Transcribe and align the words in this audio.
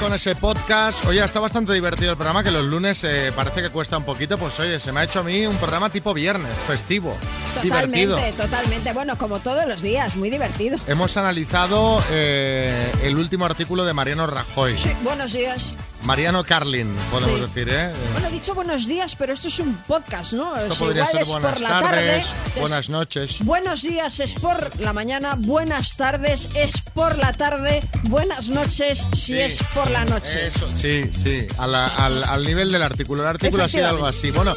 Con 0.00 0.12
ese 0.14 0.34
podcast. 0.34 1.04
Oye, 1.06 1.24
está 1.24 1.38
bastante 1.38 1.72
divertido 1.72 2.10
el 2.10 2.16
programa, 2.16 2.42
que 2.42 2.50
los 2.50 2.64
lunes 2.64 3.04
eh, 3.04 3.32
parece 3.34 3.62
que 3.62 3.70
cuesta 3.70 3.96
un 3.98 4.04
poquito. 4.04 4.36
Pues 4.36 4.58
oye, 4.58 4.80
se 4.80 4.90
me 4.90 5.00
ha 5.00 5.04
hecho 5.04 5.20
a 5.20 5.22
mí 5.22 5.46
un 5.46 5.56
programa 5.56 5.90
tipo 5.90 6.12
viernes, 6.12 6.52
festivo, 6.66 7.16
divertido. 7.62 8.16
Totalmente, 8.16 8.42
totalmente. 8.42 8.92
Bueno, 8.92 9.16
como 9.16 9.38
todos 9.38 9.66
los 9.66 9.80
días, 9.80 10.16
muy 10.16 10.28
divertido. 10.28 10.76
Hemos 10.88 11.16
analizado 11.16 12.02
eh, 12.10 12.90
el 13.04 13.16
último 13.16 13.44
artículo 13.44 13.84
de 13.84 13.92
Mariano 13.92 14.26
Rajoy. 14.26 14.76
Sí, 14.76 14.90
buenos 15.04 15.32
días. 15.32 15.76
Mariano 16.04 16.42
Carlin, 16.44 16.88
podemos 17.12 17.36
Sí. 17.36 17.40
decir, 17.46 17.68
¿eh? 17.72 17.92
Bueno, 18.12 18.26
he 18.26 18.32
dicho 18.32 18.54
buenos 18.54 18.86
días, 18.88 19.14
pero 19.14 19.32
esto 19.34 19.46
es 19.48 19.60
un 19.60 19.76
podcast, 19.86 20.32
¿no? 20.32 20.56
Esto 20.56 20.72
Es 20.72 20.78
podría 20.80 21.02
igual 21.02 21.12
ser 21.12 21.22
es 21.22 21.28
buenas 21.28 21.52
por 21.52 21.60
la 21.60 21.68
tardes, 21.68 22.26
tarde. 22.26 22.60
buenas 22.60 22.88
noches. 22.90 23.36
Buenos 23.40 23.82
días 23.82 24.18
es 24.20 24.34
por 24.34 24.80
la 24.80 24.92
mañana, 24.92 25.36
buenas 25.38 25.96
tardes 25.96 26.48
es 26.56 26.80
por 26.92 27.16
la 27.18 27.32
tarde, 27.34 27.82
buenas 28.04 28.50
noches 28.50 29.06
si 29.12 29.18
Sí. 29.34 29.38
es 29.40 29.62
por 29.74 29.90
la 29.90 30.04
noche. 30.04 30.48
Eso, 30.48 30.68
sí, 30.76 31.08
sí, 31.16 31.46
a 31.56 31.68
la- 31.68 31.86
al, 31.86 32.24
al 32.24 32.44
nivel 32.44 32.72
del 32.72 32.82
artículo. 32.82 33.22
El 33.22 33.28
artículo 33.28 33.62
ha 33.62 33.68
sido 33.68 33.86
algo 33.88 34.06
así. 34.06 34.32
Bueno, 34.32 34.54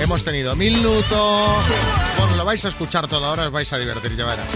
hemos 0.00 0.24
tenido 0.24 0.56
minutos. 0.56 1.62
Bueno, 2.18 2.36
lo 2.36 2.44
vais 2.44 2.64
a 2.64 2.68
escuchar 2.68 3.06
todo 3.06 3.24
ahora, 3.24 3.46
os 3.46 3.52
vais 3.52 3.72
a 3.72 3.78
divertir, 3.78 4.16
ya 4.16 4.24
verás. 4.24 4.46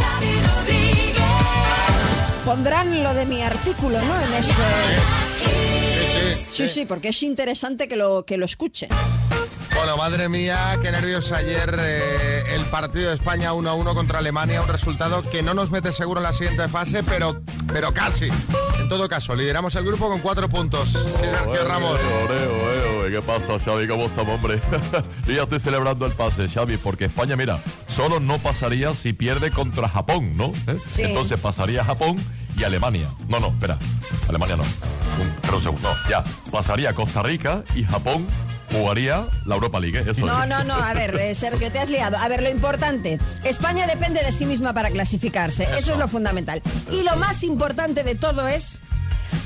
Pondrán 2.45 3.05
lo 3.05 3.15
de 3.15 3.25
mi 3.27 3.41
artículo, 3.43 4.03
¿no? 4.03 4.21
En 4.21 4.35
este... 4.35 4.53
Sí, 6.37 6.69
sí, 6.69 6.87
porque 6.87 7.09
es 7.09 7.23
interesante 7.23 7.89
que 7.89 7.97
lo, 7.97 8.25
que 8.25 8.37
lo 8.37 8.45
escuche. 8.45 8.89
Bueno, 9.75 9.97
madre 9.97 10.29
mía, 10.29 10.79
qué 10.81 10.93
nervios 10.93 11.33
ayer 11.33 11.75
eh, 11.79 12.43
el 12.55 12.65
partido 12.67 13.09
de 13.09 13.15
España 13.15 13.53
1-1 13.53 13.95
contra 13.95 14.19
Alemania, 14.19 14.61
un 14.63 14.69
resultado 14.69 15.29
que 15.29 15.43
no 15.43 15.55
nos 15.55 15.71
mete 15.71 15.93
seguro 15.93 16.21
en 16.21 16.25
la 16.25 16.33
siguiente 16.33 16.69
fase, 16.69 17.03
pero, 17.03 17.41
pero 17.73 17.93
casi. 17.93 18.29
En 18.79 18.89
todo 18.89 19.09
caso, 19.09 19.35
lideramos 19.35 19.75
el 19.75 19.85
grupo 19.85 20.09
con 20.09 20.21
cuatro 20.21 20.49
puntos. 20.49 20.91
Sí, 20.91 20.99
Sergio 21.19 21.65
Ramos. 21.65 21.99
Ole, 22.29 22.47
ole, 22.47 22.99
ole, 22.99 23.13
¿Qué 23.13 23.23
pasa, 23.23 23.59
Xavi? 23.59 23.89
¿Cómo 23.89 24.05
estamos, 24.05 24.37
hombre? 24.37 24.61
Yo 25.27 25.33
ya 25.33 25.43
estoy 25.43 25.59
celebrando 25.59 26.07
el 26.07 26.13
pase, 26.13 26.49
Xavi, 26.49 26.77
porque 26.77 27.07
España, 27.07 27.35
mira, 27.35 27.59
solo 27.89 28.21
no 28.21 28.39
pasaría 28.39 28.93
si 28.93 29.13
pierde 29.13 29.51
contra 29.51 29.89
Japón, 29.89 30.37
¿no? 30.37 30.53
¿Eh? 30.69 30.77
Sí. 30.87 31.03
Entonces 31.03 31.41
pasaría 31.41 31.85
Japón 31.85 32.17
y 32.57 32.65
Alemania. 32.65 33.09
No, 33.29 33.41
no, 33.41 33.49
espera. 33.49 33.79
Alemania 34.29 34.57
no. 34.57 34.65
Un, 35.21 35.33
pero 35.43 35.57
un 35.59 35.63
segundo. 35.63 35.95
Ya. 36.09 36.25
Pasaría 36.51 36.95
Costa 36.95 37.23
Rica 37.23 37.63
y 37.75 37.85
Japón 37.85 38.27
jugaría 38.73 39.27
la 39.45 39.55
Europa 39.55 39.79
League. 39.81 39.99
¿eh? 39.99 40.05
Eso 40.11 40.25
No, 40.27 40.43
es. 40.43 40.49
no, 40.49 40.65
no, 40.65 40.75
a 40.75 40.95
ver, 40.95 41.15
eh, 41.17 41.35
Sergio, 41.35 41.71
te 41.71 41.79
has 41.79 41.91
liado. 41.91 42.17
A 42.17 42.29
ver, 42.29 42.43
lo 42.43 42.49
importante, 42.51 43.19
España 43.45 43.87
depende 43.87 44.23
de 44.23 44.33
sí 44.33 44.47
misma 44.47 44.73
para 44.73 44.91
clasificarse, 44.91 45.65
eso, 45.65 45.77
Eso. 45.77 45.93
es 45.93 45.99
lo 45.99 46.09
fundamental. 46.09 46.63
Y 46.91 47.03
lo 47.03 47.17
más 47.17 47.43
importante 47.43 48.03
de 48.05 48.15
todo 48.15 48.49
es... 48.49 48.81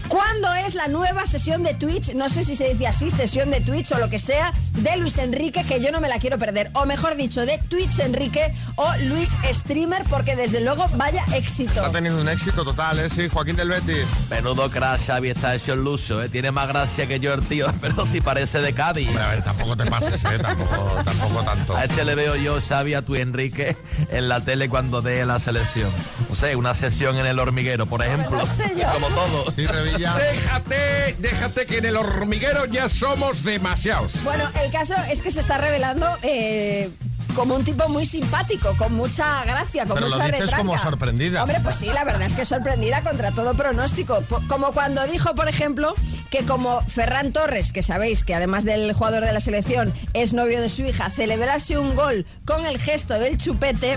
¿Cuándo 0.08 0.52
es 0.54 0.74
la 0.74 0.88
nueva 0.88 1.26
sesión 1.26 1.62
de 1.62 1.74
Twitch? 1.74 2.14
No 2.14 2.28
sé 2.28 2.44
si 2.44 2.54
se 2.54 2.68
dice 2.68 2.86
así, 2.86 3.10
sesión 3.10 3.50
de 3.50 3.60
Twitch 3.60 3.92
o 3.92 3.98
lo 3.98 4.08
que 4.08 4.18
sea, 4.18 4.52
de 4.74 4.96
Luis 4.96 5.18
Enrique, 5.18 5.64
que 5.64 5.80
yo 5.80 5.90
no 5.90 6.00
me 6.00 6.08
la 6.08 6.18
quiero 6.18 6.38
perder. 6.38 6.70
O 6.74 6.86
mejor 6.86 7.16
dicho, 7.16 7.44
de 7.44 7.58
Twitch 7.68 7.98
Enrique 7.98 8.52
o 8.76 8.88
Luis 9.04 9.36
Streamer, 9.52 10.04
porque 10.08 10.36
desde 10.36 10.60
luego 10.60 10.86
vaya 10.94 11.24
éxito. 11.34 11.72
Está 11.72 11.90
teniendo 11.90 12.20
un 12.20 12.28
éxito 12.28 12.64
total, 12.64 13.00
¿eh? 13.00 13.10
Sí, 13.10 13.28
Joaquín 13.28 13.56
del 13.56 13.68
Betis. 13.68 14.06
Menudo 14.30 14.70
crash, 14.70 15.06
Xavi, 15.06 15.30
está 15.30 15.54
hecho 15.54 15.72
el 15.72 15.82
luso, 15.82 16.22
¿eh? 16.22 16.28
Tiene 16.28 16.50
más 16.52 16.68
gracia 16.68 17.06
que 17.06 17.18
yo 17.18 17.34
el 17.34 17.42
tío, 17.46 17.66
pero 17.80 18.06
si 18.06 18.20
parece 18.20 18.60
de 18.60 18.72
Cádiz. 18.72 19.08
Hombre, 19.08 19.24
a 19.24 19.28
ver, 19.28 19.44
tampoco 19.44 19.76
te 19.76 19.86
pases, 19.86 20.22
¿eh? 20.24 20.38
Tampoco, 20.40 21.02
tampoco 21.04 21.42
tanto. 21.42 21.76
A 21.76 21.84
este 21.84 22.04
le 22.04 22.14
veo 22.14 22.36
yo, 22.36 22.60
Xavi, 22.60 22.94
a 22.94 23.02
tu 23.02 23.16
Enrique 23.16 23.76
en 24.10 24.28
la 24.28 24.40
tele 24.40 24.68
cuando 24.68 25.02
dé 25.02 25.26
la 25.26 25.40
selección. 25.40 25.90
No 26.28 26.36
sé, 26.36 26.54
una 26.54 26.74
sesión 26.74 27.16
en 27.16 27.26
el 27.26 27.38
hormiguero, 27.38 27.86
por 27.86 28.02
ejemplo. 28.04 28.38
lo 28.38 28.46
sé 28.46 28.72
yo. 28.76 28.86
Como 28.92 29.08
todo. 29.08 29.50
Sí, 29.50 29.66
Revilla. 29.66 29.95
Déjate, 29.98 31.16
déjate 31.18 31.66
que 31.66 31.78
en 31.78 31.86
el 31.86 31.96
hormiguero 31.96 32.64
ya 32.66 32.88
somos 32.88 33.42
demasiados. 33.42 34.12
Bueno, 34.24 34.44
el 34.64 34.70
caso 34.70 34.94
es 35.10 35.22
que 35.22 35.30
se 35.30 35.40
está 35.40 35.58
revelando 35.58 36.06
eh, 36.22 36.90
como 37.34 37.54
un 37.54 37.64
tipo 37.64 37.88
muy 37.88 38.06
simpático, 38.06 38.76
con 38.76 38.94
mucha 38.94 39.44
gracia, 39.44 39.84
con 39.86 39.94
Pero 39.96 40.08
lo 40.08 40.16
mucha 40.16 40.26
dices 40.26 40.40
retranca. 40.42 40.56
como 40.64 40.78
sorprendida. 40.78 41.42
Hombre, 41.42 41.60
pues 41.62 41.76
sí, 41.76 41.86
la 41.86 42.04
verdad 42.04 42.22
es 42.22 42.34
que 42.34 42.44
sorprendida 42.44 43.02
contra 43.02 43.30
todo 43.32 43.54
pronóstico. 43.54 44.22
Como 44.48 44.72
cuando 44.72 45.06
dijo, 45.06 45.34
por 45.34 45.48
ejemplo, 45.48 45.94
que 46.30 46.44
como 46.44 46.80
Ferran 46.82 47.32
Torres, 47.32 47.72
que 47.72 47.82
sabéis 47.82 48.24
que 48.24 48.34
además 48.34 48.64
del 48.64 48.92
jugador 48.92 49.24
de 49.24 49.32
la 49.32 49.40
selección 49.40 49.92
es 50.14 50.32
novio 50.32 50.60
de 50.60 50.68
su 50.68 50.82
hija, 50.82 51.10
celebrase 51.10 51.78
un 51.78 51.94
gol 51.94 52.26
con 52.46 52.64
el 52.66 52.78
gesto 52.78 53.18
del 53.18 53.36
chupete, 53.38 53.96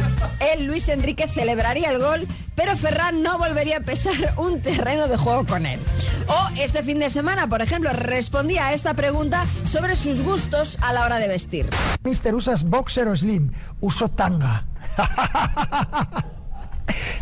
él, 0.54 0.66
Luis 0.66 0.90
Enrique, 0.90 1.28
celebraría 1.28 1.90
el 1.92 2.00
gol, 2.00 2.28
pero 2.60 2.76
Ferran 2.76 3.24
no 3.24 3.38
volvería 3.38 3.78
a 3.78 3.80
pesar 3.80 4.34
un 4.36 4.60
terreno 4.60 5.08
de 5.08 5.16
juego 5.16 5.46
con 5.46 5.66
él. 5.66 5.80
O 6.28 6.48
este 6.60 6.84
fin 6.84 7.00
de 7.00 7.10
semana, 7.10 7.48
por 7.48 7.62
ejemplo, 7.62 7.90
respondía 7.94 8.68
a 8.68 8.74
esta 8.74 8.94
pregunta 8.96 9.46
sobre 9.64 9.96
sus 9.96 10.22
gustos 10.22 10.78
a 10.82 10.92
la 10.92 11.06
hora 11.06 11.20
de 11.20 11.30
vestir. 11.30 11.70
Mister, 12.04 12.36
¿usas 12.36 12.66
boxer 12.66 13.08
o 13.08 13.16
slim? 13.16 13.54
Uso 13.80 14.10
tanga. 14.10 14.66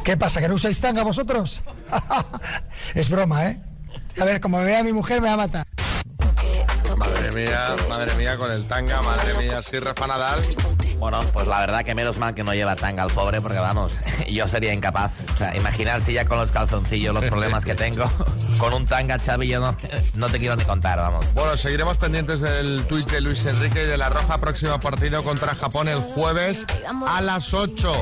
¿Qué 0.03 0.17
pasa, 0.17 0.41
que 0.41 0.47
no 0.47 0.55
usáis 0.55 0.81
tanga 0.81 1.03
vosotros? 1.03 1.61
es 2.95 3.07
broma, 3.07 3.51
¿eh? 3.51 3.61
A 4.19 4.25
ver, 4.25 4.41
como 4.41 4.57
me 4.57 4.65
vea 4.65 4.81
mi 4.83 4.91
mujer 4.91 5.21
me 5.21 5.27
va 5.27 5.35
a 5.35 5.37
matar. 5.37 5.66
Madre 7.37 7.49
mía, 7.51 7.75
madre 7.87 8.15
mía, 8.15 8.35
con 8.35 8.51
el 8.51 8.65
tanga, 8.67 8.99
madre 9.03 9.35
mía, 9.35 9.61
sí, 9.61 9.77
Rafa 9.77 10.07
Nadal. 10.07 10.39
Bueno, 10.97 11.19
pues 11.33 11.45
la 11.45 11.59
verdad 11.59 11.85
que 11.85 11.93
menos 11.93 12.17
mal 12.17 12.33
que 12.33 12.43
no 12.43 12.51
lleva 12.55 12.75
tanga 12.75 13.03
al 13.03 13.11
pobre, 13.11 13.41
porque 13.41 13.59
vamos, 13.59 13.91
yo 14.27 14.47
sería 14.47 14.73
incapaz. 14.73 15.11
O 15.35 15.37
sea, 15.37 15.55
imaginarse 15.55 16.11
ya 16.13 16.25
con 16.25 16.39
los 16.39 16.51
calzoncillos 16.51 17.13
los 17.13 17.23
problemas 17.25 17.63
que 17.63 17.75
tengo. 17.75 18.05
Con 18.57 18.73
un 18.73 18.87
tanga, 18.87 19.19
Xavi, 19.19 19.47
yo 19.49 19.59
no, 19.59 19.75
no 20.15 20.27
te 20.29 20.39
quiero 20.39 20.55
ni 20.55 20.63
contar, 20.63 20.97
vamos. 20.97 21.31
Bueno, 21.35 21.55
seguiremos 21.55 21.95
pendientes 21.99 22.41
del 22.41 22.83
tuit 22.87 23.07
de 23.07 23.21
Luis 23.21 23.45
Enrique 23.45 23.83
y 23.83 23.85
de 23.85 23.97
la 23.97 24.09
Roja. 24.09 24.39
Próximo 24.39 24.79
partido 24.79 25.21
contra 25.23 25.53
Japón 25.53 25.87
el 25.87 25.99
jueves 25.99 26.65
a 27.07 27.21
las 27.21 27.53
8. 27.53 27.93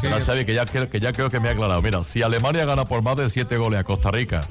Sí, 0.00 0.08
No, 0.08 0.24
Xavi, 0.24 0.44
que 0.44 0.54
ya, 0.54 0.64
creo- 0.64 0.88
que 0.88 1.00
ya 1.00 1.10
creo 1.10 1.28
que 1.28 1.40
me 1.40 1.48
ha 1.48 1.52
aclarado. 1.52 1.82
Mira, 1.82 2.04
si 2.04 2.22
Alemania 2.22 2.64
gana 2.64 2.84
por 2.84 3.02
más 3.02 3.16
de 3.16 3.28
7 3.28 3.56
goles 3.56 3.80
a 3.80 3.82
Costa 3.84 4.12
Rica 4.12 4.42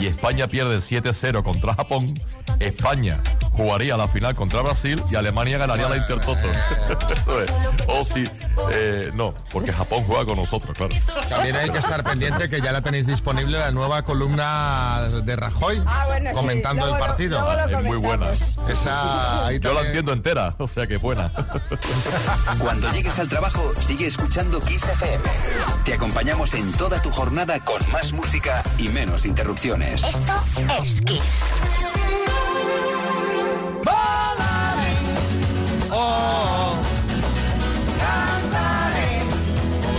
y 0.00 0.08
España 0.08 0.48
pierde 0.48 0.78
7-0 0.78 1.44
contra 1.44 1.74
Japón, 1.74 2.12
España 2.58 3.22
jugaría 3.56 3.96
la 3.96 4.08
final 4.08 4.34
contra 4.34 4.62
Brasil 4.62 5.02
y 5.10 5.14
Alemania 5.14 5.58
ganaría 5.58 5.88
la 5.88 5.96
Intertoto. 5.96 6.40
Eso 7.12 7.40
es. 7.40 7.50
O 7.86 8.04
si... 8.04 8.24
eh, 8.72 9.10
no, 9.14 9.34
porque 9.50 9.72
Japón 9.72 10.04
juega 10.06 10.24
con 10.24 10.36
nosotros, 10.36 10.76
claro. 10.76 10.94
También 11.28 11.56
hay 11.56 11.70
que 11.70 11.78
estar 11.78 12.02
pendiente 12.04 12.48
que 12.48 12.60
ya 12.60 12.72
la 12.72 12.80
tenéis 12.82 13.06
disponible 13.06 13.58
la 13.58 13.70
nueva 13.70 14.02
columna 14.02 15.08
de 15.24 15.36
Rajoy 15.36 15.82
Ah, 15.86 16.04
bueno, 16.06 16.30
sí, 16.30 16.36
comentando 16.36 16.82
luego 16.86 16.96
el 16.96 17.00
partido. 17.06 17.40
luego 17.40 17.78
Es 17.78 17.84
muy 17.84 17.98
buena. 17.98 18.30
Esa 18.68 19.46
ahí 19.46 19.58
Yo 19.60 19.72
la 19.74 19.82
entiendo 19.82 20.12
entera, 20.12 20.54
o 20.58 20.68
sea 20.68 20.86
que 20.86 20.96
buena. 20.96 21.30
Cuando 22.58 22.90
llegues 22.92 23.18
al 23.18 23.28
trabajo, 23.28 23.72
sigue 23.80 24.06
escuchando 24.06 24.58
Kiss 24.60 24.84
FM. 24.84 25.22
Te 25.84 25.94
acompañamos 25.94 26.54
en 26.54 26.70
toda 26.72 27.00
tu 27.02 27.10
jornada 27.10 27.60
con 27.60 27.80
más 27.90 28.12
música 28.12 28.62
y 28.78 28.88
menos 28.88 29.24
interrupciones. 29.26 30.02
Esto 30.02 30.32
es 30.82 31.00
Kiss. 31.02 31.54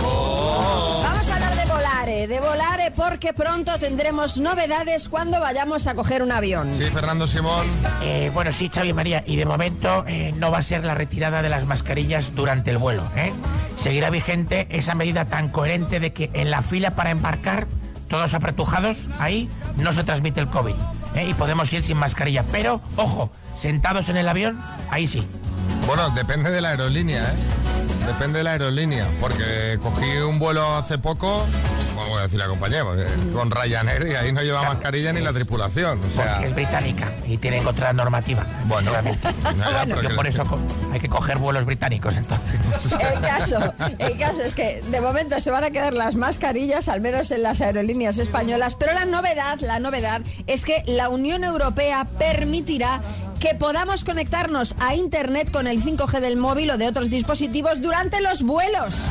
Oh, 0.04 1.00
Vamos 1.02 1.28
a 1.28 1.34
hablar 1.34 1.56
de 1.56 1.64
Volare, 1.64 2.26
de 2.28 2.40
Volare 2.40 2.90
porque 2.92 3.32
pronto 3.32 3.78
tendremos 3.78 4.38
novedades 4.38 5.08
cuando 5.08 5.40
vayamos 5.40 5.86
a 5.86 5.94
coger 5.94 6.22
un 6.22 6.32
avión. 6.32 6.74
sí, 6.74 6.84
Fernando 6.84 7.26
Simón. 7.26 7.66
Eh, 8.02 8.30
bueno, 8.32 8.52
sí, 8.52 8.70
Xavi 8.72 8.92
María, 8.92 9.24
y 9.26 9.36
de 9.36 9.44
momento 9.46 10.04
eh, 10.06 10.32
no 10.36 10.50
va 10.50 10.58
a 10.58 10.62
ser 10.62 10.84
la 10.84 10.94
retirada 10.94 11.42
de 11.42 11.48
las 11.48 11.66
mascarillas 11.66 12.34
durante 12.34 12.70
el 12.70 12.78
vuelo. 12.78 13.02
¿eh? 13.16 13.32
Seguirá 13.78 14.10
vigente 14.10 14.66
esa 14.70 14.94
medida 14.94 15.24
tan 15.26 15.48
coherente 15.48 16.00
de 16.00 16.12
que 16.12 16.30
en 16.32 16.50
la 16.50 16.62
fila 16.62 16.92
para 16.92 17.10
embarcar, 17.10 17.66
todos 18.08 18.34
apretujados, 18.34 18.96
ahí 19.18 19.48
no 19.76 19.92
se 19.92 20.04
transmite 20.04 20.40
el 20.40 20.46
COVID. 20.48 20.74
¿eh? 21.16 21.26
Y 21.28 21.34
podemos 21.34 21.72
ir 21.72 21.82
sin 21.82 21.96
mascarilla. 21.96 22.44
Pero, 22.52 22.80
ojo, 22.96 23.30
sentados 23.56 24.08
en 24.08 24.16
el 24.16 24.28
avión, 24.28 24.60
ahí 24.90 25.06
sí. 25.06 25.26
Bueno, 25.86 26.10
depende 26.10 26.50
de 26.50 26.60
la 26.60 26.70
aerolínea, 26.70 27.22
¿eh? 27.32 27.36
Depende 28.06 28.38
de 28.38 28.44
la 28.44 28.52
aerolínea, 28.52 29.06
porque 29.20 29.78
cogí 29.82 30.16
un 30.18 30.38
vuelo 30.38 30.76
hace 30.76 30.96
poco, 30.96 31.44
bueno, 31.96 32.10
voy 32.10 32.20
a 32.20 32.22
decir 32.22 32.38
la 32.38 32.46
compañía, 32.46 32.84
con 33.32 33.50
Ryanair 33.50 34.06
y 34.06 34.14
ahí 34.14 34.32
no 34.32 34.42
lleva 34.42 34.62
mascarilla 34.62 35.12
ni 35.12 35.20
la 35.20 35.32
tripulación. 35.32 35.98
O 35.98 36.10
sea, 36.14 36.34
Porque 36.34 36.46
es 36.46 36.54
británica 36.54 37.12
y 37.26 37.36
tienen 37.36 37.66
otra 37.66 37.92
normativa. 37.92 38.46
Bueno, 38.66 38.92
no, 39.56 39.70
ya, 39.70 39.84
pero 39.86 40.02
Yo 40.02 40.08
que 40.10 40.14
por 40.14 40.26
eso 40.26 40.42
hay 40.92 41.00
que 41.00 41.08
coger 41.08 41.38
vuelos 41.38 41.64
británicos 41.64 42.16
entonces. 42.16 42.60
El 42.92 43.20
caso, 43.20 43.74
el 43.98 44.18
caso 44.18 44.42
es 44.42 44.54
que 44.54 44.82
de 44.88 45.00
momento 45.00 45.40
se 45.40 45.50
van 45.50 45.64
a 45.64 45.70
quedar 45.70 45.92
las 45.92 46.14
mascarillas, 46.14 46.88
al 46.88 47.00
menos 47.00 47.30
en 47.32 47.42
las 47.42 47.60
aerolíneas 47.60 48.18
españolas, 48.18 48.76
pero 48.76 48.94
la 48.94 49.04
novedad, 49.04 49.58
la 49.60 49.80
novedad 49.80 50.22
es 50.46 50.64
que 50.64 50.82
la 50.86 51.08
Unión 51.08 51.42
Europea 51.42 52.06
permitirá 52.18 53.02
que 53.40 53.54
podamos 53.54 54.04
conectarnos 54.04 54.74
a 54.78 54.94
Internet 54.94 55.50
con 55.50 55.66
el 55.66 55.82
5G 55.82 56.20
del 56.20 56.36
móvil 56.36 56.70
o 56.70 56.78
de 56.78 56.88
otros 56.88 57.10
dispositivos 57.10 57.82
durante 57.82 57.95
los 58.20 58.42
vuelos. 58.42 59.10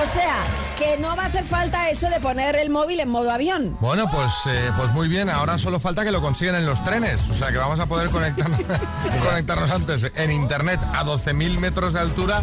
O 0.00 0.06
sea, 0.06 0.36
que 0.82 0.98
no 0.98 1.14
va 1.16 1.24
a 1.24 1.26
hacer 1.26 1.44
falta 1.44 1.90
eso 1.90 2.08
de 2.10 2.18
poner 2.20 2.56
el 2.56 2.70
móvil 2.70 3.00
en 3.00 3.08
modo 3.08 3.30
avión. 3.30 3.76
Bueno, 3.80 4.08
pues, 4.10 4.32
eh, 4.48 4.70
pues 4.76 4.90
muy 4.92 5.08
bien, 5.08 5.30
ahora 5.30 5.58
solo 5.58 5.78
falta 5.80 6.04
que 6.04 6.10
lo 6.10 6.20
consigan 6.20 6.54
en 6.56 6.66
los 6.66 6.82
trenes, 6.84 7.28
o 7.28 7.34
sea 7.34 7.50
que 7.50 7.58
vamos 7.58 7.78
a 7.80 7.86
poder 7.86 8.08
conectarnos, 8.10 8.60
conectarnos 9.26 9.70
antes 9.70 10.10
en 10.14 10.30
internet 10.32 10.80
a 10.94 11.04
12.000 11.04 11.58
metros 11.58 11.92
de 11.92 12.00
altura 12.00 12.42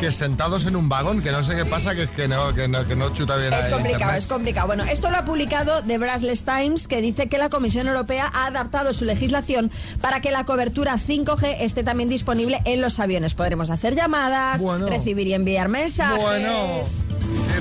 que 0.00 0.12
sentados 0.12 0.66
en 0.66 0.76
un 0.76 0.88
vagón, 0.88 1.22
que 1.22 1.32
no 1.32 1.42
sé 1.42 1.56
qué 1.56 1.64
pasa, 1.64 1.94
que, 1.94 2.08
que, 2.08 2.28
no, 2.28 2.54
que, 2.54 2.68
no, 2.68 2.86
que 2.86 2.94
no 2.96 3.12
chuta 3.12 3.36
bien 3.36 3.52
Es 3.52 3.66
complicado, 3.68 3.92
internet. 3.94 4.18
es 4.18 4.26
complicado. 4.26 4.66
Bueno, 4.66 4.84
esto 4.84 5.10
lo 5.10 5.18
ha 5.18 5.24
publicado 5.24 5.82
The 5.82 5.98
Brasless 5.98 6.44
Times, 6.44 6.88
que 6.88 7.00
dice 7.00 7.28
que 7.28 7.38
la 7.38 7.48
Comisión 7.48 7.88
Europea 7.88 8.30
ha 8.32 8.46
adaptado 8.46 8.92
su 8.92 9.04
legislación 9.04 9.70
para 10.00 10.20
que 10.20 10.30
la 10.30 10.44
cobertura 10.44 10.96
5G 10.98 11.56
esté 11.60 11.82
también 11.84 12.08
disponible 12.08 12.60
en 12.64 12.80
los 12.80 13.00
aviones. 13.00 13.34
Podremos 13.34 13.70
hacer 13.70 13.94
llamadas, 13.94 14.62
Bueno. 14.62 14.86
recibir 14.86 15.26
y 15.26 15.34
enviar 15.34 15.68
mensajes. 15.68 16.22
Bueno, 16.22 16.50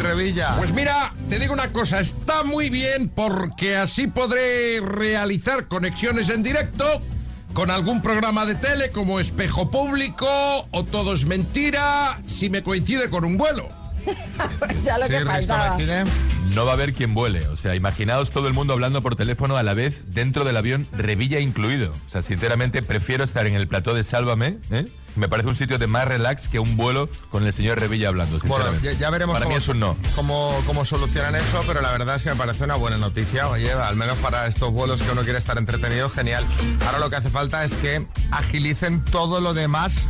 Revilla. 0.08 0.56
Pues 0.58 0.74
mira, 0.74 1.14
te 1.30 1.38
digo 1.38 1.54
una 1.54 1.68
cosa, 1.74 2.00
está 2.00 2.44
muy 2.44 2.70
bien 2.70 3.10
porque 3.10 3.76
así 3.76 4.08
podré 4.08 4.80
realizar 4.80 5.68
conexiones 5.68 6.30
en 6.30 6.44
directo 6.44 7.02
con 7.54 7.70
algún 7.72 8.02
programa 8.02 8.46
de 8.46 8.56
tele 8.56 8.92
como 8.92 9.20
Espejo 9.20 9.70
Público 9.70 10.28
o 10.72 10.86
Todo 10.86 11.14
es 11.14 11.26
Mentira 11.26 12.22
si 12.26 12.50
me 12.50 12.64
coincide 12.64 13.10
con 13.10 13.26
un 13.26 13.38
vuelo. 13.38 13.68
Pues 14.60 14.84
ya 14.86 14.98
lo 14.98 15.06
Sí, 15.06 15.12
que 15.12 15.26
faltaba. 15.26 15.78
No 16.56 16.66
va 16.66 16.72
a 16.72 16.74
haber 16.76 16.94
quien 16.94 17.14
vuele. 17.14 17.46
O 17.50 17.58
sea, 17.58 17.76
imaginaos 17.76 18.32
todo 18.32 18.48
el 18.48 18.54
mundo 18.54 18.72
hablando 18.72 19.02
por 19.02 19.18
teléfono 19.18 19.58
a 19.58 19.64
la 19.64 19.74
vez 19.74 20.02
dentro 20.08 20.46
del 20.46 20.56
avión, 20.56 20.88
Revilla 20.94 21.42
incluido. 21.42 21.92
O 21.92 22.10
sea, 22.10 22.22
sinceramente 22.22 22.82
prefiero 22.82 23.26
estar 23.26 23.46
en 23.46 23.56
el 23.56 23.68
plató 23.68 23.94
de 23.94 24.06
Sálvame. 24.06 24.60
¿eh? 24.72 24.88
Me 25.18 25.28
parece 25.28 25.50
un 25.50 25.56
sitio 25.56 25.78
de 25.78 25.88
más 25.88 26.08
relax 26.08 26.48
que 26.48 26.60
un 26.60 26.78
vuelo 26.78 27.10
con 27.30 27.46
el 27.46 27.54
señor 27.54 27.80
Revilla 27.80 28.10
hablando. 28.10 28.40
Bueno, 28.46 28.66
ya, 28.82 28.92
ya 28.94 29.10
veremos 29.10 29.34
Para 29.34 29.46
cómo, 29.46 29.56
mí 29.56 29.62
es 29.62 29.68
un 29.68 29.80
no. 29.80 29.98
cómo, 30.16 30.54
cómo 30.66 30.86
solucionan 30.86 31.36
eso, 31.36 31.64
pero 31.66 31.82
la 31.82 31.92
verdad 31.92 32.16
es 32.16 32.24
que 32.24 32.30
me 32.30 32.36
parece 32.36 32.64
una 32.64 32.76
buena 32.76 32.98
noticia. 32.98 33.48
Oye, 33.50 33.72
al 33.72 33.96
menos 33.96 34.18
para 34.20 34.48
estos 34.48 34.72
vuelos 34.72 35.02
que 35.02 35.12
uno 35.12 35.24
quiere 35.24 35.40
estar 35.40 35.58
entretenido, 35.58 36.10
genial. 36.10 36.46
Ahora 36.86 37.00
lo 37.00 37.10
que 37.10 37.16
hace 37.18 37.30
falta 37.30 37.64
es 37.66 37.76
que 37.76 38.06
agilicen 38.32 39.04
todo 39.04 39.42
lo 39.42 39.54
demás 39.54 40.08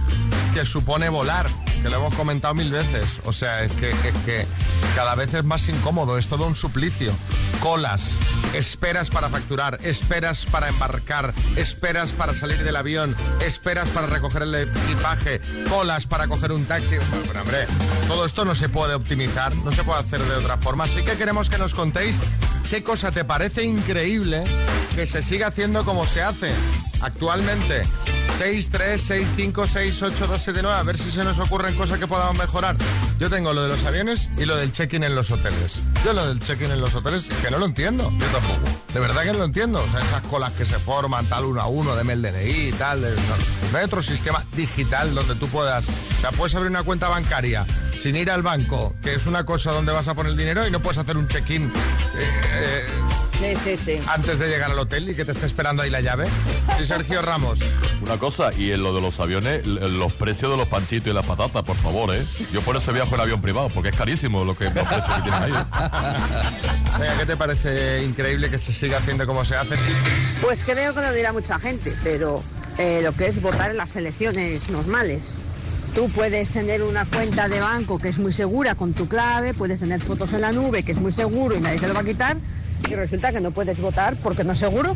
que 0.53 0.65
supone 0.65 1.09
volar, 1.09 1.47
que 1.81 1.89
lo 1.89 1.97
hemos 1.97 2.15
comentado 2.15 2.53
mil 2.53 2.71
veces. 2.71 3.21
O 3.25 3.31
sea, 3.31 3.63
es 3.63 3.71
que, 3.73 3.89
es 3.89 4.15
que 4.25 4.45
cada 4.95 5.15
vez 5.15 5.33
es 5.33 5.43
más 5.43 5.67
incómodo, 5.69 6.17
es 6.17 6.27
todo 6.27 6.45
un 6.47 6.55
suplicio. 6.55 7.13
Colas, 7.61 8.17
esperas 8.53 9.09
para 9.09 9.29
facturar, 9.29 9.79
esperas 9.83 10.45
para 10.45 10.69
embarcar, 10.69 11.33
esperas 11.55 12.11
para 12.11 12.33
salir 12.33 12.63
del 12.63 12.75
avión, 12.75 13.15
esperas 13.41 13.89
para 13.89 14.07
recoger 14.07 14.43
el 14.43 14.71
equipaje, 14.97 15.39
colas 15.69 16.07
para 16.07 16.27
coger 16.27 16.51
un 16.51 16.65
taxi. 16.65 16.95
Bueno, 17.25 17.41
hombre, 17.41 17.67
todo 18.07 18.25
esto 18.25 18.45
no 18.45 18.55
se 18.55 18.69
puede 18.69 18.95
optimizar, 18.95 19.55
no 19.55 19.71
se 19.71 19.83
puede 19.83 19.99
hacer 19.99 20.19
de 20.21 20.35
otra 20.35 20.57
forma. 20.57 20.85
Así 20.85 21.03
que 21.03 21.15
queremos 21.15 21.49
que 21.49 21.57
nos 21.57 21.75
contéis 21.75 22.19
qué 22.69 22.83
cosa 22.83 23.11
te 23.11 23.23
parece 23.25 23.63
increíble 23.63 24.43
que 24.95 25.05
se 25.07 25.23
siga 25.23 25.47
haciendo 25.47 25.83
como 25.85 26.05
se 26.07 26.21
hace 26.21 26.51
actualmente. 27.01 27.83
6, 28.37 28.69
3, 28.69 29.01
6, 29.01 29.27
5, 29.35 29.65
6, 29.65 30.03
8, 30.03 30.27
2, 30.27 30.41
7, 30.43 30.59
9. 30.61 30.77
A 30.79 30.83
ver 30.83 30.95
si 30.99 31.09
se 31.09 31.23
nos 31.23 31.39
ocurren 31.39 31.73
cosas 31.73 31.97
que 31.97 32.05
podamos 32.05 32.37
mejorar. 32.37 32.75
Yo 33.19 33.31
tengo 33.31 33.51
lo 33.51 33.63
de 33.63 33.69
los 33.69 33.83
aviones 33.85 34.29
y 34.37 34.45
lo 34.45 34.55
del 34.55 34.71
check-in 34.71 35.03
en 35.03 35.15
los 35.15 35.31
hoteles. 35.31 35.79
Yo 36.05 36.13
lo 36.13 36.27
del 36.27 36.39
check-in 36.39 36.69
en 36.69 36.79
los 36.79 36.93
hoteles 36.93 37.27
es 37.29 37.35
que 37.37 37.49
no 37.49 37.57
lo 37.57 37.65
entiendo. 37.65 38.11
Yo 38.19 38.25
tampoco. 38.27 38.59
De 38.93 38.99
verdad 38.99 39.23
que 39.23 39.31
no 39.31 39.39
lo 39.39 39.45
entiendo. 39.45 39.83
O 39.83 39.89
sea, 39.89 40.01
esas 40.01 40.21
colas 40.23 40.53
que 40.53 40.67
se 40.67 40.77
forman 40.77 41.25
tal 41.25 41.45
uno 41.45 41.61
a 41.61 41.65
uno, 41.67 41.95
de 41.95 42.13
el 42.13 42.21
DNI 42.21 42.67
y 42.67 42.71
tal. 42.73 43.01
de- 43.01 43.15
no, 43.15 43.71
no 43.71 43.77
hay 43.79 43.85
otro 43.85 44.03
sistema 44.03 44.45
digital 44.55 45.15
donde 45.15 45.33
tú 45.33 45.47
puedas. 45.47 45.87
O 45.87 46.21
sea, 46.21 46.31
puedes 46.31 46.53
abrir 46.53 46.69
una 46.69 46.83
cuenta 46.83 47.07
bancaria 47.09 47.65
sin 47.95 48.15
ir 48.15 48.29
al 48.29 48.43
banco, 48.43 48.93
que 49.01 49.15
es 49.15 49.25
una 49.25 49.45
cosa 49.47 49.71
donde 49.71 49.91
vas 49.91 50.07
a 50.07 50.13
poner 50.13 50.33
el 50.33 50.37
dinero 50.37 50.67
y 50.67 50.69
no 50.69 50.79
puedes 50.79 50.99
hacer 50.99 51.17
un 51.17 51.27
check-in. 51.27 51.71
eh, 52.19 52.56
eh, 52.63 52.85
Sí, 53.39 53.55
sí, 53.55 53.77
sí. 53.77 53.99
antes 54.07 54.39
de 54.39 54.47
llegar 54.47 54.71
al 54.71 54.79
hotel 54.79 55.09
y 55.09 55.15
que 55.15 55.23
te 55.23 55.31
esté 55.31 55.45
esperando 55.45 55.83
ahí 55.83 55.91
la 55.91 56.01
llave. 56.01 56.25
Sí, 56.77 56.87
Sergio 56.87 57.21
Ramos. 57.21 57.59
Una 58.01 58.17
cosa, 58.17 58.49
y 58.57 58.71
en 58.71 58.81
lo 58.81 58.93
de 58.93 59.01
los 59.01 59.19
aviones, 59.19 59.65
los 59.65 60.13
precios 60.13 60.51
de 60.51 60.57
los 60.57 60.67
panchitos 60.67 61.07
y 61.07 61.13
las 61.13 61.25
patatas, 61.25 61.61
por 61.63 61.75
favor, 61.75 62.15
¿eh? 62.15 62.25
Yo 62.51 62.61
por 62.61 62.75
eso 62.75 62.91
viajo 62.93 63.13
en 63.13 63.21
avión 63.21 63.41
privado, 63.41 63.69
porque 63.69 63.89
es 63.89 63.95
carísimo 63.95 64.43
lo 64.43 64.57
que, 64.57 64.65
los 64.65 64.73
precios 64.73 65.05
que 65.05 65.21
tienen 65.21 65.43
ahí. 65.43 65.51
Venga, 66.99 67.17
¿qué 67.19 67.25
te 67.27 67.37
parece 67.37 68.03
increíble 68.03 68.49
que 68.49 68.57
se 68.57 68.73
siga 68.73 68.97
haciendo 68.97 69.27
como 69.27 69.45
se 69.45 69.55
hace? 69.55 69.75
Pues 70.41 70.63
creo 70.63 70.95
que 70.95 71.01
lo 71.01 71.13
dirá 71.13 71.31
mucha 71.31 71.59
gente, 71.59 71.93
pero 72.03 72.41
eh, 72.79 73.01
lo 73.03 73.13
que 73.13 73.27
es 73.27 73.39
votar 73.41 73.69
en 73.69 73.77
las 73.77 73.95
elecciones 73.95 74.69
normales. 74.69 75.39
Tú 75.97 76.11
puedes 76.11 76.49
tener 76.49 76.83
una 76.83 77.05
cuenta 77.05 77.47
de 77.47 77.59
banco 77.59 77.97
que 77.97 78.09
es 78.09 78.19
muy 78.19 78.31
segura 78.31 78.75
con 78.75 78.93
tu 78.93 79.07
clave, 79.07 79.55
puedes 79.55 79.79
tener 79.79 79.99
fotos 79.99 80.31
en 80.33 80.41
la 80.41 80.51
nube 80.51 80.83
que 80.83 80.91
es 80.91 80.99
muy 80.99 81.11
seguro 81.11 81.55
y 81.55 81.59
nadie 81.59 81.79
te 81.79 81.87
lo 81.87 81.95
va 81.95 82.01
a 82.01 82.03
quitar, 82.03 82.37
y 82.87 82.93
resulta 82.93 83.31
que 83.31 83.41
no 83.41 83.49
puedes 83.49 83.79
votar 83.79 84.15
porque 84.17 84.43
no 84.43 84.51
es 84.53 84.59
seguro. 84.59 84.95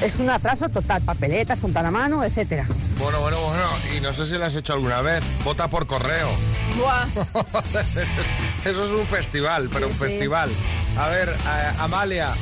Es 0.00 0.18
un 0.18 0.30
atraso 0.30 0.70
total, 0.70 1.02
papeletas, 1.02 1.60
contar 1.60 1.84
a 1.84 1.90
mano, 1.90 2.24
etcétera. 2.24 2.66
Bueno, 2.98 3.20
bueno, 3.20 3.38
bueno. 3.42 3.64
Y 3.94 4.00
no 4.00 4.14
sé 4.14 4.24
si 4.24 4.38
lo 4.38 4.46
has 4.46 4.56
hecho 4.56 4.72
alguna 4.72 5.02
vez. 5.02 5.22
Vota 5.44 5.68
por 5.68 5.86
correo. 5.86 6.30
Buah. 6.78 7.04
eso, 7.80 8.20
eso 8.64 8.86
es 8.86 8.92
un 8.92 9.06
festival, 9.06 9.68
pero 9.70 9.88
Sí, 9.88 9.92
un 9.92 9.98
sí. 9.98 10.04
festival. 10.06 10.50
A 10.98 11.08
ver, 11.08 11.28
eh, 11.28 11.72
Amalia. 11.78 12.32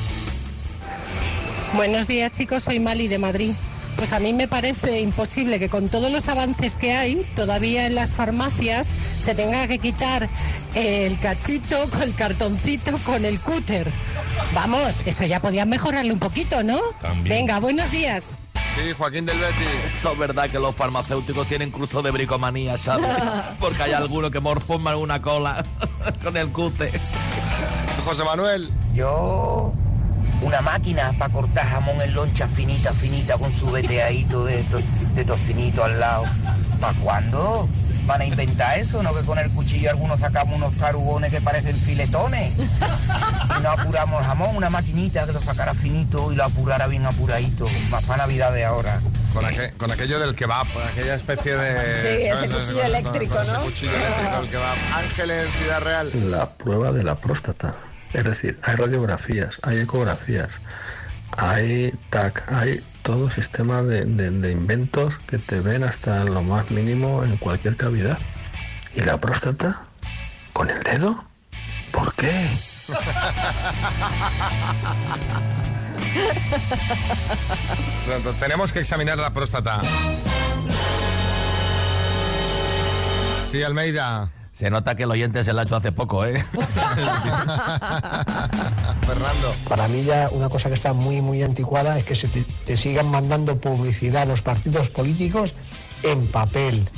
Buenos 1.75 2.07
días 2.07 2.31
chicos, 2.31 2.63
soy 2.63 2.79
Mali 2.79 3.09
de 3.09 3.19
Madrid. 3.19 3.53
Pues 3.97 4.13
a 4.13 4.19
mí 4.21 4.33
me 4.33 4.49
parece 4.49 5.01
imposible 5.01 5.59
que 5.59 5.69
con 5.69 5.89
todos 5.89 6.11
los 6.11 6.29
avances 6.29 6.77
que 6.77 6.93
hay, 6.93 7.27
todavía 7.37 7.87
en 7.87 7.95
las 7.95 8.13
farmacias 8.13 8.93
se 9.19 9.35
tenga 9.35 9.67
que 9.69 9.79
quitar 9.79 10.29
el 10.75 11.19
cachito, 11.19 11.89
con 11.91 12.03
el 12.03 12.15
cartoncito, 12.15 12.99
con 12.99 13.25
el 13.25 13.41
cúter. 13.41 13.91
Vamos, 14.53 15.03
eso 15.07 15.25
ya 15.25 15.41
podían 15.41 15.69
mejorarlo 15.69 16.13
un 16.13 16.19
poquito, 16.19 16.63
¿no? 16.63 16.81
También. 17.01 17.47
Venga, 17.47 17.61
buenos 17.61 17.91
días. 17.91 18.33
Sí, 18.55 18.93
Joaquín 18.99 19.25
del 19.25 19.39
Betis. 19.39 19.95
Eso 19.97 20.13
es 20.13 20.19
verdad 20.19 20.51
que 20.51 20.59
los 20.59 20.75
farmacéuticos 20.75 21.47
tienen 21.47 21.71
curso 21.71 22.03
de 22.03 22.11
bricomanía, 22.11 22.77
¿sabes? 22.77 23.07
Porque 23.61 23.85
hay 23.85 23.93
algunos 23.93 24.33
que 24.33 24.41
morforman 24.41 24.97
una 24.97 25.23
cola 25.23 25.65
con 26.25 26.37
el 26.37 26.49
cute. 26.49 26.91
José 28.05 28.25
Manuel. 28.25 28.71
Yo, 28.93 29.73
una 30.45 30.61
máquina 30.61 31.13
para 31.19 31.33
cortar 31.33 31.67
jamón 31.69 32.01
en 32.01 32.15
loncha 32.15 32.47
finita, 32.49 32.93
finita, 32.93 33.37
con 33.39 33.53
su 33.53 33.71
veteadito 33.71 34.45
de, 34.45 34.63
to- 34.65 34.81
de 35.15 35.25
tocinito 35.25 35.83
al 35.85 35.99
lado. 35.99 36.25
¿Para 36.81 36.93
cuándo? 36.99 37.69
¿Van 38.07 38.21
a 38.21 38.27
inventar 38.27 38.79
eso? 38.79 39.03
¿No 39.03 39.15
que 39.15 39.23
con 39.23 39.39
el 39.39 39.51
cuchillo 39.51 39.89
algunos 39.89 40.21
sacamos 40.21 40.57
unos 40.57 40.75
tarugones 40.77 41.31
que 41.33 41.41
parecen 41.41 41.75
filetones? 41.77 42.53
Y 42.59 43.63
no 43.63 43.71
apuramos 43.71 44.21
el 44.21 44.27
jamón, 44.27 44.55
una 44.57 44.69
maquinita 44.69 45.25
que 45.25 45.33
lo 45.33 45.41
sacara 45.41 45.73
finito 45.73 46.31
y 46.31 46.35
lo 46.35 46.45
apurara 46.45 46.87
bien 46.87 47.07
apuradito. 47.07 47.67
Más 47.91 48.05
para 48.05 48.19
Navidad 48.27 48.53
de 48.53 48.65
ahora. 48.67 49.01
Con, 49.33 49.45
aqu- 49.47 49.73
con 49.79 49.91
aquello 49.91 50.21
del 50.21 50.35
kebab, 50.35 50.67
con 50.75 50.83
aquella 50.83 51.15
especie 51.15 51.57
de... 51.57 51.97
Sí, 52.03 52.29
ese 52.29 52.47
cuchillo 52.55 52.77
Con- 52.77 52.87
eléctrico, 52.87 53.35
con 53.37 53.43
ese 53.45 53.53
¿no? 53.55 53.61
cuchillo 53.63 53.97
eléctrico, 53.97 54.37
el 54.43 54.49
kebab. 54.51 54.77
Ángeles, 54.97 55.49
Ciudad 55.59 55.81
Real. 55.81 56.31
La 56.31 56.47
prueba 56.51 56.93
de 56.93 57.03
la 57.05 57.15
próstata. 57.17 57.75
Es 58.15 58.25
decir, 58.25 58.59
hay 58.63 58.77
radiografías, 58.77 59.59
hay 59.63 59.81
ecografías, 59.81 60.55
hay 61.37 61.93
TAC, 62.11 62.51
hay 62.53 62.83
todo 63.03 63.31
sistema 63.31 63.83
de, 63.83 64.05
de- 64.05 64.51
inventos 64.53 65.19
que 65.19 65.39
te 65.39 65.61
ven 65.61 65.83
hasta 65.85 66.25
lo 66.25 66.43
más 66.43 66.71
mínimo 66.71 67.25
en 67.25 67.37
cualquier 67.37 67.77
cavidad. 67.77 68.19
¿Y 68.95 69.01
la 69.03 69.21
próstata? 69.21 69.83
¿Con 70.53 70.71
el 70.71 70.81
dedo? 70.85 71.25
¿Por 71.93 72.15
qué? 72.15 72.49
Tenemos 78.41 78.73
que 78.73 78.81
examinar 78.81 79.19
la 79.19 79.31
próstata. 79.33 79.81
Sí, 83.51 83.63
Almeida. 83.63 84.31
Se 84.59 84.71
nota 84.71 84.95
que 84.95 85.03
el 85.03 85.11
oyente 85.11 85.43
se 85.43 85.53
la 85.53 85.63
ha 85.63 85.65
hecho 85.65 85.77
hace 85.77 85.91
poco, 85.91 86.25
¿eh? 86.25 86.35
Fernando. 89.07 89.55
Para 89.69 89.89
mí 89.89 90.05
ya 90.05 90.29
una 90.31 90.49
cosa 90.49 90.69
que 90.69 90.77
está 90.77 90.93
muy, 90.93 91.21
muy 91.21 91.43
anticuada 91.43 91.99
es 91.99 92.05
que 92.05 92.15
se 92.15 92.29
te, 92.29 92.45
te 92.65 92.77
sigan 92.77 93.11
mandando 93.11 93.57
publicidad 93.57 94.23
a 94.23 94.27
los 94.27 94.43
partidos 94.43 94.91
políticos 94.91 95.55
en 96.05 96.29
papel. 96.29 96.89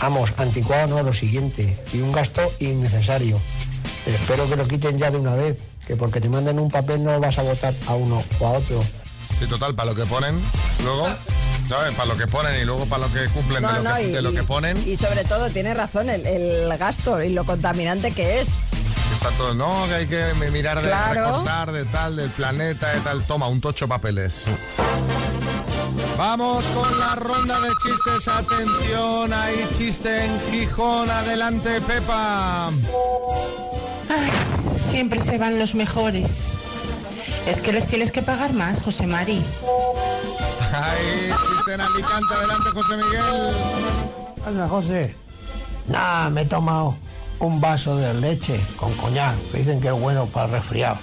Vamos, 0.00 0.32
anticuado 0.38 0.96
no, 0.96 1.02
lo 1.02 1.12
siguiente. 1.12 1.78
Y 1.92 2.00
un 2.00 2.10
gasto 2.10 2.40
innecesario. 2.58 3.38
Espero 4.06 4.48
que 4.48 4.56
lo 4.56 4.66
quiten 4.66 4.98
ya 4.98 5.10
de 5.10 5.18
una 5.18 5.34
vez, 5.34 5.58
que 5.86 5.94
porque 5.96 6.20
te 6.20 6.28
manden 6.28 6.58
un 6.58 6.70
papel 6.70 7.04
no 7.04 7.20
vas 7.20 7.38
a 7.38 7.42
votar 7.42 7.74
a 7.86 7.94
uno 7.94 8.22
o 8.40 8.46
a 8.46 8.50
otro. 8.52 8.82
Sí, 9.38 9.46
total, 9.46 9.74
para 9.74 9.90
lo 9.90 9.96
que 9.96 10.06
ponen, 10.06 10.40
luego, 10.82 11.06
¿sabes? 11.66 11.94
Para 11.94 12.06
lo 12.06 12.16
que 12.16 12.26
ponen 12.26 12.60
y 12.60 12.64
luego 12.64 12.86
para 12.86 13.06
lo 13.06 13.12
que 13.12 13.26
cumplen 13.26 13.62
de, 13.62 13.68
No, 13.68 13.72
lo 13.78 13.82
no, 13.82 13.96
que, 13.96 14.02
y, 14.02 14.12
de 14.12 14.22
lo 14.22 14.32
que 14.32 14.42
ponen. 14.42 14.76
y 14.88 14.96
sobre 14.96 15.24
todo 15.24 15.48
tiene 15.50 15.74
razón 15.74 16.10
el, 16.10 16.26
el 16.26 16.76
gasto 16.78 17.22
y 17.22 17.30
lo 17.30 17.44
contaminante 17.44 18.10
que 18.12 18.40
es. 18.40 18.60
Está 19.14 19.30
todo, 19.36 19.54
no, 19.54 19.86
que 19.88 19.94
hay 19.94 20.06
que 20.06 20.24
mirar 20.50 20.80
de 20.82 20.88
Claro. 20.88 21.26
recortar, 21.26 21.72
de 21.72 21.84
tal, 21.86 22.16
del 22.16 22.30
planeta, 22.30 22.88
de 22.92 23.00
tal. 23.00 23.22
Toma, 23.22 23.46
un 23.46 23.60
tocho 23.60 23.86
papeles. 23.86 24.34
Vamos 26.18 26.64
con 26.66 26.98
la 26.98 27.14
ronda 27.14 27.60
de 27.60 27.68
chistes. 27.82 28.28
Atención, 28.28 29.32
hay 29.32 29.66
chiste 29.76 30.24
en 30.24 30.40
Gijón. 30.50 31.10
Adelante, 31.10 31.80
Pepa. 31.82 32.70
Siempre 34.80 35.20
se 35.22 35.38
van 35.38 35.58
los 35.58 35.74
mejores. 35.74 36.52
Es 37.46 37.60
que 37.60 37.72
les 37.72 37.86
tienes 37.86 38.12
que 38.12 38.22
pagar 38.22 38.52
más, 38.52 38.80
José 38.82 39.06
Mari. 39.06 39.42
Ahí, 40.72 41.30
chiste 41.48 41.74
en 41.74 41.80
Alicante. 41.82 42.34
Adelante, 42.34 42.70
José 42.70 42.96
Miguel. 42.96 43.52
Anda, 44.46 44.68
José. 44.68 45.14
Nah, 45.86 46.30
me 46.30 46.42
he 46.42 46.46
tomado 46.46 46.94
un 47.40 47.60
vaso 47.60 47.96
de 47.96 48.14
leche 48.14 48.58
con 48.76 48.94
coñac. 48.94 49.36
que 49.50 49.58
Dicen 49.58 49.82
que 49.82 49.88
es 49.88 49.94
bueno 49.94 50.26
para 50.26 50.46
resfriado. 50.46 50.96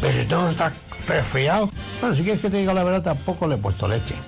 Pero 0.00 0.12
si 0.12 0.24
tú 0.24 0.36
no 0.36 0.48
estás 0.48 0.72
resfriado, 1.06 1.68
bueno, 2.00 2.16
si 2.16 2.22
quieres 2.22 2.40
que 2.40 2.48
te 2.48 2.56
diga 2.56 2.72
la 2.72 2.82
verdad, 2.82 3.02
tampoco 3.02 3.46
le 3.46 3.56
he 3.56 3.58
puesto 3.58 3.86
leche. 3.86 4.14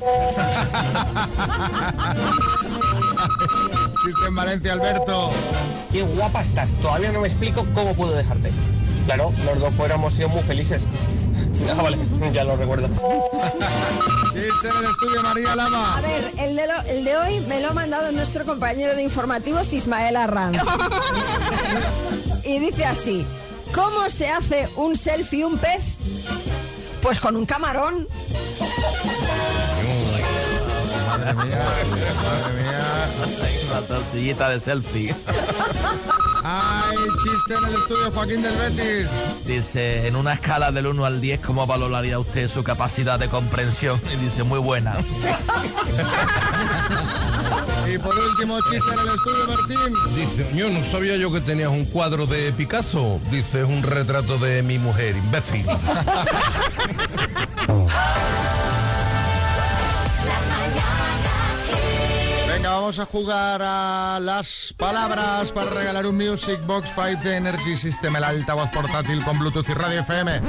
Chiste 4.04 4.26
en 4.26 4.34
Valencia, 4.34 4.74
Alberto. 4.74 5.30
Qué 5.90 6.02
guapa 6.02 6.42
estás. 6.42 6.74
Todavía 6.74 7.12
no 7.12 7.20
me 7.20 7.28
explico 7.28 7.66
cómo 7.74 7.94
puedo 7.94 8.12
dejarte. 8.12 8.52
Claro, 9.06 9.32
los 9.46 9.58
dos 9.58 9.72
fuéramos 9.74 10.12
sido 10.12 10.28
muy 10.28 10.42
felices. 10.42 10.86
Ah, 11.76 11.82
vale, 11.82 11.96
ya 12.32 12.44
lo 12.44 12.56
recuerdo. 12.56 12.88
Chiste 14.32 14.68
en 14.68 14.76
el 14.76 14.90
estudio, 14.90 15.22
María 15.22 15.54
Lama. 15.56 15.98
A 15.98 16.00
ver, 16.00 16.32
el 16.38 16.56
de, 16.56 16.66
lo- 16.66 16.82
el 16.88 17.04
de 17.04 17.16
hoy 17.16 17.40
me 17.40 17.60
lo 17.60 17.68
ha 17.68 17.72
mandado 17.72 18.10
nuestro 18.12 18.44
compañero 18.44 18.94
de 18.94 19.02
informativos 19.02 19.72
Ismael 19.72 20.16
Arranz. 20.16 20.58
y 22.44 22.58
dice 22.58 22.84
así, 22.84 23.26
¿cómo 23.74 24.08
se 24.10 24.28
hace 24.28 24.68
un 24.76 24.96
selfie 24.96 25.44
un 25.44 25.58
pez? 25.58 25.82
Pues 27.00 27.18
con 27.20 27.36
un 27.36 27.46
camarón. 27.46 28.06
Madre 31.08 31.34
mía, 31.34 31.64
madre 32.22 32.62
mía. 32.62 33.08
Una 33.70 33.80
tortillita 33.82 34.48
de 34.50 34.60
selfie. 34.60 35.14
Ay, 36.44 36.96
chiste 37.22 37.54
en 37.54 37.64
el 37.64 37.74
estudio, 37.74 38.10
Joaquín 38.12 38.42
del 38.42 38.54
Betis. 38.56 39.08
Dice, 39.46 40.06
en 40.06 40.16
una 40.16 40.34
escala 40.34 40.72
del 40.72 40.88
1 40.88 41.04
al 41.04 41.20
10, 41.20 41.40
¿cómo 41.40 41.66
valoraría 41.66 42.18
usted 42.18 42.48
su 42.48 42.64
capacidad 42.64 43.18
de 43.18 43.28
comprensión? 43.28 44.00
Y 44.12 44.16
dice, 44.16 44.42
muy 44.42 44.58
buena. 44.58 44.94
Y 47.92 47.98
por 47.98 48.16
último, 48.16 48.58
chiste 48.70 48.90
en 48.90 48.98
el 49.00 49.08
estudio, 49.08 49.48
Martín. 49.48 49.92
Dice, 50.14 50.46
yo 50.54 50.70
no 50.70 50.84
sabía 50.84 51.16
yo 51.16 51.32
que 51.32 51.40
tenías 51.40 51.70
un 51.70 51.84
cuadro 51.84 52.26
de 52.26 52.52
Picasso. 52.52 53.18
Dice, 53.30 53.62
es 53.62 53.68
un 53.68 53.82
retrato 53.82 54.38
de 54.38 54.62
mi 54.62 54.78
mujer, 54.78 55.16
imbécil. 55.16 55.66
vamos 62.72 62.98
a 62.98 63.04
jugar 63.04 63.60
a 63.62 64.18
las 64.20 64.74
palabras 64.76 65.52
para 65.52 65.70
regalar 65.70 66.06
un 66.06 66.16
Music 66.16 66.58
Box 66.66 66.92
5 66.94 67.22
de 67.22 67.36
Energy 67.36 67.76
System, 67.76 68.16
el 68.16 68.24
altavoz 68.24 68.70
portátil 68.70 69.22
con 69.22 69.38
Bluetooth 69.38 69.68
y 69.68 69.74
Radio 69.74 70.00
FM. 70.00 70.40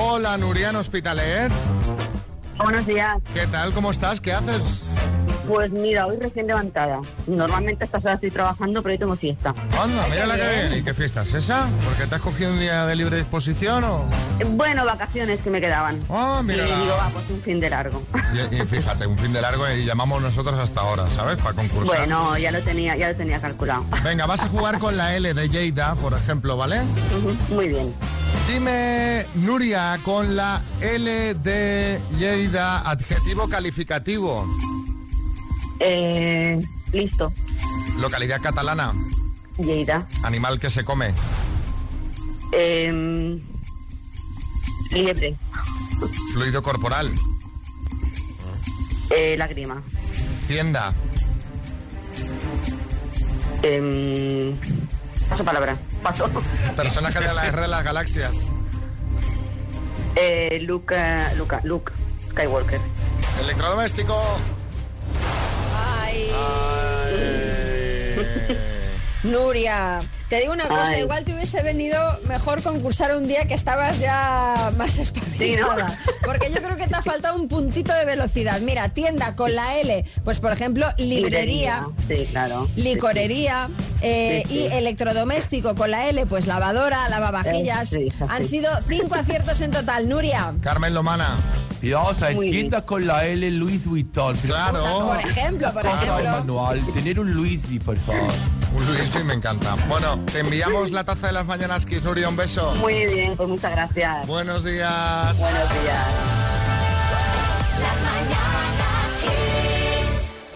Hola, 0.00 0.36
Nurian 0.36 0.74
Hospitalet. 0.74 1.52
Buenos 2.58 2.84
días. 2.84 3.14
¿Qué 3.32 3.46
tal? 3.46 3.72
¿Cómo 3.72 3.92
estás? 3.92 4.20
¿Qué 4.20 4.32
haces? 4.32 4.82
Pues 5.48 5.70
mira, 5.70 6.06
hoy 6.06 6.16
recién 6.16 6.46
levantada. 6.46 7.00
Normalmente 7.26 7.84
a 7.84 7.86
estas 7.86 8.02
horas 8.02 8.14
estoy 8.16 8.30
trabajando, 8.30 8.82
pero 8.82 8.92
hoy 8.92 8.98
tengo 8.98 9.16
fiesta. 9.16 9.54
Anda, 9.80 10.06
mira 10.10 10.26
la 10.26 10.36
que 10.36 10.48
viene. 10.48 10.78
¿Y 10.78 10.82
qué 10.82 10.94
fiesta 10.94 11.22
es 11.22 11.34
esa? 11.34 11.66
¿Porque 11.84 12.06
te 12.06 12.14
has 12.16 12.20
cogido 12.20 12.52
un 12.52 12.58
día 12.58 12.84
de 12.86 12.96
libre 12.96 13.16
disposición 13.18 13.84
o...? 13.84 14.08
Bueno, 14.50 14.84
vacaciones 14.84 15.40
que 15.40 15.50
me 15.50 15.60
quedaban. 15.60 16.02
Ah, 16.10 16.42
mira. 16.44 16.64
Y 16.64 16.66
digo, 16.66 16.96
va, 16.98 17.08
pues 17.10 17.24
un 17.30 17.40
fin 17.42 17.60
de 17.60 17.70
largo. 17.70 18.02
Y, 18.50 18.56
y 18.56 18.66
fíjate, 18.66 19.06
un 19.06 19.16
fin 19.16 19.32
de 19.32 19.40
largo 19.40 19.68
y 19.68 19.84
llamamos 19.84 20.20
nosotros 20.20 20.58
hasta 20.58 20.80
ahora, 20.80 21.08
¿sabes? 21.10 21.36
Para 21.38 21.54
concursar. 21.54 21.98
Bueno, 21.98 22.36
ya 22.38 22.50
lo 22.50 22.60
tenía, 22.62 22.96
ya 22.96 23.10
lo 23.10 23.16
tenía 23.16 23.40
calculado. 23.40 23.84
Venga, 24.02 24.26
vas 24.26 24.42
a 24.42 24.48
jugar 24.48 24.78
con 24.78 24.96
la 24.96 25.14
L 25.16 25.32
de 25.32 25.48
Lleida, 25.48 25.94
por 25.94 26.14
ejemplo, 26.14 26.56
¿vale? 26.56 26.82
Muy 27.50 27.68
bien. 27.68 27.94
Dime, 28.48 29.26
Nuria, 29.36 29.98
con 30.02 30.36
la 30.36 30.60
L 30.80 31.34
de 31.34 32.00
Lleida, 32.18 32.80
adjetivo 32.88 33.48
calificativo. 33.48 34.46
Eh, 35.80 36.60
listo. 36.92 37.32
Localidad 37.98 38.40
catalana. 38.40 38.92
Lleida. 39.58 40.06
Animal 40.22 40.60
que 40.60 40.70
se 40.70 40.84
come. 40.84 41.12
Eh, 42.52 43.38
liebre. 44.92 45.36
Fluido 46.32 46.62
corporal. 46.62 47.10
Eh, 49.10 49.36
lágrima. 49.38 49.82
Tienda. 50.46 50.92
Eh, 53.62 54.54
paso 55.28 55.44
palabra. 55.44 55.76
Paso. 56.02 56.28
Personaje 56.76 57.20
de 57.20 57.32
la 57.32 57.44
guerra 57.44 57.62
de 57.62 57.68
las 57.68 57.84
galaxias. 57.84 58.52
Eh, 60.14 60.58
Luke, 60.62 60.94
eh, 60.96 61.34
Luca, 61.36 61.60
Luke 61.64 61.92
Skywalker. 62.30 62.80
Electrodoméstico. 63.40 64.18
Nuria, 69.22 70.08
te 70.28 70.38
digo 70.40 70.52
una 70.52 70.68
cosa, 70.68 70.92
Ay. 70.94 71.00
igual 71.00 71.24
te 71.24 71.34
hubiese 71.34 71.60
venido 71.62 71.98
mejor 72.28 72.62
concursar 72.62 73.16
un 73.16 73.26
día 73.26 73.46
que 73.46 73.54
estabas 73.54 73.98
ya 73.98 74.70
más 74.76 74.98
espabilada. 74.98 75.98
Porque 76.24 76.48
yo 76.54 76.62
creo 76.62 76.76
que 76.76 76.86
te 76.86 76.94
ha 76.94 77.02
faltado 77.02 77.34
un 77.36 77.48
puntito 77.48 77.92
de 77.92 78.04
velocidad. 78.04 78.60
Mira, 78.60 78.90
tienda 78.90 79.34
con 79.34 79.52
la 79.56 79.78
L, 79.80 80.04
pues 80.24 80.38
por 80.38 80.52
ejemplo, 80.52 80.86
librería. 80.98 81.88
Sí, 82.06 82.28
claro. 82.30 82.68
Licorería 82.76 83.68
eh, 84.00 84.44
Sí, 84.46 84.52
sí. 84.52 84.58
y 84.60 84.72
electrodoméstico 84.72 85.74
con 85.74 85.90
la 85.90 86.08
L, 86.08 86.24
pues 86.26 86.46
lavadora, 86.46 87.08
lavavajillas. 87.08 87.92
Eh, 87.94 88.06
sí, 88.08 88.10
sí. 88.16 88.24
Han 88.28 88.44
sido 88.44 88.70
cinco 88.86 89.16
aciertos 89.16 89.60
en 89.60 89.72
total, 89.72 90.08
Nuria. 90.08 90.54
Carmen 90.62 90.94
Lomana. 90.94 91.36
Muy 92.34 92.50
bien. 92.50 92.66
tienda 92.66 92.84
con 92.84 93.06
la 93.06 93.24
L 93.26 93.50
Louis 93.52 93.84
Vuitton. 93.86 94.36
Pero 94.40 94.54
Claro. 94.54 94.82
Por 95.06 95.18
ejemplo, 95.20 95.72
por 95.72 95.86
ejemplo. 95.86 96.30
manual, 96.30 96.86
tener 96.94 97.20
un 97.20 97.34
Louis 97.34 97.64
V, 97.64 97.80
por 97.84 97.98
favor. 97.98 98.28
Un 98.74 98.86
Luis 98.86 99.24
me 99.24 99.34
encanta. 99.34 99.74
Bueno, 99.88 100.18
te 100.32 100.40
enviamos 100.40 100.90
la 100.90 101.04
taza 101.04 101.28
de 101.28 101.32
las 101.32 101.46
mañanas, 101.46 101.86
Kiss 101.86 102.02
Nuria, 102.02 102.28
un 102.28 102.36
beso. 102.36 102.74
Muy 102.76 103.06
bien, 103.06 103.36
pues 103.36 103.48
muchas 103.48 103.72
gracias. 103.72 104.26
Buenos 104.26 104.64
días. 104.64 105.38
Buenos 105.38 105.70
días. 105.82 106.06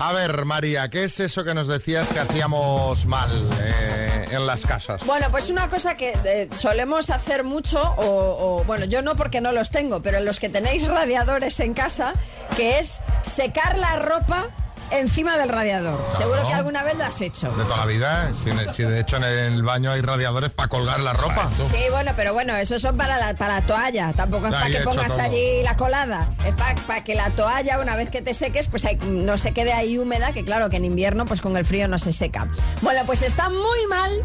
A 0.02 0.12
ver, 0.14 0.46
María, 0.46 0.88
¿qué 0.88 1.04
es 1.04 1.20
eso 1.20 1.44
que 1.44 1.52
nos 1.52 1.68
decías 1.68 2.10
que 2.10 2.20
hacíamos 2.20 3.04
mal 3.04 3.30
eh, 3.60 3.99
en 4.30 4.46
las 4.46 4.64
casas? 4.64 5.04
Bueno, 5.06 5.26
pues 5.30 5.50
una 5.50 5.68
cosa 5.68 5.94
que 5.94 6.12
eh, 6.24 6.48
solemos 6.54 7.10
hacer 7.10 7.44
mucho, 7.44 7.80
o, 7.96 8.60
o, 8.60 8.64
bueno, 8.64 8.84
yo 8.86 9.02
no 9.02 9.16
porque 9.16 9.40
no 9.40 9.52
los 9.52 9.70
tengo, 9.70 10.02
pero 10.02 10.20
los 10.20 10.38
que 10.38 10.48
tenéis 10.48 10.86
radiadores 10.88 11.60
en 11.60 11.74
casa, 11.74 12.14
que 12.56 12.78
es 12.78 13.02
secar 13.22 13.78
la 13.78 13.96
ropa 13.96 14.48
encima 14.92 15.36
del 15.36 15.48
radiador. 15.48 16.04
Seguro 16.16 16.46
que 16.46 16.52
alguna 16.54 16.82
vez 16.82 16.94
lo 16.96 17.04
has 17.04 17.20
hecho. 17.20 17.50
De 17.52 17.64
toda 17.64 17.78
la 17.78 17.86
vida, 17.86 18.30
¿eh? 18.30 18.34
si, 18.34 18.74
si 18.74 18.82
de 18.82 19.00
hecho 19.00 19.16
en 19.16 19.24
el 19.24 19.62
baño 19.62 19.90
hay 19.92 20.00
radiadores 20.00 20.50
para 20.50 20.68
colgar 20.68 21.00
la 21.00 21.12
ropa. 21.12 21.48
Sí, 21.70 21.78
bueno, 21.90 22.12
pero 22.16 22.32
bueno, 22.32 22.56
esos 22.56 22.82
son 22.82 22.96
para 22.96 23.18
la, 23.18 23.34
para 23.34 23.60
la 23.60 23.66
toalla. 23.66 24.12
Tampoco 24.14 24.46
es 24.46 24.52
para 24.52 24.66
que 24.68 24.78
pongas 24.80 25.08
todo. 25.08 25.20
allí 25.20 25.62
la 25.62 25.76
colada. 25.76 26.28
Es 26.46 26.54
para 26.86 27.04
que 27.04 27.14
la 27.14 27.30
toalla, 27.30 27.78
una 27.80 27.96
vez 27.96 28.10
que 28.10 28.22
te 28.22 28.34
seques, 28.34 28.66
pues 28.68 28.84
hay- 28.84 28.96
no 29.06 29.36
se 29.38 29.52
quede 29.52 29.72
ahí 29.72 29.98
húmeda, 29.98 30.32
que 30.32 30.44
claro, 30.44 30.70
que 30.70 30.76
en 30.76 30.84
invierno, 30.84 31.24
pues 31.26 31.40
con 31.40 31.56
el 31.56 31.64
frío 31.64 31.88
no 31.88 31.98
se 31.98 32.12
seca. 32.12 32.48
Bueno, 32.82 33.02
pues 33.06 33.22
está 33.22 33.48
muy 33.48 33.86
mal 33.88 34.22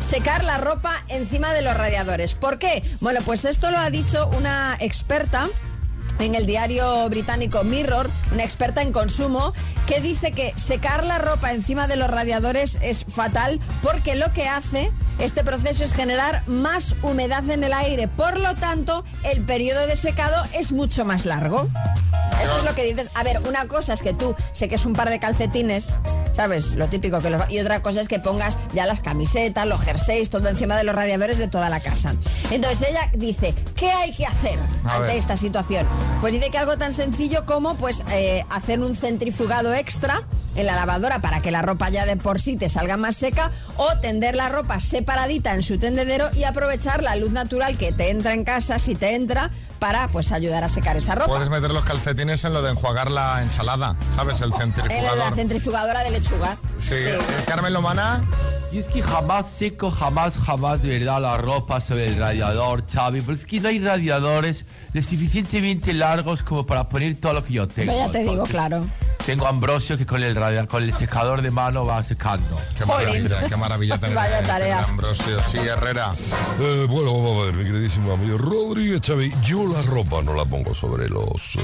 secar 0.00 0.44
la 0.44 0.58
ropa 0.58 0.94
encima 1.08 1.52
de 1.52 1.62
los 1.62 1.76
radiadores. 1.76 2.34
¿Por 2.34 2.58
qué? 2.58 2.82
Bueno, 3.00 3.20
pues 3.24 3.44
esto 3.44 3.70
lo 3.70 3.78
ha 3.78 3.90
dicho 3.90 4.28
una 4.36 4.76
experta 4.80 5.48
en 6.20 6.34
el 6.34 6.46
diario 6.46 7.08
británico 7.08 7.62
Mirror, 7.64 8.10
una 8.32 8.42
experta 8.42 8.82
en 8.82 8.92
consumo, 8.92 9.52
que 9.88 10.00
dice 10.02 10.32
que 10.32 10.52
secar 10.54 11.02
la 11.02 11.18
ropa 11.18 11.50
encima 11.50 11.86
de 11.86 11.96
los 11.96 12.10
radiadores 12.10 12.78
es 12.82 13.06
fatal 13.06 13.58
porque 13.82 14.16
lo 14.16 14.30
que 14.34 14.46
hace 14.46 14.92
este 15.18 15.42
proceso 15.42 15.82
es 15.82 15.94
generar 15.94 16.46
más 16.46 16.94
humedad 17.02 17.48
en 17.48 17.64
el 17.64 17.72
aire. 17.72 18.06
Por 18.06 18.38
lo 18.38 18.54
tanto, 18.54 19.02
el 19.24 19.40
periodo 19.40 19.86
de 19.86 19.96
secado 19.96 20.44
es 20.52 20.72
mucho 20.72 21.06
más 21.06 21.24
largo. 21.24 21.70
Esto 22.42 22.58
es 22.58 22.64
lo 22.64 22.74
que 22.74 22.84
dices. 22.84 23.10
A 23.14 23.22
ver, 23.22 23.40
una 23.48 23.66
cosa 23.66 23.94
es 23.94 24.02
que 24.02 24.12
tú 24.12 24.36
seques 24.52 24.84
un 24.84 24.92
par 24.92 25.08
de 25.08 25.18
calcetines, 25.20 25.96
¿sabes? 26.32 26.74
Lo 26.74 26.86
típico 26.88 27.20
que 27.20 27.30
los... 27.30 27.50
Y 27.50 27.58
otra 27.60 27.82
cosa 27.82 28.00
es 28.00 28.08
que 28.08 28.18
pongas 28.18 28.58
ya 28.74 28.86
las 28.86 29.00
camisetas, 29.00 29.66
los 29.66 29.80
jerseys, 29.80 30.30
todo 30.30 30.48
encima 30.48 30.76
de 30.76 30.84
los 30.84 30.94
radiadores 30.94 31.38
de 31.38 31.48
toda 31.48 31.68
la 31.68 31.80
casa. 31.80 32.14
Entonces 32.50 32.88
ella 32.90 33.10
dice, 33.14 33.54
¿qué 33.74 33.90
hay 33.90 34.12
que 34.14 34.26
hacer 34.26 34.58
A 34.84 34.94
ante 34.96 35.08
ver. 35.08 35.16
esta 35.18 35.36
situación? 35.36 35.86
Pues 36.20 36.32
dice 36.34 36.50
que 36.50 36.58
algo 36.58 36.76
tan 36.78 36.92
sencillo 36.92 37.44
como 37.46 37.74
pues 37.76 38.04
eh, 38.10 38.44
hacer 38.50 38.80
un 38.80 38.94
centrifugado 38.96 39.74
extra 39.74 40.22
en 40.54 40.66
la 40.66 40.74
lavadora 40.74 41.20
para 41.20 41.40
que 41.40 41.50
la 41.52 41.62
ropa 41.62 41.88
ya 41.88 42.04
de 42.06 42.16
por 42.16 42.40
sí 42.40 42.56
te 42.56 42.68
salga 42.68 42.96
más 42.96 43.14
seca 43.16 43.52
o 43.76 43.96
tender 44.00 44.34
la 44.34 44.48
ropa 44.48 44.80
separadita 44.80 45.54
en 45.54 45.62
su 45.62 45.78
tendedero 45.78 46.30
y 46.34 46.44
aprovechar 46.44 47.02
la 47.02 47.14
luz 47.16 47.30
natural 47.30 47.78
que 47.78 47.92
te 47.92 48.10
entra 48.10 48.32
en 48.32 48.44
casa 48.44 48.78
si 48.80 48.94
te 48.96 49.14
entra 49.14 49.50
para 49.78 50.08
pues 50.08 50.32
ayudar 50.32 50.64
a 50.64 50.68
secar 50.68 50.96
esa 50.96 51.14
ropa. 51.14 51.28
Puedes 51.34 51.50
meter 51.50 51.70
los 51.70 51.84
calcetines 51.84 52.44
en 52.44 52.52
lo 52.52 52.62
de 52.62 52.70
enjuagar 52.72 53.10
la 53.12 53.40
ensalada, 53.42 53.94
¿sabes? 54.16 54.40
El 54.40 54.44
En 54.46 54.50
la 54.50 54.58
centrifugador. 54.58 55.34
centrifugadora 55.36 56.02
de 56.02 56.10
lechuga. 56.18 56.56
Sí. 56.78 56.94
Eh, 56.96 57.18
Carmen 57.46 57.72
Lomana. 57.72 58.22
Y 58.70 58.78
es 58.78 58.86
que 58.88 59.02
jamás 59.02 59.50
seco, 59.50 59.90
jamás, 59.90 60.36
jamás, 60.36 60.82
de 60.82 60.90
verdad, 60.98 61.22
la 61.22 61.38
ropa 61.38 61.80
sobre 61.80 62.06
el 62.06 62.16
radiador, 62.16 62.84
Xavi. 62.86 63.22
Pero 63.22 63.32
es 63.32 63.46
que 63.46 63.60
no 63.60 63.68
hay 63.68 63.78
radiadores 63.78 64.64
lo 64.92 65.02
suficientemente 65.02 65.94
largos 65.94 66.42
como 66.42 66.66
para 66.66 66.88
poner 66.88 67.16
todo 67.16 67.32
lo 67.32 67.44
que 67.44 67.54
yo 67.54 67.66
tengo. 67.66 67.92
Pero 67.92 68.06
ya 68.06 68.12
te 68.12 68.18
digo, 68.18 68.36
Porque 68.36 68.52
claro. 68.52 68.86
Tengo 69.28 69.44
a 69.44 69.50
Ambrosio 69.50 69.98
que 69.98 70.06
con 70.06 70.22
el, 70.22 70.34
radia- 70.34 70.66
con 70.66 70.82
el 70.82 70.94
secador 70.94 71.42
de 71.42 71.50
mano 71.50 71.84
va 71.84 72.02
secando. 72.02 72.58
Qué 72.74 72.86
maravilla, 72.86 73.46
qué 73.46 73.56
maravilla 73.58 73.98
tener 74.00 74.16
Vaya 74.16 74.42
tarea. 74.42 74.82
Ambrosio. 74.84 75.38
Sí, 75.42 75.58
Herrera. 75.58 76.12
Eh, 76.58 76.86
bueno, 76.88 77.12
vamos 77.12 77.42
a 77.42 77.44
ver, 77.44 77.54
mi 77.56 77.64
queridísimo 77.64 78.14
amigo 78.14 78.38
Rodríguez 78.38 79.02
Xavi. 79.06 79.30
Yo 79.44 79.66
la 79.70 79.82
ropa 79.82 80.22
no 80.22 80.32
la 80.32 80.46
pongo 80.46 80.74
sobre 80.74 81.10
los 81.10 81.56
eh, 81.56 81.60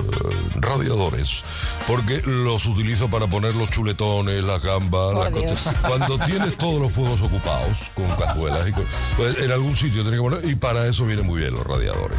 radiadores, 0.56 1.42
porque 1.86 2.20
los 2.26 2.66
utilizo 2.66 3.08
para 3.08 3.28
poner 3.28 3.54
los 3.54 3.70
chuletones, 3.70 4.44
la 4.44 4.58
gamba, 4.58 5.30
cosas. 5.30 5.74
Cuando 5.88 6.18
tienes 6.18 6.58
todos 6.58 6.82
los 6.82 6.92
fuegos 6.92 7.18
ocupados 7.22 7.78
con 7.94 8.06
cazuelas 8.16 8.68
y 8.68 8.72
con- 8.72 8.86
pues, 9.16 9.38
en 9.38 9.50
algún 9.50 9.74
sitio 9.74 10.02
tiene 10.02 10.18
que 10.18 10.22
poner, 10.22 10.44
y 10.44 10.54
para 10.54 10.86
eso 10.86 11.06
vienen 11.06 11.26
muy 11.26 11.40
bien 11.40 11.54
los 11.54 11.66
radiadores. 11.66 12.18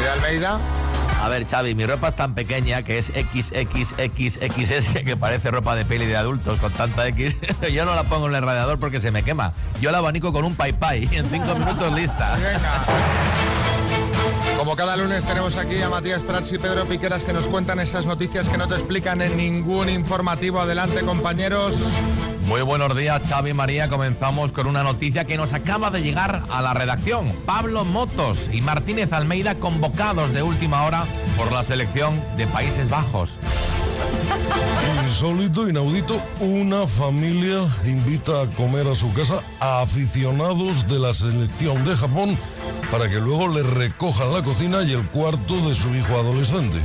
¿De 0.00 0.08
Almeida? 0.08 0.58
A 1.20 1.28
ver, 1.28 1.46
Xavi, 1.46 1.74
mi 1.74 1.84
ropa 1.84 2.08
es 2.08 2.16
tan 2.16 2.34
pequeña 2.34 2.82
que 2.82 2.98
es 2.98 3.06
XXXXS, 3.06 4.94
que 5.04 5.16
parece 5.16 5.50
ropa 5.50 5.74
de 5.74 5.84
peli 5.84 6.06
de 6.06 6.16
adultos 6.16 6.60
con 6.60 6.72
tanta 6.72 7.06
X. 7.08 7.36
Yo 7.72 7.84
no 7.84 7.94
la 7.94 8.04
pongo 8.04 8.28
en 8.28 8.36
el 8.36 8.42
radiador 8.42 8.78
porque 8.78 9.00
se 9.00 9.10
me 9.10 9.22
quema. 9.22 9.52
Yo 9.80 9.90
la 9.90 9.98
abanico 9.98 10.32
con 10.32 10.44
un 10.44 10.54
pai 10.54 10.72
pai 10.72 11.08
en 11.12 11.26
cinco 11.26 11.54
minutos 11.54 11.92
lista. 11.92 12.36
Como 14.56 14.76
cada 14.76 14.96
lunes 14.96 15.24
tenemos 15.24 15.56
aquí 15.56 15.80
a 15.80 15.88
Matías 15.88 16.22
Prats 16.22 16.52
y 16.52 16.58
Pedro 16.58 16.84
Piqueras 16.84 17.24
que 17.24 17.32
nos 17.32 17.48
cuentan 17.48 17.80
esas 17.80 18.06
noticias 18.06 18.48
que 18.48 18.58
no 18.58 18.66
te 18.66 18.74
explican 18.74 19.22
en 19.22 19.36
ningún 19.36 19.88
informativo. 19.88 20.60
Adelante, 20.60 21.02
compañeros. 21.02 21.92
Muy 22.46 22.62
buenos 22.62 22.96
días, 22.96 23.22
Xavi 23.28 23.52
María. 23.52 23.88
Comenzamos 23.88 24.52
con 24.52 24.66
una 24.66 24.82
noticia 24.82 25.24
que 25.24 25.36
nos 25.36 25.52
acaba 25.52 25.90
de 25.90 26.02
llegar 26.02 26.44
a 26.48 26.62
la 26.62 26.74
redacción. 26.74 27.32
Pablo 27.44 27.84
Motos 27.84 28.48
y 28.52 28.60
Martínez 28.60 29.12
Almeida 29.12 29.56
convocados 29.56 30.32
de 30.32 30.42
última 30.42 30.84
hora 30.84 31.04
por 31.36 31.52
la 31.52 31.62
selección 31.62 32.22
de 32.36 32.46
Países 32.46 32.88
Bajos. 32.88 33.36
Insólito, 35.04 35.68
inaudito, 35.68 36.20
una 36.40 36.86
familia 36.86 37.60
invita 37.84 38.42
a 38.42 38.46
comer 38.46 38.86
a 38.86 38.94
su 38.94 39.12
casa 39.12 39.42
a 39.60 39.80
aficionados 39.82 40.86
de 40.86 40.98
la 40.98 41.12
selección 41.12 41.84
de 41.84 41.96
Japón 41.96 42.38
para 42.90 43.08
que 43.08 43.16
luego 43.16 43.48
le 43.48 43.62
recojan 43.62 44.32
la 44.32 44.42
cocina 44.42 44.82
y 44.82 44.92
el 44.92 45.06
cuarto 45.08 45.56
de 45.68 45.74
su 45.74 45.94
hijo 45.94 46.14
adolescente. 46.14 46.78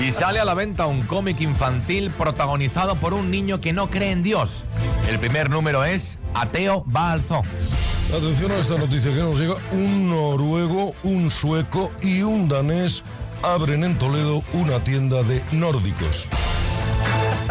Y 0.00 0.12
sale 0.12 0.40
a 0.40 0.44
la 0.44 0.54
venta 0.54 0.86
un 0.86 1.02
cómic 1.02 1.40
infantil 1.40 2.10
protagonizado 2.10 2.96
por 2.96 3.14
un 3.14 3.30
niño 3.30 3.60
que 3.60 3.72
no 3.72 3.88
cree 3.88 4.10
en 4.10 4.22
Dios. 4.22 4.62
El 5.08 5.18
primer 5.18 5.50
número 5.50 5.84
es 5.84 6.18
Ateo 6.34 6.84
va 6.94 7.12
al 7.12 7.22
zoo. 7.22 7.42
Atención 8.16 8.52
a 8.52 8.58
esta 8.58 8.76
noticia 8.76 9.12
que 9.12 9.20
nos 9.20 9.38
llega. 9.38 9.56
Un 9.72 10.10
noruego, 10.10 10.94
un 11.02 11.30
sueco 11.30 11.90
y 12.02 12.22
un 12.22 12.48
danés 12.48 13.02
abren 13.44 13.84
en 13.84 13.98
Toledo 13.98 14.42
una 14.52 14.82
tienda 14.82 15.22
de 15.22 15.42
nórdicos. 15.52 16.28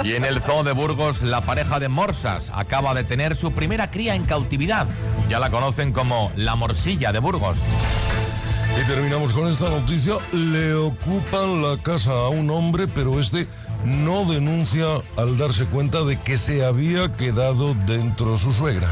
Y 0.03 0.13
en 0.13 0.25
el 0.25 0.41
zoo 0.41 0.63
de 0.63 0.71
Burgos, 0.71 1.21
la 1.21 1.41
pareja 1.41 1.79
de 1.79 1.87
morsas 1.87 2.45
acaba 2.51 2.93
de 2.93 3.03
tener 3.03 3.35
su 3.35 3.51
primera 3.51 3.91
cría 3.91 4.15
en 4.15 4.25
cautividad. 4.25 4.87
Ya 5.29 5.39
la 5.39 5.51
conocen 5.51 5.93
como 5.93 6.31
la 6.35 6.55
morsilla 6.55 7.11
de 7.11 7.19
Burgos. 7.19 7.57
Y 8.81 8.87
terminamos 8.87 9.33
con 9.33 9.47
esta 9.47 9.69
noticia. 9.69 10.15
Le 10.31 10.73
ocupan 10.73 11.61
la 11.61 11.77
casa 11.77 12.11
a 12.11 12.29
un 12.29 12.49
hombre, 12.49 12.87
pero 12.87 13.19
este 13.19 13.47
no 13.85 14.25
denuncia 14.25 14.85
al 15.15 15.37
darse 15.37 15.65
cuenta 15.65 16.03
de 16.03 16.19
que 16.19 16.37
se 16.39 16.65
había 16.65 17.13
quedado 17.13 17.75
dentro 17.85 18.37
su 18.37 18.51
suegra. 18.51 18.89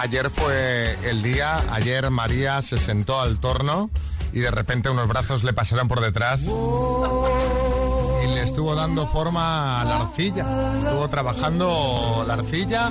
Ayer 0.00 0.30
fue 0.30 0.96
el 1.04 1.22
día, 1.22 1.62
ayer 1.70 2.10
María 2.10 2.62
se 2.62 2.78
sentó 2.78 3.20
al 3.20 3.38
torno 3.38 3.90
y 4.32 4.40
de 4.40 4.50
repente 4.50 4.90
unos 4.90 5.08
brazos 5.08 5.44
le 5.44 5.52
pasaron 5.52 5.88
por 5.88 6.00
detrás 6.00 6.42
y 6.42 8.26
le 8.26 8.42
estuvo 8.42 8.74
dando 8.74 9.06
forma 9.06 9.80
a 9.80 9.84
la 9.84 10.00
arcilla. 10.00 10.44
Estuvo 10.76 11.08
trabajando 11.08 12.24
la 12.26 12.34
arcilla. 12.34 12.90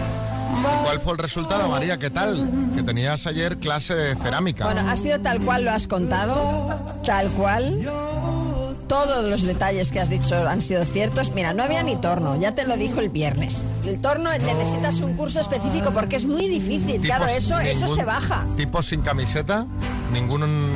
¿Cuál 0.84 1.00
fue 1.00 1.14
el 1.14 1.18
resultado, 1.20 1.70
María? 1.70 1.98
¿Qué 1.98 2.10
tal? 2.10 2.50
Que 2.76 2.84
tenías 2.84 3.26
ayer 3.26 3.58
clase 3.58 3.96
de 3.96 4.16
cerámica. 4.16 4.66
Bueno, 4.66 4.82
ha 4.90 4.96
sido 4.96 5.20
tal 5.22 5.40
cual 5.42 5.64
lo 5.64 5.72
has 5.72 5.88
contado, 5.88 6.98
tal 7.06 7.30
cual. 7.30 7.80
Todos 8.92 9.24
los 9.32 9.44
detalles 9.44 9.90
que 9.90 10.02
has 10.02 10.10
dicho 10.10 10.36
han 10.50 10.62
sido 10.62 10.84
ciertos. 10.84 11.32
Mira, 11.32 11.54
no 11.54 11.64
había 11.64 11.82
ni 11.82 11.96
torno, 11.96 12.36
ya 12.36 12.54
te 12.56 12.66
lo 12.66 12.76
dijo 12.76 13.00
el 13.00 13.08
viernes. 13.08 13.66
El 13.86 14.00
torno 14.02 14.30
necesitas 14.32 15.00
un 15.00 15.14
curso 15.14 15.40
específico 15.40 15.92
porque 15.92 16.18
es 16.18 16.26
muy 16.26 16.50
difícil. 16.50 17.00
Claro, 17.02 17.24
Tipos- 17.26 17.38
eso, 17.38 17.58
eso 17.62 17.80
ningún 17.86 17.98
se 17.98 18.04
baja. 18.04 18.46
¿Tipo 18.58 18.84
sin 18.84 19.02
camiseta? 19.02 19.66
¿Ningún 20.12 20.74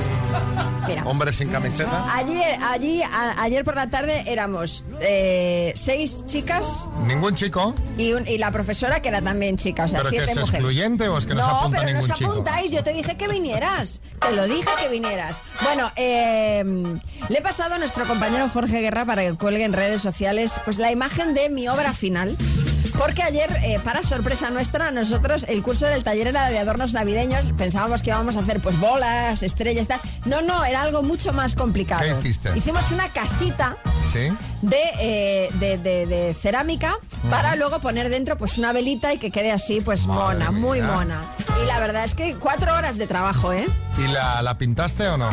hombre 1.05 1.33
sin 1.33 1.49
camiseta? 1.49 2.15
Ayer, 2.15 2.57
allí, 2.63 3.01
a- 3.03 3.41
ayer 3.41 3.63
por 3.63 3.75
la 3.75 3.89
tarde 3.89 4.23
éramos 4.27 4.83
eh, 5.01 5.71
seis 5.75 6.25
chicas 6.25 6.89
¿Ningún 7.05 7.35
chico? 7.35 7.73
y, 7.97 8.13
un- 8.13 8.27
y 8.27 8.37
la 8.37 8.51
profesora 8.51 9.01
que 9.01 9.09
era 9.09 9.21
también 9.21 9.57
chica, 9.57 9.85
o 9.85 9.87
sea, 9.87 9.99
¿Pero 9.99 10.11
que 10.11 10.17
siete 10.17 10.31
es 10.31 10.37
mujeres. 10.37 10.53
excluyente 10.59 11.07
o 11.09 11.17
es 11.17 11.25
que 11.25 11.35
no 11.35 11.43
apunta 11.45 11.77
pero 11.79 11.91
ningún 11.91 12.07
nos 12.07 12.17
chico? 12.17 12.31
apuntáis, 12.31 12.71
yo 12.71 12.83
te 12.83 12.93
dije 12.93 13.17
que 13.17 13.27
vinieras, 13.27 14.01
te 14.21 14.31
lo 14.33 14.45
dije 14.45 14.69
que 14.81 14.89
vinieras. 14.89 15.41
Bueno, 15.63 15.89
eh, 15.95 16.63
le 17.29 17.37
he 17.37 17.41
pasado 17.41 17.75
a 17.75 17.77
nuestro 17.77 18.07
compañero 18.07 18.47
Jorge 18.49 18.81
Guerra 18.81 19.05
para 19.05 19.23
que 19.23 19.33
cuelgue 19.35 19.63
en 19.63 19.73
redes 19.73 20.01
sociales 20.01 20.59
pues 20.65 20.77
la 20.79 20.91
imagen 20.91 21.33
de 21.33 21.49
mi 21.49 21.67
obra 21.67 21.93
final. 21.93 22.37
Porque 22.97 23.23
ayer, 23.23 23.49
eh, 23.63 23.79
para 23.83 24.03
sorpresa 24.03 24.49
nuestra, 24.49 24.89
nosotros 24.91 25.45
el 25.49 25.61
curso 25.61 25.85
del 25.85 26.03
taller 26.03 26.27
era 26.27 26.49
de 26.49 26.57
adornos 26.59 26.93
navideños. 26.93 27.51
Pensábamos 27.57 28.01
que 28.01 28.09
íbamos 28.09 28.35
a 28.37 28.39
hacer 28.39 28.61
pues 28.61 28.79
bolas, 28.79 29.43
estrellas, 29.43 29.87
tal. 29.87 29.99
No, 30.25 30.41
no, 30.41 30.63
era 30.65 30.81
algo 30.81 31.03
mucho 31.03 31.33
más 31.33 31.55
complicado. 31.55 32.01
¿Qué 32.01 32.17
hiciste? 32.19 32.57
Hicimos 32.57 32.91
una 32.91 33.09
casita 33.11 33.75
¿Sí? 34.11 34.29
de, 34.61 34.77
eh, 34.99 35.49
de, 35.55 35.77
de- 35.77 36.05
de 36.05 36.33
cerámica 36.33 36.97
para 37.29 37.55
luego 37.55 37.79
poner 37.79 38.09
dentro 38.09 38.37
pues 38.37 38.57
una 38.57 38.71
velita 38.73 39.13
y 39.13 39.17
que 39.17 39.29
quede 39.29 39.51
así 39.51 39.81
pues 39.81 40.07
mona, 40.07 40.51
muy 40.51 40.81
mona. 40.81 41.21
Y 41.61 41.65
la 41.65 41.79
verdad 41.79 42.05
es 42.05 42.15
que 42.15 42.35
cuatro 42.35 42.73
horas 42.73 42.97
de 42.97 43.07
trabajo, 43.07 43.51
¿eh? 43.53 43.67
¿Y 43.97 44.07
la, 44.07 44.41
la 44.41 44.57
pintaste 44.57 45.07
o 45.09 45.17
no? 45.17 45.29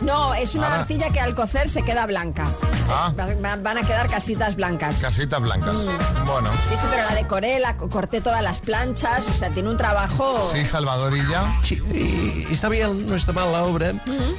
No, 0.00 0.32
es 0.34 0.54
una 0.54 0.68
Ahora- 0.68 0.80
arcilla 0.82 1.10
que 1.10 1.20
al 1.20 1.34
cocer 1.34 1.68
se 1.68 1.82
queda 1.82 2.06
blanca. 2.06 2.46
Ah. 2.92 3.12
Es- 3.28 3.62
van 3.62 3.78
a 3.78 3.82
quedar 3.82 4.08
casitas 4.08 4.56
blancas. 4.56 4.98
Casitas 4.98 5.40
blancas. 5.40 5.74
Mm. 5.76 6.26
Bueno. 6.26 6.50
Sí, 6.62 6.74
sí, 6.76 6.82
pero 6.90 7.02
la 7.08 7.14
decoré, 7.14 7.58
la 7.60 7.76
co- 7.76 7.88
corté 7.88 8.20
todas 8.20 8.42
las 8.42 8.60
planchas, 8.60 9.26
o 9.28 9.32
sea, 9.32 9.50
tiene 9.50 9.68
un 9.68 9.76
trabajo... 9.76 10.50
Sí, 10.52 10.64
Salvador 10.64 11.16
y 11.16 11.28
ya. 11.28 11.56
Sí, 11.64 11.80
eh, 11.92 12.46
está 12.50 12.68
bien, 12.68 13.08
no 13.08 13.16
está 13.16 13.32
mal 13.32 13.50
la 13.52 13.62
obra. 13.64 13.92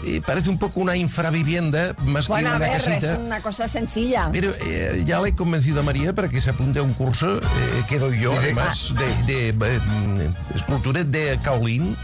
Eh, 0.05 0.21
parece 0.25 0.49
un 0.49 0.57
poco 0.57 0.79
una 0.79 0.95
infravivienda 0.95 1.95
más 2.05 2.27
Bueno, 2.27 2.49
que 2.49 2.53
a 2.53 2.57
una 2.57 2.67
ver, 2.67 2.77
es 2.77 2.85
casita. 2.85 3.17
una 3.17 3.41
cosa 3.41 3.67
sencilla. 3.67 4.29
Pero 4.31 4.51
eh, 4.61 5.03
ya 5.05 5.19
le 5.21 5.29
he 5.29 5.35
convencido 5.35 5.79
a 5.81 5.83
María 5.83 6.13
para 6.13 6.29
que 6.29 6.41
se 6.41 6.49
apunte 6.49 6.79
a 6.79 6.83
un 6.83 6.93
curso 6.93 7.37
eh, 7.37 7.41
que 7.87 7.99
doy 7.99 8.19
yo, 8.19 8.31
¿Y 8.33 8.35
de- 8.37 8.41
además, 8.43 8.93
de, 9.25 9.51
de, 9.51 9.65
eh, 9.67 10.33
escultura 10.55 11.03
de 11.03 11.39
Caolín, 11.43 11.97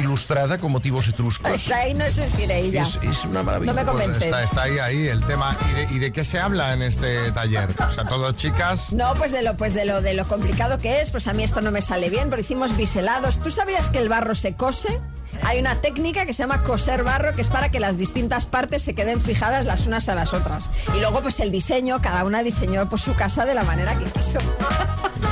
ilustrada 0.00 0.58
con 0.58 0.72
motivos 0.72 1.08
etruscos. 1.08 1.50
Está 1.50 1.76
ahí, 1.78 1.94
no 1.94 2.04
sé 2.06 2.28
si 2.28 2.42
iré 2.44 2.58
ella. 2.60 2.82
Es, 2.82 2.98
es 3.02 3.24
una 3.24 3.42
maravilla. 3.42 3.72
No 3.72 3.76
me 3.80 3.84
convence. 3.84 4.12
Pues 4.18 4.24
está, 4.24 4.42
está 4.42 4.62
ahí, 4.64 4.78
ahí 4.78 5.08
el 5.08 5.24
tema. 5.24 5.56
¿Y 5.70 5.74
de, 5.74 5.94
y 5.94 5.98
de 5.98 6.12
qué 6.12 6.24
se 6.24 6.38
habla 6.38 6.72
en 6.72 6.82
este 6.82 7.30
taller? 7.32 7.68
O 7.86 7.90
sea, 7.90 8.04
todo 8.04 8.32
chicas. 8.32 8.92
No, 8.92 9.14
pues 9.14 9.32
de 9.32 9.42
lo, 9.42 9.56
pues 9.56 9.74
de 9.74 9.84
lo, 9.84 10.00
de 10.02 10.14
lo 10.14 10.26
complicado 10.26 10.78
que 10.78 11.00
es, 11.00 11.10
pues 11.10 11.26
a 11.28 11.34
mí 11.34 11.42
esto 11.42 11.60
no 11.60 11.70
me 11.70 11.82
sale 11.82 12.10
bien, 12.10 12.30
pero 12.30 12.40
hicimos 12.42 12.76
biselados. 12.76 13.40
¿Tú 13.40 13.50
sabías 13.50 13.90
que 13.90 13.98
el 13.98 14.08
barro 14.08 14.34
se 14.34 14.54
cose? 14.54 15.00
Hay 15.42 15.58
una 15.60 15.76
técnica 15.80 16.26
que 16.26 16.32
se 16.32 16.42
llama 16.42 16.62
coser 16.62 17.04
barro, 17.04 17.32
que 17.32 17.40
es 17.40 17.48
para 17.48 17.70
que 17.70 17.80
las 17.80 17.96
distintas 17.96 18.46
partes 18.46 18.82
se 18.82 18.94
queden 18.94 19.20
fijadas 19.20 19.64
las 19.66 19.86
unas 19.86 20.08
a 20.08 20.14
las 20.14 20.34
otras. 20.34 20.70
Y 20.94 21.00
luego, 21.00 21.20
pues 21.22 21.40
el 21.40 21.50
diseño, 21.52 22.00
cada 22.02 22.24
una 22.24 22.42
diseñó 22.42 22.88
pues, 22.88 23.02
su 23.02 23.14
casa 23.14 23.44
de 23.46 23.54
la 23.54 23.62
manera 23.62 23.96
que 23.98 24.04
quiso. 24.06 24.38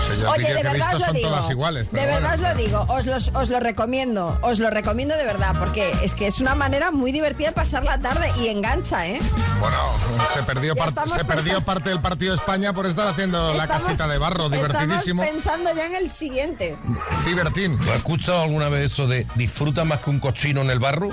Yo 0.08 0.12
el 0.14 0.26
Oye, 0.26 0.54
de 0.54 0.62
verdad 0.62 0.96
os 0.96 1.06
lo 1.06 1.12
digo. 1.12 1.28
todas 1.28 1.50
iguales. 1.50 1.90
de 1.90 1.98
bueno. 2.00 2.14
verdad 2.14 2.34
os 2.34 2.40
lo 2.40 2.54
digo, 2.54 2.86
os, 2.88 3.06
los- 3.06 3.28
os 3.34 3.48
lo 3.50 3.60
recomiendo, 3.60 4.38
os 4.42 4.58
lo 4.58 4.70
recomiendo 4.70 5.16
de 5.16 5.24
verdad, 5.24 5.54
porque 5.58 5.92
es 6.02 6.14
que 6.14 6.26
es 6.26 6.40
una 6.40 6.54
manera 6.54 6.90
muy 6.90 7.12
divertida 7.12 7.48
de 7.48 7.52
pasar 7.54 7.84
la 7.84 7.98
tarde 7.98 8.30
y 8.40 8.48
engancha, 8.48 9.06
¿eh? 9.06 9.20
Bueno, 9.60 9.76
se 10.32 10.42
perdió, 10.42 10.74
par- 10.76 10.92
se 11.08 11.24
perdió 11.24 11.60
parte 11.60 11.90
del 11.90 12.00
partido 12.00 12.32
de 12.32 12.38
España 12.38 12.72
por 12.72 12.86
estar 12.86 13.06
haciendo 13.08 13.52
la 13.54 13.64
Estamos- 13.64 13.84
casita 13.84 14.06
de 14.08 14.18
barro, 14.18 14.48
divertidísimo. 14.48 15.22
Estamos 15.22 15.42
pensando 15.44 15.70
ya 15.74 15.86
en 15.86 15.94
el 15.96 16.10
siguiente. 16.10 16.76
Sí, 17.24 17.34
Bertín. 17.34 17.76
¿Lo 17.84 17.90
has 17.92 17.98
escuchado 17.98 18.42
alguna 18.42 18.68
vez 18.68 18.92
eso 18.92 19.06
de 19.06 19.26
disfruta 19.34 19.84
más 19.86 20.00
que 20.00 20.10
un 20.10 20.20
cochino 20.20 20.60
en 20.60 20.70
el 20.70 20.78
barro? 20.78 21.10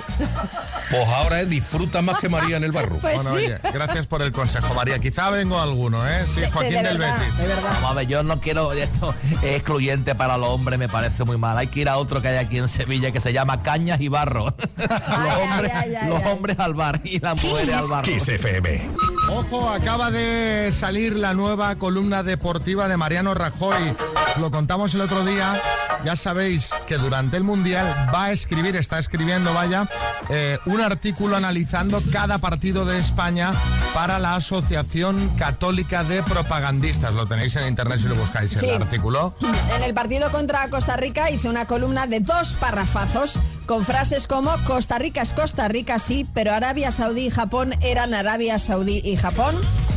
Pues 0.90 1.08
ahora 1.08 1.44
disfruta 1.44 2.02
más 2.02 2.20
que 2.20 2.28
María 2.28 2.56
en 2.56 2.64
el 2.64 2.72
barro. 2.72 2.98
Pues 2.98 3.14
bueno, 3.14 3.32
oye, 3.32 3.58
gracias 3.72 4.06
por 4.06 4.22
el 4.22 4.32
consejo, 4.32 4.74
María. 4.74 4.98
Quizá 4.98 5.30
vengo 5.30 5.60
alguno, 5.60 6.06
¿eh? 6.06 6.24
Sí, 6.26 6.42
Joaquín 6.52 6.82
del 6.82 6.98
Betis. 6.98 7.34
Vamos 7.62 7.90
a 7.90 7.94
ver, 7.94 8.06
yo 8.06 8.22
no 8.22 8.40
quiero 8.40 8.72
esto 8.84 9.14
es 9.42 9.56
excluyente 9.56 10.14
para 10.14 10.36
los 10.36 10.48
hombres, 10.48 10.78
me 10.78 10.88
parece 10.88 11.24
muy 11.24 11.38
mal. 11.38 11.56
Hay 11.56 11.68
que 11.68 11.80
ir 11.80 11.88
a 11.88 11.96
otro 11.96 12.20
que 12.20 12.28
hay 12.28 12.36
aquí 12.36 12.58
en 12.58 12.68
Sevilla 12.68 13.10
que 13.10 13.20
se 13.20 13.32
llama 13.32 13.62
Cañas 13.62 14.00
y 14.00 14.08
Barro. 14.08 14.54
los 14.76 14.88
hombres, 14.88 15.72
los 16.06 16.24
hombres 16.24 16.58
al 16.58 16.74
bar 16.74 17.00
y 17.04 17.20
las 17.20 17.42
mujeres 17.42 17.74
al 17.74 17.88
barro. 17.88 18.02
Kiss 18.02 18.28
FM. 18.28 19.13
Ojo, 19.28 19.68
acaba 19.68 20.10
de 20.10 20.70
salir 20.72 21.16
la 21.16 21.34
nueva 21.34 21.74
columna 21.76 22.22
deportiva 22.22 22.88
de 22.88 22.96
Mariano 22.96 23.34
Rajoy. 23.34 23.94
lo 24.40 24.50
contamos 24.50 24.94
el 24.94 25.00
otro 25.00 25.24
día, 25.24 25.60
ya 26.04 26.16
sabéis 26.16 26.70
que 26.88 26.96
durante 26.98 27.36
el 27.36 27.44
Mundial 27.44 28.08
va 28.12 28.24
a 28.26 28.32
escribir, 28.32 28.74
está 28.76 28.98
escribiendo, 28.98 29.54
vaya, 29.54 29.88
eh, 30.28 30.58
un 30.66 30.80
artículo 30.80 31.36
analizando 31.36 32.02
cada 32.12 32.38
partido 32.38 32.84
de 32.84 32.98
España 32.98 33.52
para 33.94 34.18
la 34.18 34.34
Asociación 34.34 35.28
Católica 35.38 36.02
de 36.02 36.22
Propagandistas. 36.24 37.12
Lo 37.14 37.26
tenéis 37.26 37.54
en 37.56 37.68
internet 37.68 38.00
si 38.00 38.08
lo 38.08 38.16
buscáis, 38.16 38.50
Sí. 38.52 38.68
el 38.68 38.82
artículo. 38.82 39.34
En 39.76 39.82
el 39.82 39.94
partido 39.94 40.30
contra 40.32 40.68
Costa 40.68 40.96
Rica 40.96 41.30
hizo 41.30 41.48
una 41.48 41.66
columna 41.66 42.06
de 42.08 42.18
dos 42.20 42.54
parrafazos 42.54 43.38
con 43.66 43.84
frases 43.84 44.26
como 44.26 44.50
Costa 44.64 44.98
Rica 44.98 45.22
es 45.22 45.32
Costa 45.32 45.68
Rica, 45.68 45.98
sí, 45.98 46.26
pero 46.34 46.52
Arabia 46.52 46.90
Saudí 46.90 47.26
y 47.26 47.30
Japón 47.30 47.74
eran 47.80 48.14
Arabia 48.14 48.58
Saudí 48.58 49.00
y 49.04 49.16
Japón. 49.16 49.56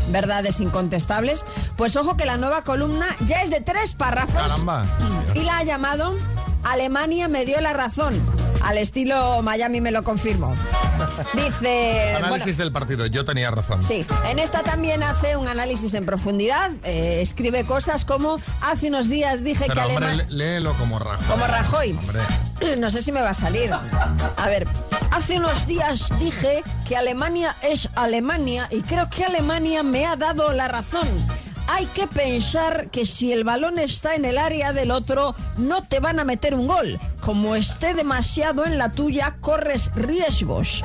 Verdades 0.10 0.60
incontestables. 0.60 1.46
Pues 1.76 1.96
ojo 1.96 2.16
que 2.16 2.26
la 2.26 2.38
nueva 2.38 2.64
columna 2.64 3.08
ya 3.26 3.42
es 3.42 3.50
de 3.50 3.60
tres 3.62 3.94
párrafos 3.94 4.42
Caramba. 4.42 4.86
y 5.36 5.44
la 5.44 5.58
ha 5.60 5.64
llamado 5.64 6.18
Alemania 6.64 7.28
me 7.28 7.46
dio 7.46 7.60
la 7.62 7.74
razón. 7.74 8.14
Al 8.68 8.78
estilo 8.78 9.42
Miami 9.44 9.80
me 9.82 9.92
lo 9.92 10.04
confirmo. 10.04 10.54
Dice... 11.34 12.10
bueno, 12.12 12.28
Análisis 12.28 12.58
del 12.58 12.72
partido, 12.72 13.06
yo 13.06 13.24
tenía 13.24 13.50
razón. 13.50 13.82
Sí, 13.82 14.06
en 14.30 14.40
esta 14.40 14.62
también 14.64 15.04
hace 15.04 15.38
un 15.38 15.48
análisis 15.48 15.94
en 15.94 16.06
profundidad. 16.06 16.72
eh, 16.84 17.22
escribe 17.22 17.64
cosas 17.64 18.04
como 18.04 18.40
hace 18.62 18.90
unos 18.90 19.08
días 19.10 19.44
dije 19.44 19.66
Pero 19.68 19.82
que 19.84 19.88
hombre, 19.88 20.06
Alemania... 20.08 20.26
lé- 20.30 20.36
léelo 20.36 20.74
como 20.78 21.00
Rajoy. 21.00 21.26
Como 21.28 21.48
Rajoy. 21.48 21.92
Hombre. 21.92 22.20
No 22.80 22.90
sé 22.90 23.02
si 23.04 23.12
me 23.12 23.22
va 23.22 23.30
a 23.30 23.34
salir. 23.36 23.72
A 23.72 24.46
ver, 24.48 24.68
hace 25.12 25.38
unos 25.38 25.68
días 25.68 26.12
dije 26.20 26.64
que 26.88 26.98
Alemania 26.98 27.56
es 27.62 27.88
Alemania 27.96 28.68
y 28.72 28.82
creo 28.82 29.08
que 29.10 29.24
Alemania 29.26 29.84
me 29.84 30.06
ha 30.08 30.16
dado 30.16 30.52
la 30.54 30.68
razón. 30.68 31.08
Hay 31.68 31.86
que 31.88 32.08
pensar 32.08 32.90
que 32.90 33.06
si 33.06 33.32
el 33.32 33.44
balón 33.44 33.78
está 33.78 34.16
en 34.16 34.26
el 34.26 34.38
área 34.38 34.74
del 34.74 34.92
otro, 34.92 35.36
no 35.58 35.84
te 35.84 36.00
van 36.00 36.20
a 36.20 36.24
meter 36.24 36.56
un 36.56 36.68
gol. 36.68 37.00
Como 37.22 37.56
esté 37.56 37.94
demasiado 37.94 38.66
en 38.66 38.78
la 38.78 38.92
tuya, 38.92 39.36
corres 39.42 39.92
riesgos. 39.94 40.84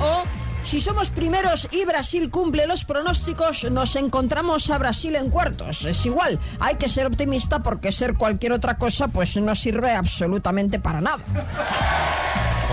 O, 0.00 0.04
o, 0.04 0.24
si 0.64 0.80
somos 0.80 1.10
primeros 1.10 1.68
y 1.72 1.84
Brasil 1.84 2.30
cumple 2.30 2.66
los 2.66 2.84
pronósticos, 2.84 3.64
nos 3.70 3.96
encontramos 3.96 4.70
a 4.70 4.78
Brasil 4.78 5.16
en 5.16 5.30
cuartos. 5.30 5.84
Es 5.84 6.04
igual, 6.04 6.38
hay 6.60 6.76
que 6.76 6.88
ser 6.88 7.06
optimista 7.06 7.62
porque 7.62 7.92
ser 7.92 8.14
cualquier 8.14 8.52
otra 8.52 8.76
cosa 8.76 9.08
pues 9.08 9.36
no 9.36 9.54
sirve 9.54 9.92
absolutamente 9.92 10.78
para 10.78 11.00
nada. 11.00 11.24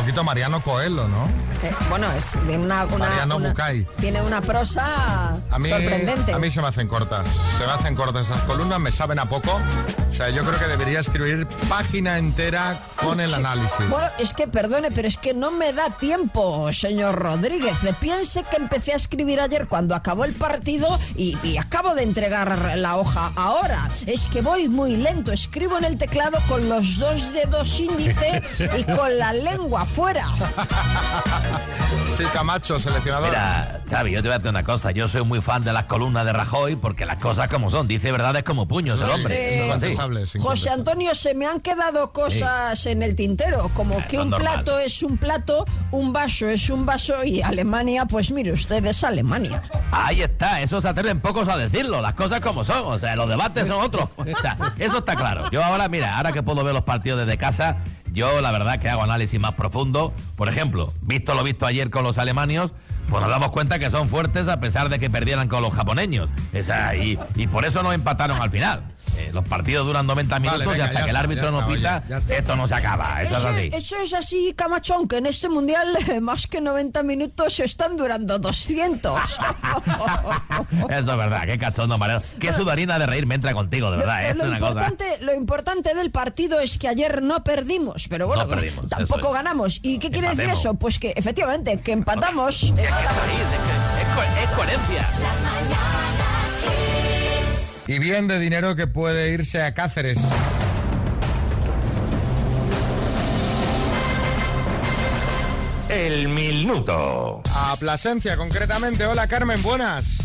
Poquito 0.07 0.23
Mariano 0.23 0.63
Coelho, 0.63 1.05
¿no? 1.09 1.25
Eh, 1.63 1.75
bueno, 1.89 2.09
es 2.13 2.31
de 2.47 2.57
una... 2.57 2.85
una- 2.85 2.97
Mariano 3.09 3.35
una- 3.35 3.49
Bucay. 3.49 3.85
Tiene 3.99 4.21
una 4.21 4.39
prosa 4.39 5.33
A 5.51 5.59
mí, 5.59 5.67
sorprendente. 5.67 6.31
a 6.31 6.39
mí 6.39 6.49
se 6.49 6.61
me 6.61 6.69
hacen 6.69 6.87
cortas. 6.87 7.27
Se 7.57 7.65
me 7.65 7.73
hacen 7.73 7.93
cortas 7.93 8.29
estas 8.29 8.41
columnas, 8.43 8.79
me 8.79 8.89
saben 8.89 9.19
a 9.19 9.27
poco. 9.27 9.59
O 10.17 10.19
sea, 10.19 10.31
yo 10.31 10.43
creo 10.43 10.57
que 10.57 10.65
debería 10.65 10.99
escribir 10.99 11.45
página 11.69 12.17
entera 12.17 12.79
con 12.95 13.19
el 13.19 13.31
análisis. 13.35 13.87
Bueno, 13.87 14.07
es 14.17 14.33
que 14.33 14.47
perdone, 14.47 14.89
pero 14.89 15.07
es 15.07 15.15
que 15.15 15.35
no 15.35 15.51
me 15.51 15.73
da 15.73 15.91
tiempo, 15.91 16.73
señor 16.73 17.19
Rodríguez. 17.19 17.75
Piense 18.01 18.41
que 18.49 18.57
empecé 18.57 18.93
a 18.93 18.95
escribir 18.95 19.39
ayer 19.39 19.67
cuando 19.67 19.93
acabó 19.93 20.25
el 20.25 20.33
partido 20.33 20.99
y, 21.15 21.37
y 21.43 21.57
acabo 21.57 21.93
de 21.93 22.01
entregar 22.01 22.77
la 22.79 22.97
hoja 22.97 23.31
ahora. 23.35 23.87
Es 24.07 24.25
que 24.25 24.41
voy 24.41 24.67
muy 24.67 24.97
lento. 24.97 25.31
Escribo 25.31 25.77
en 25.77 25.83
el 25.83 25.99
teclado 25.99 26.39
con 26.47 26.67
los 26.67 26.97
dos 26.97 27.31
dedos 27.33 27.79
índice 27.79 28.41
y 28.75 28.83
con 28.85 29.19
la 29.19 29.33
lengua 29.33 29.85
fuera. 29.85 30.25
Sí, 32.17 32.23
Camacho, 32.33 32.79
seleccionador. 32.79 33.29
Mira, 33.29 33.81
Xavi, 33.87 34.11
yo 34.11 34.23
te 34.23 34.27
voy 34.27 34.33
a 34.33 34.37
decir 34.39 34.49
una 34.49 34.63
cosa. 34.63 34.89
Yo 34.89 35.07
soy 35.07 35.23
muy 35.23 35.39
fan 35.39 35.63
de 35.63 35.71
las 35.71 35.85
columnas 35.85 36.25
de 36.25 36.33
Rajoy 36.33 36.75
porque 36.75 37.05
las 37.05 37.19
cosas 37.19 37.47
como 37.47 37.69
son. 37.69 37.87
Dice 37.87 38.11
verdades 38.11 38.41
como 38.43 38.67
puños 38.67 38.99
el 38.99 39.09
hombre. 39.09 39.35
Eh, 39.35 39.65
Eso 39.67 39.75
es 39.75 39.83
así. 39.83 39.95
José 40.39 40.69
Antonio, 40.69 41.13
se 41.15 41.33
me 41.35 41.45
han 41.45 41.59
quedado 41.61 42.11
cosas 42.11 42.85
en 42.85 43.03
el 43.03 43.15
tintero, 43.15 43.69
como 43.73 44.05
que 44.07 44.19
un 44.19 44.29
normal. 44.29 44.63
plato 44.63 44.79
es 44.79 45.03
un 45.03 45.17
plato, 45.17 45.65
un 45.91 46.13
vaso 46.13 46.49
es 46.49 46.69
un 46.69 46.85
vaso 46.85 47.23
y 47.23 47.41
Alemania, 47.41 48.05
pues 48.05 48.31
mire 48.31 48.51
usted, 48.51 48.85
es 48.85 49.03
Alemania. 49.03 49.61
Ahí 49.91 50.21
está, 50.21 50.61
eso 50.61 50.81
se 50.81 50.87
atreven 50.87 51.19
pocos 51.19 51.47
a 51.47 51.57
decirlo, 51.57 52.01
las 52.01 52.13
cosas 52.13 52.39
como 52.39 52.63
son, 52.63 52.81
o 52.85 52.97
sea, 52.97 53.15
los 53.15 53.27
debates 53.29 53.67
son 53.67 53.81
otros. 53.83 54.09
O 54.37 54.39
sea, 54.39 54.57
eso 54.77 54.99
está 54.99 55.15
claro. 55.15 55.49
Yo 55.51 55.63
ahora, 55.63 55.87
mira, 55.87 56.17
ahora 56.17 56.31
que 56.31 56.43
puedo 56.43 56.63
ver 56.63 56.73
los 56.73 56.83
partidos 56.83 57.19
desde 57.19 57.37
casa, 57.39 57.77
yo 58.11 58.39
la 58.41 58.51
verdad 58.51 58.77
que 58.79 58.89
hago 58.89 59.01
análisis 59.01 59.39
más 59.39 59.53
profundo. 59.53 60.13
Por 60.35 60.49
ejemplo, 60.49 60.93
visto 61.01 61.33
lo 61.33 61.43
visto 61.43 61.65
ayer 61.65 61.89
con 61.89 62.03
los 62.03 62.17
alemanios, 62.17 62.71
pues 63.09 63.21
nos 63.21 63.29
damos 63.31 63.51
cuenta 63.51 63.79
que 63.79 63.89
son 63.89 64.09
fuertes 64.09 64.47
a 64.47 64.59
pesar 64.59 64.89
de 64.89 64.99
que 64.99 65.09
perdieran 65.09 65.47
con 65.47 65.61
los 65.63 65.73
japoneños. 65.73 66.29
Esa, 66.53 66.95
y, 66.95 67.17
y 67.35 67.47
por 67.47 67.65
eso 67.65 67.81
no 67.81 67.93
empataron 67.93 68.39
al 68.41 68.51
final. 68.51 68.83
Eh, 69.17 69.31
los 69.33 69.45
partidos 69.45 69.85
duran 69.85 70.05
90 70.05 70.39
minutos 70.39 70.59
venga, 70.65 70.77
y 70.77 70.81
hasta 70.81 70.99
ya 70.99 71.03
que 71.05 71.09
el 71.09 71.15
árbitro 71.15 71.51
no 71.51 71.57
oye, 71.65 71.77
pita, 71.77 72.03
esto 72.29 72.55
no 72.55 72.67
se 72.67 72.75
acaba. 72.75 73.21
Eso 73.21 73.37
es 73.37 73.45
así. 73.45 73.69
eso 73.73 73.95
es 74.03 74.13
así, 74.13 74.53
Camachón, 74.55 75.07
que 75.07 75.17
en 75.17 75.25
este 75.25 75.49
mundial 75.49 75.97
eh, 76.07 76.19
más 76.19 76.47
que 76.47 76.61
90 76.61 77.01
minutos 77.03 77.59
están 77.59 77.97
durando 77.97 78.37
200. 78.39 79.19
Eso 80.89 81.11
es 81.11 81.17
verdad, 81.17 81.43
qué 81.45 81.57
cachondo, 81.57 81.97
Mario. 81.97 82.21
Qué 82.39 82.53
sudarina 82.53 82.97
de 82.99 83.05
reír 83.05 83.25
me 83.25 83.35
entra 83.35 83.53
contigo, 83.53 83.89
de 83.91 83.97
verdad. 83.97 84.29
Es 84.29 84.37
lo, 84.37 84.45
una 84.45 84.59
cosa. 84.59 84.71
importante, 84.71 85.17
lo 85.21 85.33
importante 85.33 85.93
del 85.95 86.11
partido 86.11 86.59
es 86.59 86.77
que 86.77 86.87
ayer 86.87 87.21
no 87.21 87.43
perdimos, 87.43 88.07
pero 88.09 88.27
bueno, 88.27 88.43
No 88.43 88.49
perdimos, 88.49 88.79
eso 88.79 88.87
tampoco 88.87 89.27
es. 89.29 89.33
ganamos. 89.33 89.79
¿Y 89.83 89.99
qué 89.99 90.09
quiere 90.11 90.29
decir 90.29 90.49
eso? 90.49 90.73
Pues 90.75 90.99
que 90.99 91.13
efectivamente, 91.15 91.79
que 91.79 91.91
empatamos. 91.93 92.63
Es, 92.63 92.71
co- 92.71 92.81
es 92.81 94.49
coherencia. 94.55 95.07
Y 97.87 97.99
bien 97.99 98.27
de 98.27 98.37
dinero 98.37 98.75
que 98.75 98.85
puede 98.85 99.31
irse 99.31 99.63
a 99.63 99.73
Cáceres. 99.73 100.19
El 105.87 106.27
minuto. 106.27 107.41
A 107.55 107.77
Plasencia, 107.79 108.35
concretamente. 108.35 109.05
Hola, 109.05 109.27
Carmen, 109.27 109.61
buenas. 109.63 110.17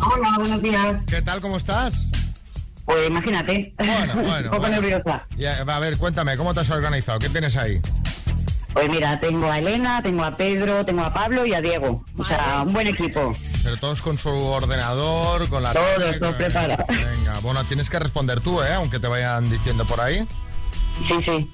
Hola, 0.00 0.34
buenos 0.36 0.60
días. 0.60 0.96
¿Qué 1.06 1.22
tal, 1.22 1.40
cómo 1.40 1.56
estás? 1.56 2.06
Pues 2.84 3.08
imagínate. 3.08 3.72
Bueno, 3.78 4.14
bueno. 4.14 4.26
Un 4.36 4.44
poco 4.44 4.58
bueno. 4.58 4.80
nerviosa. 4.80 5.26
Ya, 5.36 5.58
a 5.58 5.78
ver, 5.78 5.96
cuéntame, 5.98 6.36
¿cómo 6.36 6.54
te 6.54 6.60
has 6.60 6.70
organizado? 6.70 7.20
¿Qué 7.20 7.28
tienes 7.28 7.56
ahí? 7.56 7.80
Pues 8.76 8.90
mira, 8.90 9.18
tengo 9.18 9.50
a 9.50 9.58
Elena, 9.58 10.02
tengo 10.02 10.22
a 10.22 10.36
Pedro, 10.36 10.84
tengo 10.84 11.02
a 11.02 11.14
Pablo 11.14 11.46
y 11.46 11.54
a 11.54 11.62
Diego. 11.62 12.04
O 12.18 12.24
sea, 12.26 12.62
un 12.62 12.74
buen 12.74 12.86
equipo. 12.86 13.32
Pero 13.62 13.78
todos 13.78 14.02
con 14.02 14.18
su 14.18 14.28
ordenador, 14.28 15.48
con 15.48 15.62
la... 15.62 15.72
Todos, 15.72 16.18
todos 16.18 16.34
preparados. 16.34 16.86
Venga, 16.86 17.38
bueno, 17.40 17.64
tienes 17.64 17.88
que 17.88 17.98
responder 17.98 18.40
tú, 18.40 18.60
¿eh? 18.60 18.74
Aunque 18.74 19.00
te 19.00 19.08
vayan 19.08 19.48
diciendo 19.48 19.86
por 19.86 20.02
ahí. 20.02 20.26
Sí, 21.08 21.14
sí. 21.24 21.50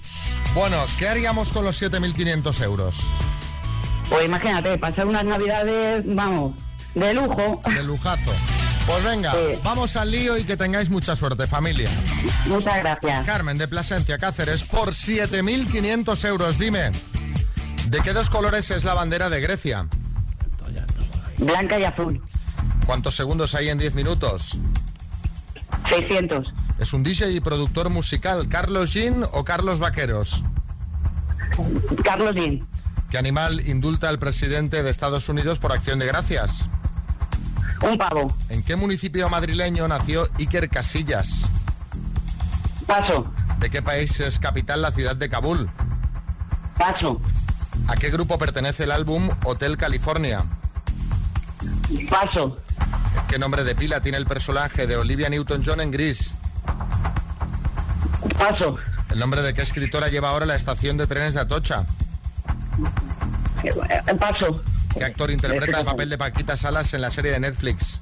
Bueno, 0.52 0.84
¿qué 0.98 1.06
haríamos 1.06 1.52
con 1.52 1.64
los 1.64 1.80
7.500 1.80 2.60
euros? 2.64 2.96
Pues 4.08 4.26
imagínate, 4.26 4.76
pasar 4.78 5.06
unas 5.06 5.24
navidades, 5.24 6.02
vamos, 6.04 6.56
de 6.96 7.14
lujo. 7.14 7.62
De 7.72 7.84
lujazo. 7.84 8.32
Pues 8.84 9.04
venga, 9.04 9.32
vamos 9.62 9.94
al 9.94 10.10
lío 10.10 10.36
y 10.36 10.42
que 10.42 10.56
tengáis 10.56 10.90
mucha 10.90 11.14
suerte, 11.14 11.46
familia. 11.46 11.88
Muchas 12.46 12.78
gracias. 12.78 13.24
Carmen 13.24 13.56
de 13.58 13.68
Plasencia, 13.68 14.18
Cáceres, 14.18 14.64
por 14.64 14.90
7.500 14.90 16.24
euros. 16.26 16.58
Dime, 16.58 16.90
¿de 17.92 18.00
qué 18.00 18.14
dos 18.14 18.30
colores 18.30 18.70
es 18.70 18.84
la 18.84 18.94
bandera 18.94 19.28
de 19.28 19.38
Grecia? 19.40 19.86
Blanca 21.36 21.78
y 21.78 21.84
azul. 21.84 22.22
¿Cuántos 22.86 23.14
segundos 23.14 23.54
hay 23.54 23.68
en 23.68 23.76
10 23.76 23.94
minutos? 23.94 24.56
600. 25.90 26.52
¿Es 26.78 26.94
un 26.94 27.02
DJ 27.02 27.32
y 27.32 27.40
productor 27.40 27.90
musical 27.90 28.48
Carlos 28.48 28.94
Jean 28.94 29.24
o 29.32 29.44
Carlos 29.44 29.78
Vaqueros? 29.78 30.42
Carlos 32.02 32.34
Jean. 32.34 32.66
¿Qué 33.10 33.18
animal 33.18 33.68
indulta 33.68 34.08
al 34.08 34.18
presidente 34.18 34.82
de 34.82 34.90
Estados 34.90 35.28
Unidos 35.28 35.58
por 35.58 35.72
acción 35.72 35.98
de 35.98 36.06
gracias? 36.06 36.70
Un 37.82 37.98
pavo. 37.98 38.34
¿En 38.48 38.62
qué 38.62 38.74
municipio 38.74 39.28
madrileño 39.28 39.86
nació 39.86 40.28
Iker 40.38 40.70
Casillas? 40.70 41.46
Paso. 42.86 43.26
¿De 43.58 43.68
qué 43.68 43.82
país 43.82 44.18
es 44.20 44.38
capital 44.38 44.80
la 44.80 44.92
ciudad 44.92 45.14
de 45.14 45.28
Kabul? 45.28 45.68
Paso. 46.78 47.20
¿A 47.88 47.94
qué 47.96 48.10
grupo 48.10 48.38
pertenece 48.38 48.84
el 48.84 48.92
álbum 48.92 49.28
Hotel 49.44 49.76
California? 49.76 50.44
Paso. 52.08 52.56
¿Qué 53.28 53.38
nombre 53.38 53.64
de 53.64 53.74
pila 53.74 54.00
tiene 54.00 54.18
el 54.18 54.26
personaje 54.26 54.86
de 54.86 54.96
Olivia 54.96 55.28
Newton-John 55.28 55.80
en 55.80 55.90
Gris? 55.90 56.32
Paso. 58.38 58.76
¿El 59.10 59.18
nombre 59.18 59.42
de 59.42 59.52
qué 59.54 59.62
escritora 59.62 60.08
lleva 60.08 60.30
ahora 60.30 60.46
la 60.46 60.56
estación 60.56 60.96
de 60.96 61.06
trenes 61.06 61.34
de 61.34 61.40
Atocha? 61.40 61.86
Eh, 63.62 63.72
Paso. 64.18 64.60
¿Qué 64.96 65.04
actor 65.04 65.30
interpreta 65.30 65.80
el 65.80 65.84
papel 65.84 66.10
de 66.10 66.18
Paquita 66.18 66.56
Salas 66.56 66.92
en 66.94 67.00
la 67.00 67.10
serie 67.10 67.32
de 67.32 67.40
Netflix? 67.40 68.00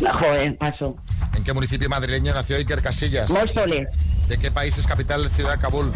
Joder, 0.00 0.56
paso. 0.58 0.96
¿En 1.34 1.44
qué 1.44 1.52
municipio 1.52 1.88
madrileño 1.88 2.34
nació 2.34 2.56
Iker 2.56 2.82
Casillas? 2.82 3.30
Móstoles. 3.30 3.88
¿De 4.28 4.38
qué 4.38 4.50
país 4.50 4.76
es 4.78 4.86
capital 4.86 5.22
la 5.22 5.28
ciudad 5.28 5.60
Kabul? 5.60 5.92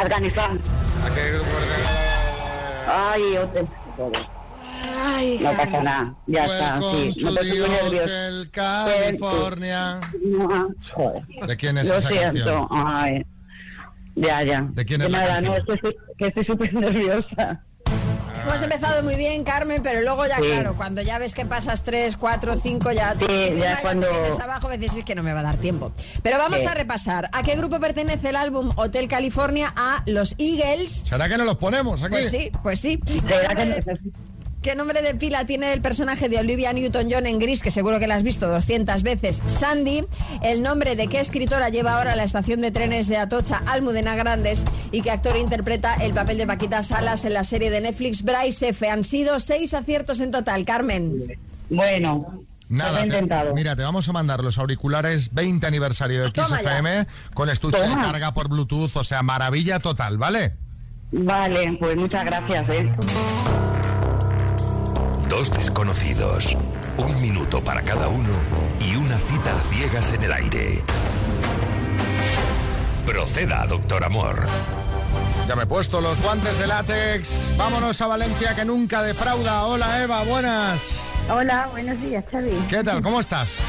Afganistán. 0.00 0.60
¿A 1.04 1.14
qué 1.14 1.32
grupo? 1.32 1.46
Ay, 2.88 3.36
hotel. 3.36 3.68
Ay, 5.02 5.38
No 5.42 5.50
pasa 5.50 5.82
nada, 5.82 6.14
ya 6.26 6.46
está, 6.46 6.80
sí. 6.80 7.14
No 7.22 7.34
te. 7.34 7.62
Hotel 7.62 8.50
California. 8.50 10.00
Joder. 10.94 11.22
¿De 11.46 11.56
quién 11.56 11.78
es 11.78 11.88
Lo 11.88 11.96
esa 11.96 12.08
siento, 12.08 12.44
canción? 12.44 12.66
ay. 12.70 13.26
Ya, 14.16 14.42
ya. 14.42 14.62
¿De 14.72 14.84
quién 14.84 15.00
es 15.02 15.06
Que 15.06 15.12
la 15.12 15.18
nada, 15.18 15.34
canción? 15.34 15.54
no, 15.54 15.58
es 15.58 15.64
que 15.66 15.72
estoy- 15.74 15.96
que 16.18 16.26
estoy 16.26 16.44
súper 16.44 16.74
nerviosa. 16.80 17.64
Hemos 18.50 18.62
empezado 18.62 19.02
muy 19.04 19.14
bien, 19.14 19.44
Carmen, 19.44 19.80
pero 19.82 20.00
luego 20.02 20.26
ya, 20.26 20.36
Sí. 20.38 20.42
claro, 20.42 20.74
cuando 20.76 21.02
ya 21.02 21.18
ves 21.18 21.34
que 21.34 21.46
pasas 21.46 21.82
3, 21.84 22.16
4, 22.16 22.54
5, 22.56 22.90
ya, 22.92 23.12
Sí, 23.14 23.54
ya 23.58 23.78
cuando- 23.80 24.08
te 24.08 24.42
abajo, 24.42 24.68
me 24.68 24.76
dices 24.76 24.98
"Es 24.98 25.04
que 25.04 25.14
no 25.14 25.22
me 25.22 25.32
va 25.32 25.40
a 25.40 25.44
dar 25.44 25.56
tiempo. 25.58 25.92
Pero 26.22 26.36
vamos 26.38 26.60
Sí. 26.60 26.66
a 26.66 26.74
repasar. 26.74 27.28
¿A 27.32 27.42
qué 27.44 27.54
grupo 27.54 27.78
pertenece 27.78 28.30
el 28.30 28.36
álbum 28.36 28.72
Hotel 28.76 29.06
California? 29.06 29.72
A 29.76 30.02
los 30.06 30.34
Eagles. 30.38 30.90
¿Será 31.08 31.28
que 31.28 31.38
no 31.38 31.44
los 31.44 31.56
ponemos 31.58 32.02
aquí? 32.02 32.10
Pues 32.10 32.30
sí, 32.30 32.50
pues 32.62 32.80
sí. 32.80 32.98
¿Qué 32.98 33.20
¿Será 33.20 33.54
que 33.54 33.66
nombre, 33.66 33.82
de, 33.84 34.00
qué 34.62 34.74
nombre 34.74 35.00
de 35.02 35.14
pila 35.14 35.46
tiene 35.46 35.72
el 35.72 35.80
personaje 35.80 36.28
de 36.28 36.38
Olivia 36.38 36.72
Newton-John 36.72 37.26
en 37.26 37.38
Gris, 37.38 37.62
que 37.62 37.70
seguro 37.70 37.98
que 37.98 38.06
la 38.06 38.16
has 38.16 38.22
visto 38.22 38.46
200 38.48 39.02
veces? 39.02 39.42
Sandy. 39.46 40.04
¿El 40.42 40.62
nombre 40.62 40.96
de 40.96 41.06
qué 41.08 41.20
escritora 41.20 41.68
lleva 41.70 41.96
ahora 41.96 42.14
la 42.16 42.24
estación 42.24 42.60
de 42.60 42.70
trenes 42.70 43.08
de 43.08 43.16
Atocha, 43.16 43.62
Almudena 43.66 44.14
Grandes? 44.16 44.64
¿Y 44.92 45.00
qué 45.02 45.10
actor 45.10 45.36
interpreta 45.36 45.94
el 45.94 46.12
papel 46.12 46.36
de 46.38 46.46
Paquita 46.46 46.82
Salas 46.82 47.24
en 47.24 47.32
la 47.34 47.44
serie 47.44 47.70
de 47.70 47.80
Netflix 47.80 48.22
Bryce 48.22 48.68
F? 48.70 48.88
Han 48.88 49.02
sido 49.04 49.40
seis 49.40 49.72
aciertos 49.74 50.20
en 50.20 50.30
total, 50.30 50.64
Carmen. 50.64 51.38
Bueno, 51.70 52.42
Nada, 52.68 52.92
lo 52.92 52.98
he 52.98 53.00
te- 53.00 53.06
intentado. 53.06 53.54
mira, 53.54 53.74
te 53.76 53.82
vamos 53.82 54.08
a 54.08 54.12
mandar 54.12 54.44
los 54.44 54.58
auriculares 54.58 55.32
20 55.32 55.66
aniversario 55.66 56.22
de. 56.22 56.30
XFM 56.30 57.06
con 57.34 57.48
estuche 57.48 57.80
de 57.82 57.94
carga 57.94 58.32
por 58.34 58.48
Bluetooth, 58.48 58.94
o 58.96 59.04
sea, 59.04 59.22
maravilla 59.22 59.78
total, 59.80 60.18
¿vale? 60.18 60.52
Vale, 61.12 61.76
pues 61.80 61.96
muchas 61.96 62.24
gracias, 62.24 62.64
¿eh? 62.68 62.92
Dos 65.30 65.48
desconocidos, 65.52 66.56
un 66.96 67.22
minuto 67.22 67.62
para 67.62 67.82
cada 67.82 68.08
uno 68.08 68.30
y 68.80 68.96
una 68.96 69.16
cita 69.16 69.54
a 69.54 69.72
ciegas 69.72 70.12
en 70.12 70.24
el 70.24 70.32
aire. 70.32 70.82
Proceda, 73.06 73.64
doctor 73.68 74.02
Amor. 74.02 74.44
Ya 75.46 75.54
me 75.54 75.62
he 75.62 75.66
puesto 75.66 76.00
los 76.00 76.20
guantes 76.20 76.58
de 76.58 76.66
látex. 76.66 77.56
Vámonos 77.56 78.00
a 78.00 78.08
Valencia 78.08 78.56
que 78.56 78.64
nunca 78.64 79.02
defrauda. 79.02 79.66
Hola 79.66 80.02
Eva, 80.02 80.24
buenas. 80.24 81.12
Hola, 81.30 81.68
buenos 81.70 82.00
días, 82.02 82.24
Xavi. 82.28 82.50
¿Qué 82.68 82.82
tal? 82.82 83.00
¿Cómo 83.00 83.20
estás? 83.20 83.60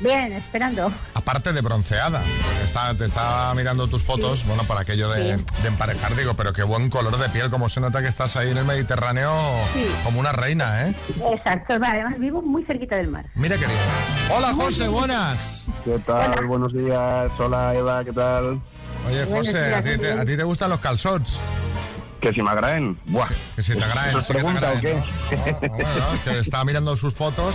Bien, 0.00 0.30
esperando. 0.32 0.92
Aparte 1.14 1.52
de 1.54 1.60
bronceada. 1.62 2.22
Está- 2.64 2.94
te 2.94 3.06
estaba 3.06 3.54
mirando 3.54 3.88
tus 3.88 4.02
fotos, 4.02 4.44
bueno, 4.44 4.62
para 4.64 4.80
aquello 4.80 5.08
de, 5.08 5.38
Sí. 5.38 5.44
de 5.62 5.68
emparejar, 5.68 6.14
digo, 6.14 6.34
pero 6.34 6.52
qué 6.52 6.62
buen 6.62 6.90
color 6.90 7.16
de 7.18 7.28
piel, 7.30 7.48
como 7.50 7.68
se 7.70 7.80
nota 7.80 8.02
que 8.02 8.08
estás 8.08 8.36
ahí 8.36 8.50
en 8.50 8.58
el 8.58 8.64
Mediterráneo 8.66 9.32
Sí. 9.72 9.86
como 10.04 10.20
una 10.20 10.32
reina, 10.32 10.86
¿eh? 10.88 10.94
Exacto, 11.32 11.74
además 11.82 12.18
vivo 12.18 12.42
muy 12.42 12.64
cerquita 12.66 12.96
del 12.96 13.08
mar. 13.08 13.24
Mira 13.34 13.56
qué 13.56 13.64
bien. 13.66 13.78
Hola 14.36 14.52
José, 14.54 14.86
buenas. 14.88 15.66
¿Qué 15.84 15.98
tal? 16.00 16.44
Buenos 16.46 16.74
días. 16.74 17.30
Hola 17.38 17.74
Eva, 17.74 18.04
¿qué 18.04 18.12
tal? 18.12 18.60
Oye 19.08 19.24
José, 19.24 19.66
días, 19.66 19.78
¿a 19.78 19.82
ti, 19.82 19.98
te, 19.98 20.12
a 20.12 20.24
ti 20.26 20.36
te 20.36 20.42
gustan 20.42 20.68
los 20.70 20.80
calzots? 20.80 21.40
¿Que 22.20 22.32
si 22.32 22.42
me 22.42 22.50
agraen? 22.50 22.98
Buah. 23.06 23.28
Que 23.54 23.62
si 23.62 23.74
te 23.74 23.82
agraen, 23.84 24.10
¿Eso 24.18 24.22
sí 24.22 24.32
que 24.34 24.38
te 24.40 24.44
pregunta 24.44 24.66
o 24.72 24.76
agraen, 24.76 24.80
qué? 24.80 24.94
¿no? 24.94 25.36
No, 25.36 25.68
bueno, 25.70 25.88
no, 26.24 26.24
que 26.32 26.38
estaba 26.40 26.64
mirando 26.64 26.96
sus 26.96 27.14
fotos 27.14 27.54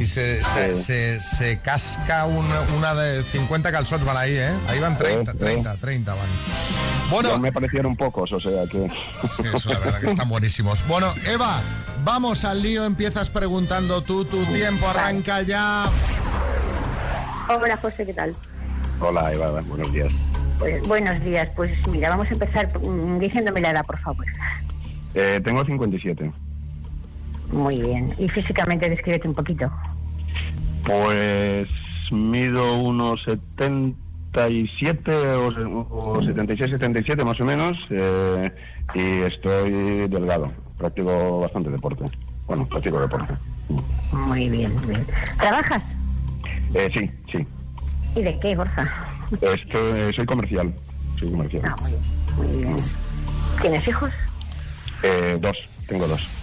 y 0.00 0.06
se, 0.06 0.42
se, 0.42 0.76
se- 0.78 1.20
se 1.20 1.58
casca 1.60 2.24
una, 2.26 2.60
una 2.78 2.94
de 2.94 3.22
50 3.22 3.70
calzots 3.70 4.04
van 4.04 4.16
ahí, 4.16 4.34
¿eh? 4.36 4.50
Ahí 4.68 4.78
van 4.80 4.96
30, 4.96 5.34
30, 5.34 5.76
30 5.76 6.14
van. 6.14 6.26
Bueno, 7.10 7.30
Ya 7.30 7.36
me 7.38 7.52
parecieron 7.52 7.96
pocos, 7.96 8.32
o 8.32 8.40
sea 8.40 8.62
que... 8.70 8.88
Sí, 9.28 9.42
eso 9.52 9.72
la 9.72 9.78
verdad 9.80 10.00
que 10.00 10.08
están 10.10 10.28
buenísimos. 10.28 10.86
Bueno, 10.86 11.12
Eva, 11.26 11.60
vamos 12.04 12.44
al 12.44 12.62
lío, 12.62 12.84
empiezas 12.84 13.28
preguntando 13.30 14.02
tú, 14.02 14.24
tu 14.24 14.44
tiempo 14.46 14.88
arranca 14.88 15.42
ya. 15.42 15.86
Hola, 17.48 17.76
José, 17.82 18.06
¿qué 18.06 18.14
tal? 18.14 18.34
Hola 19.00 19.32
Eva, 19.32 19.60
buenos 19.62 19.92
días. 19.92 20.12
Pues, 20.58 20.86
buenos 20.86 21.22
días, 21.24 21.48
pues 21.56 21.72
mira, 21.88 22.10
vamos 22.10 22.28
a 22.28 22.32
empezar 22.34 22.68
mm, 22.78 23.18
diciéndome 23.18 23.60
la 23.60 23.70
edad, 23.70 23.84
por 23.84 23.98
favor. 24.00 24.26
Eh, 25.14 25.40
tengo 25.44 25.64
57. 25.64 26.30
Muy 27.52 27.80
bien. 27.80 28.14
Y 28.18 28.28
físicamente 28.28 28.88
descríbete 28.88 29.28
un 29.28 29.34
poquito. 29.34 29.70
Pues 30.84 31.68
mido 32.10 32.74
unos 32.80 33.22
77 33.24 35.12
o, 35.34 35.48
o 35.90 36.22
76, 36.24 36.70
77 36.70 37.24
más 37.24 37.40
o 37.40 37.44
menos 37.44 37.78
eh, 37.90 38.50
y 38.94 39.22
estoy 39.22 40.08
delgado. 40.08 40.50
Practico 40.78 41.40
bastante 41.40 41.70
deporte. 41.70 42.04
Bueno, 42.46 42.66
practico 42.66 43.00
deporte. 43.00 43.34
Muy 44.12 44.48
bien, 44.48 44.74
muy 44.76 44.86
bien. 44.86 45.06
¿Trabajas? 45.38 45.82
Eh, 46.74 46.90
sí, 46.92 47.10
sí. 47.30 47.46
¿Y 48.16 48.22
de 48.22 48.38
qué, 48.40 48.56
Borja? 48.56 48.88
Esto, 49.40 49.96
eh, 49.96 50.12
soy 50.14 50.26
comercial. 50.26 50.74
Soy 51.18 51.30
comercial. 51.30 51.62
Ah, 51.66 51.76
muy 51.82 51.90
bien, 51.90 52.02
muy 52.36 52.62
bien. 52.62 52.76
¿Tienes 53.60 53.86
hijos? 53.86 54.10
Eh, 55.02 55.38
dos, 55.40 55.56
tengo 55.86 56.08
dos. 56.08 56.39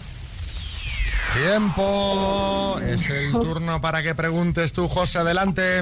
Tiempo. 1.33 2.79
Es 2.83 3.09
el 3.09 3.31
turno 3.31 3.81
para 3.81 4.01
que 4.01 4.15
preguntes 4.15 4.73
tú, 4.73 4.87
José, 4.87 5.19
adelante. 5.19 5.81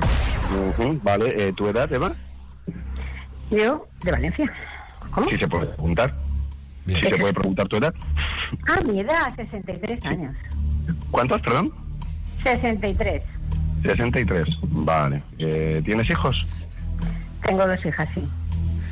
Vale, 1.04 1.48
eh, 1.48 1.54
¿tu 1.54 1.68
edad, 1.68 1.92
Eva? 1.92 2.14
Yo, 3.52 3.88
de 4.04 4.12
Valencia. 4.12 4.52
¿Cómo? 5.12 5.30
Si 5.30 5.38
se 5.38 5.48
puede 5.48 5.68
preguntar. 5.68 6.14
Si 6.88 6.96
se 6.96 7.18
puede 7.18 7.34
preguntar 7.34 7.68
tu 7.68 7.78
edad. 7.78 7.94
Ah, 8.68 8.82
mi 8.86 9.00
edad, 9.00 9.36
63 9.36 10.06
años. 10.06 10.36
¿Cuántos, 11.12 11.42
perdón? 11.42 11.72
63. 12.44 13.22
63. 13.84 14.48
Vale. 14.62 15.24
Eh, 15.40 15.82
¿Tienes 15.86 16.10
hijos? 16.10 16.46
Tengo 17.44 17.68
dos 17.68 17.86
hijas, 17.86 18.08
sí. 18.14 18.28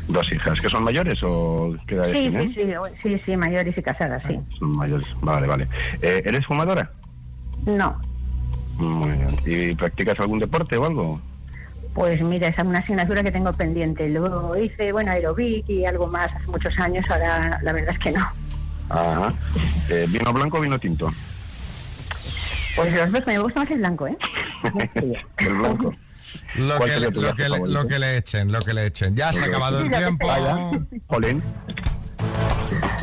Dos 0.08 0.32
hijas. 0.34 0.60
¿Que 0.60 0.70
son 0.70 0.84
mayores 0.84 1.20
o 1.24 1.76
qué 1.88 1.96
edades 1.96 2.18
Sí, 2.18 2.24
tienen? 2.30 2.54
sí, 2.54 2.62
sí, 2.64 2.74
sí, 3.18 3.22
sí, 3.26 3.38
mayores 3.38 3.78
y 3.78 3.82
casadas, 3.82 4.22
sí. 4.28 4.40
Son 4.60 4.76
mayores. 4.76 5.08
Vale, 5.22 5.48
vale. 5.48 5.68
Eh, 6.02 6.22
¿Eres 6.26 6.46
fumadora? 6.46 6.92
No, 7.66 7.98
Muy 8.78 9.12
bien. 9.12 9.38
¿Y 9.46 9.76
practicas 9.76 10.20
algún 10.20 10.40
deporte 10.40 10.76
o 10.78 10.86
algo? 10.86 11.22
pues 11.94 12.20
mira, 12.24 12.48
esa 12.48 12.64
es 12.64 12.68
una 12.68 12.80
asignatura 12.80 13.22
que 13.22 13.32
tengo 13.32 13.54
pendiente. 13.54 14.10
Luego 14.10 14.58
hice, 14.58 14.92
bueno, 14.92 15.12
aerobic 15.12 15.70
y 15.70 15.86
algo 15.86 16.08
más 16.08 16.34
hace 16.34 16.48
muchos 16.48 16.78
años, 16.80 17.10
ahora 17.12 17.60
la 17.62 17.72
verdad 17.72 17.94
es 17.94 18.00
que 18.00 18.12
no. 18.12 18.26
Ajá. 18.90 19.32
Eh, 19.90 20.06
¿Vino 20.10 20.34
blanco 20.34 20.58
o 20.58 20.62
vino 20.62 20.80
tinto? 20.80 21.12
Pues 22.76 22.92
los 22.94 23.12
dos, 23.12 23.28
me 23.28 23.38
gusta 23.38 23.60
más 23.62 23.70
el 23.72 23.78
blanco, 23.78 24.08
¿eh? 24.08 24.18
El 25.38 25.54
blanco. 25.54 25.94
Lo 26.56 26.78
¿Cuál 26.78 26.90
que, 26.90 27.12
tu 27.12 27.22
lo, 27.22 27.36
que, 27.36 27.50
lo 27.50 27.88
que 27.88 28.00
le 28.00 28.18
echen, 28.18 28.52
lo 28.52 28.60
que 28.62 28.74
le 28.74 28.86
echen. 28.86 29.16
Ya 29.16 29.34
se 29.34 29.44
ha 29.44 29.48
acabado 29.48 29.80
el 29.80 29.90
tiempo. 29.92 30.28
Jolín. 31.08 31.44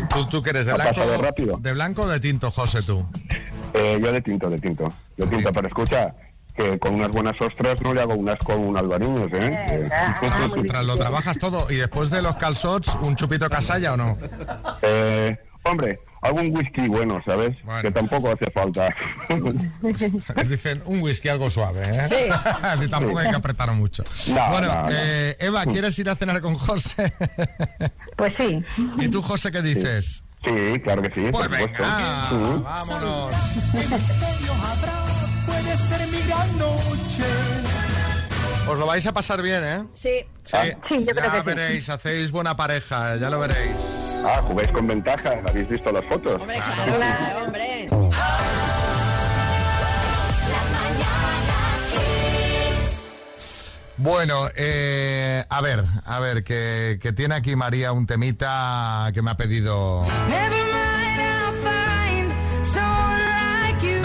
¿Tú, 0.08 0.26
tú 0.26 0.42
que 0.42 0.50
eres 0.50 0.66
de 0.66 0.74
blanco, 0.74 1.00
rápido. 1.20 1.56
de 1.58 1.72
blanco 1.72 2.02
o 2.02 2.08
de 2.08 2.20
tinto, 2.20 2.50
José, 2.50 2.82
tú? 2.82 3.06
Eh, 3.74 3.98
yo 4.02 4.12
de 4.12 4.20
tinto, 4.20 4.50
de 4.50 4.58
tinto. 4.58 4.92
De 5.16 5.26
tinto, 5.26 5.52
pero 5.52 5.68
escucha, 5.68 6.14
que 6.56 6.78
con 6.78 6.94
unas 6.94 7.10
buenas 7.10 7.34
ostras 7.40 7.80
no 7.82 7.94
le 7.94 8.00
hago 8.00 8.14
unas 8.14 8.38
con 8.38 8.58
un 8.58 8.76
albariños, 8.76 9.28
¿eh? 9.32 9.66
Eh, 9.68 9.88
Tras 10.68 10.84
lo 10.84 10.96
trabajas 10.96 11.38
todo 11.38 11.70
y 11.70 11.76
después 11.76 12.10
de 12.10 12.22
los 12.22 12.36
calzots, 12.36 12.96
un 13.02 13.16
chupito 13.16 13.48
casalla 13.48 13.92
o 13.94 13.96
no? 13.96 14.18
eh, 14.82 15.38
hombre, 15.64 16.00
algún 16.22 16.54
whisky 16.56 16.88
bueno, 16.88 17.20
¿sabes? 17.26 17.56
Que 17.82 17.90
tampoco 17.90 18.30
hace 18.30 18.50
falta. 18.50 18.88
Dicen 20.48 20.82
un 20.86 21.00
whisky 21.02 21.28
algo 21.28 21.48
suave, 21.50 21.82
¿eh? 21.84 22.06
Sí. 22.06 22.88
Tampoco 22.90 23.18
Sí. 23.20 23.24
hay 23.26 23.30
que 23.30 23.36
apretar 23.36 23.70
mucho. 23.72 24.02
No, 24.28 24.50
bueno, 24.50 24.68
no, 24.68 24.82
no. 24.84 24.88
eh, 24.92 25.36
Eva, 25.40 25.64
¿quieres 25.66 25.98
ir 25.98 26.08
a 26.10 26.14
cenar 26.16 26.40
con 26.40 26.54
José? 26.54 27.12
Pues 28.16 28.34
sí. 28.36 28.62
¿Y 28.98 29.08
tú, 29.08 29.22
José, 29.22 29.50
qué 29.50 29.62
dices? 29.62 30.24
Sí, 30.44 30.78
claro 30.84 31.00
que 31.00 31.08
sí, 31.08 31.28
Pues 31.32 31.46
por 31.46 31.48
venga, 31.48 32.28
Sí. 32.28 32.36
vámonos. 32.62 33.34
¿Qué 33.72 33.78
misterio 33.96 34.52
habrá? 34.52 35.46
Puede 35.46 35.76
ser 35.76 36.06
mi 36.08 36.20
gran 36.28 36.58
noche. 36.58 37.24
Os 38.68 38.78
lo 38.78 38.86
vais 38.86 39.06
a 39.06 39.12
pasar 39.12 39.40
bien, 39.40 39.64
¿eh? 39.64 39.84
Sí. 39.94 40.10
Sí, 40.44 40.56
Sí, 40.90 40.96
yo 40.98 41.00
ya 41.00 41.12
creo 41.14 41.30
que 41.30 41.38
sí. 41.38 41.42
veréis, 41.46 41.88
hacéis 41.88 42.30
buena 42.30 42.54
pareja, 42.56 43.16
ya 43.16 43.30
lo 43.30 43.38
veréis. 43.40 44.09
Ah, 44.24 44.42
jugáis 44.46 44.70
con 44.70 44.86
ventaja, 44.86 45.40
¿habéis 45.46 45.68
visto 45.68 45.92
las 45.92 46.04
fotos? 46.06 46.40
Claro, 46.44 47.44
hombre. 47.44 47.88
Bueno, 53.96 54.48
eh, 54.56 55.44
a 55.48 55.60
ver, 55.60 55.84
a 56.06 56.20
ver, 56.20 56.42
que, 56.42 56.98
que 57.02 57.12
tiene 57.12 57.34
aquí 57.34 57.54
María 57.54 57.92
un 57.92 58.06
temita 58.06 59.10
que 59.12 59.20
me 59.20 59.30
ha 59.30 59.36
pedido... 59.36 60.06
Me 60.26 60.48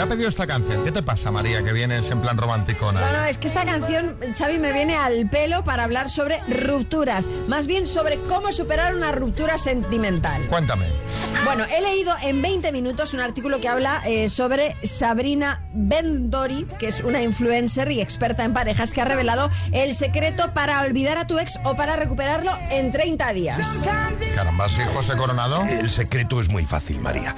ha 0.06 0.10
pedido 0.10 0.30
esta 0.30 0.46
canción. 0.46 0.84
¿Qué 0.84 0.92
te 0.92 1.02
pasa, 1.02 1.32
María, 1.32 1.64
que 1.64 1.74
vienes 1.74 2.10
en 2.12 2.22
plan 2.22 2.38
romanticona? 2.38 3.02
No, 3.02 3.12
no, 3.12 3.26
es 3.26 3.40
que 3.40 3.48
esta 3.48 3.66
canción, 3.66 4.16
Xavi, 4.38 4.60
me 4.60 4.72
viene 4.72 4.96
al 4.96 5.28
pelo 5.30 5.64
para 5.64 5.84
hablar 5.84 6.10
sobre 6.10 6.42
rupturas. 6.48 7.28
Más 7.48 7.66
bien 7.66 7.86
sobre 7.88 8.18
cómo 8.28 8.52
superar 8.52 8.96
una 8.96 9.12
ruptura 9.12 9.58
sentimental. 9.58 10.46
Cuéntame. 10.48 10.86
Bueno, 11.44 11.66
he 11.66 11.82
leído 11.82 12.14
en 12.24 12.42
20 12.42 12.72
minutos 12.72 13.14
un 13.14 13.20
artículo 13.20 13.60
que 13.60 13.68
habla 13.68 14.02
eh, 14.06 14.30
sobre 14.30 14.76
Sabrina 14.84 15.64
Bendori, 15.74 16.66
que 16.78 16.88
es 16.88 17.02
una 17.02 17.22
influencer 17.22 17.92
y 17.92 18.02
experta 18.02 18.44
en 18.44 18.54
parejas, 18.54 18.94
que 18.94 19.02
ha 19.02 19.06
revelado 19.06 19.50
el 19.72 19.94
secreto 19.96 20.54
para 20.54 20.82
olvidar 20.82 21.18
a 21.18 21.26
tu 21.26 21.40
ex 21.40 21.60
o 21.64 21.76
para 21.76 21.96
recuperarlo 21.96 22.52
en 22.70 22.92
30 22.92 23.34
días. 23.34 23.86
Caramba, 24.36 24.70
sí, 24.70 24.82
José 24.94 25.16
Coronado. 25.16 25.64
El 25.66 25.90
secreto 25.90 26.42
es 26.42 26.50
muy 26.50 26.66
fácil, 26.66 27.00
María. 27.00 27.36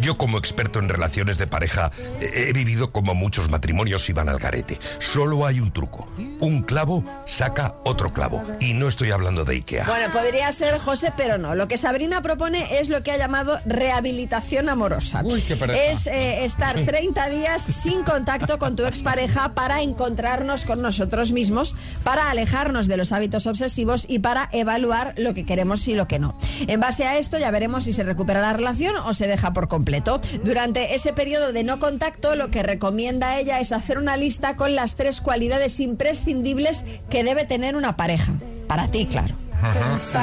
Yo 0.00 0.18
como 0.18 0.38
experto 0.38 0.78
en 0.78 0.88
relaciones 0.88 1.38
de 1.38 1.46
pareja 1.46 1.90
he 2.20 2.52
vivido 2.52 2.90
como 2.90 3.14
muchos 3.14 3.50
matrimonios 3.50 4.08
iban 4.08 4.28
al 4.28 4.38
garete. 4.38 4.78
Solo 4.98 5.46
hay 5.46 5.60
un 5.60 5.72
truco. 5.72 6.08
Un 6.40 6.62
clavo 6.62 7.04
saca 7.26 7.74
otro 7.84 8.12
clavo. 8.12 8.42
Y 8.60 8.74
no 8.74 8.88
estoy 8.88 9.10
hablando 9.10 9.44
de 9.44 9.54
Ikea. 9.54 9.84
Bueno, 9.86 10.12
podría 10.12 10.50
ser 10.52 10.78
José, 10.78 11.12
pero 11.16 11.38
no. 11.38 11.54
Lo 11.54 11.68
que 11.68 11.76
Sabrina 11.76 12.22
propone 12.22 12.78
es 12.78 12.88
lo 12.88 13.02
que 13.02 13.12
ha 13.12 13.16
llamado 13.16 13.58
rehabilitación 13.64 14.68
amorosa. 14.68 15.22
pereza. 15.22 15.90
es 15.90 16.06
eh, 16.06 16.44
estar 16.44 16.78
30 16.80 17.28
días 17.28 17.62
sin 17.62 18.02
contacto 18.02 18.58
con 18.58 18.76
tu 18.76 18.86
expareja 18.86 19.54
para 19.54 19.82
encontrarnos 19.82 20.64
con 20.64 20.82
nosotros 20.82 21.32
mismos, 21.32 21.76
para 22.04 22.30
alejarnos 22.30 22.88
de 22.88 22.96
los 22.96 23.12
hábitos 23.12 23.46
obsesivos 23.46 24.06
y 24.08 24.20
para 24.20 24.48
evaluar 24.52 25.14
lo 25.16 25.34
que 25.34 25.44
queremos 25.44 25.86
y 25.88 25.94
lo 25.94 26.06
que 26.06 26.18
no. 26.18 26.36
En 26.66 26.80
base 26.80 27.04
a 27.04 27.18
esto 27.18 27.38
ya 27.38 27.50
veremos 27.50 27.84
si 27.84 27.92
se 27.92 28.04
recupera 28.04 28.40
la 28.40 28.52
relación 28.52 28.96
o 29.04 29.14
se 29.14 29.26
deja 29.26 29.52
por 29.52 29.68
completo. 29.68 30.20
Durante 30.44 30.94
ese 30.94 31.12
periodo 31.12 31.52
de 31.52 31.64
no 31.64 31.78
contacto, 31.78 31.89
lo 32.36 32.50
que 32.50 32.62
recomienda 32.62 33.38
ella 33.38 33.60
es 33.60 33.72
hacer 33.72 33.98
una 33.98 34.16
lista 34.16 34.56
con 34.56 34.74
las 34.74 34.96
tres 34.96 35.20
cualidades 35.20 35.80
imprescindibles 35.80 36.84
que 37.08 37.24
debe 37.24 37.44
tener 37.44 37.76
una 37.76 37.96
pareja. 37.96 38.32
Para 38.68 38.90
ti, 38.90 39.06
claro. 39.06 39.34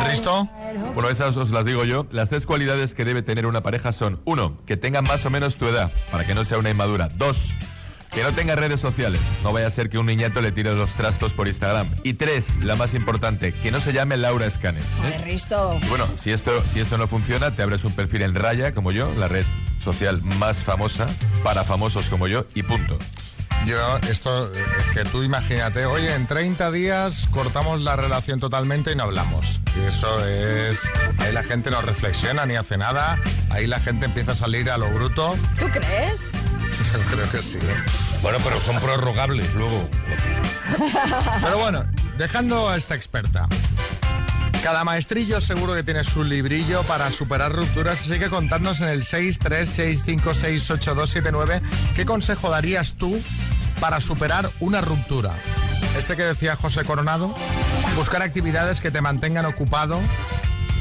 ¿Risto? 0.09 0.49
Bueno, 0.95 1.09
esas 1.09 1.37
os 1.37 1.51
las 1.51 1.65
digo 1.65 1.83
yo. 1.83 2.05
Las 2.11 2.29
tres 2.29 2.45
cualidades 2.45 2.93
que 2.93 3.05
debe 3.05 3.21
tener 3.21 3.45
una 3.45 3.61
pareja 3.61 3.91
son: 3.91 4.19
uno, 4.25 4.57
que 4.65 4.77
tenga 4.77 5.01
más 5.01 5.25
o 5.25 5.29
menos 5.29 5.57
tu 5.57 5.67
edad, 5.67 5.91
para 6.11 6.25
que 6.25 6.33
no 6.33 6.43
sea 6.43 6.57
una 6.57 6.71
inmadura. 6.71 7.09
Dos, 7.09 7.53
que 8.11 8.23
no 8.23 8.31
tenga 8.31 8.55
redes 8.55 8.81
sociales. 8.81 9.21
No 9.43 9.53
vaya 9.53 9.67
a 9.67 9.71
ser 9.71 9.89
que 9.89 9.99
un 9.99 10.07
niñato 10.07 10.41
le 10.41 10.51
tire 10.51 10.73
los 10.73 10.93
trastos 10.93 11.33
por 11.33 11.47
Instagram. 11.47 11.87
Y 12.03 12.13
tres, 12.13 12.57
la 12.63 12.75
más 12.75 12.95
importante, 12.95 13.51
que 13.51 13.69
no 13.69 13.79
se 13.79 13.93
llame 13.93 14.17
Laura 14.17 14.49
Scanner. 14.49 14.83
Joder, 15.01 15.23
Risto. 15.25 15.77
Y 15.83 15.87
bueno, 15.87 16.07
si 16.19 16.31
esto, 16.31 16.63
si 16.73 16.79
esto 16.79 16.97
no 16.97 17.07
funciona, 17.07 17.51
te 17.51 17.61
abres 17.61 17.83
un 17.83 17.91
perfil 17.91 18.23
en 18.23 18.33
Raya, 18.33 18.73
como 18.73 18.91
yo, 18.91 19.13
la 19.17 19.27
red 19.27 19.45
social 19.79 20.21
más 20.39 20.57
famosa 20.57 21.07
para 21.43 21.63
famosos 21.63 22.09
como 22.09 22.27
yo, 22.27 22.45
y 22.55 22.63
punto. 22.63 22.97
Yo, 23.65 23.97
esto, 24.09 24.51
es 24.53 24.83
que 24.93 25.03
tú 25.03 25.23
imagínate, 25.23 25.85
oye, 25.85 26.13
en 26.13 26.25
30 26.25 26.71
días 26.71 27.27
cortamos 27.31 27.81
la 27.81 27.95
relación 27.95 28.39
totalmente 28.39 28.93
y 28.93 28.95
no 28.95 29.03
hablamos. 29.03 29.59
Y 29.75 29.85
eso 29.85 30.25
es. 30.25 30.89
Ahí 31.19 31.33
la 31.33 31.43
gente 31.43 31.69
no 31.69 31.81
reflexiona 31.81 32.45
ni 32.45 32.55
hace 32.55 32.77
nada. 32.77 33.17
Ahí 33.49 33.67
la 33.67 33.79
gente 33.79 34.05
empieza 34.05 34.33
a 34.33 34.35
salir 34.35 34.69
a 34.71 34.77
lo 34.77 34.89
bruto. 34.89 35.35
¿Tú 35.59 35.67
crees? 35.67 36.31
Yo 36.93 36.99
creo 37.11 37.29
que 37.29 37.41
sí. 37.41 37.57
¿eh? 37.57 37.75
Bueno, 38.21 38.37
pero 38.43 38.59
son 38.59 38.79
prorrogables 38.79 39.53
luego. 39.53 39.89
Pero 41.41 41.57
bueno, 41.57 41.83
dejando 42.17 42.69
a 42.69 42.77
esta 42.77 42.95
experta. 42.95 43.47
Cada 44.67 44.83
maestrillo 44.83 45.39
seguro 45.39 45.75
que 45.75 45.83
tiene 45.83 46.03
su 46.03 46.25
librillo 46.25 46.83
para 46.83 47.09
superar 47.09 47.53
rupturas, 47.53 48.01
así 48.01 48.19
que 48.19 48.29
contadnos 48.29 48.81
en 48.81 48.89
el 48.89 49.03
636568279 49.03 51.61
qué 51.95 52.05
consejo 52.05 52.49
darías 52.49 52.95
tú 52.95 53.17
para 53.79 54.01
superar 54.01 54.49
una 54.59 54.81
ruptura. 54.81 55.31
Este 55.97 56.17
que 56.17 56.23
decía 56.23 56.57
José 56.57 56.83
Coronado, 56.83 57.33
buscar 57.95 58.21
actividades 58.21 58.81
que 58.81 58.91
te 58.91 58.99
mantengan 58.99 59.45
ocupado, 59.45 60.01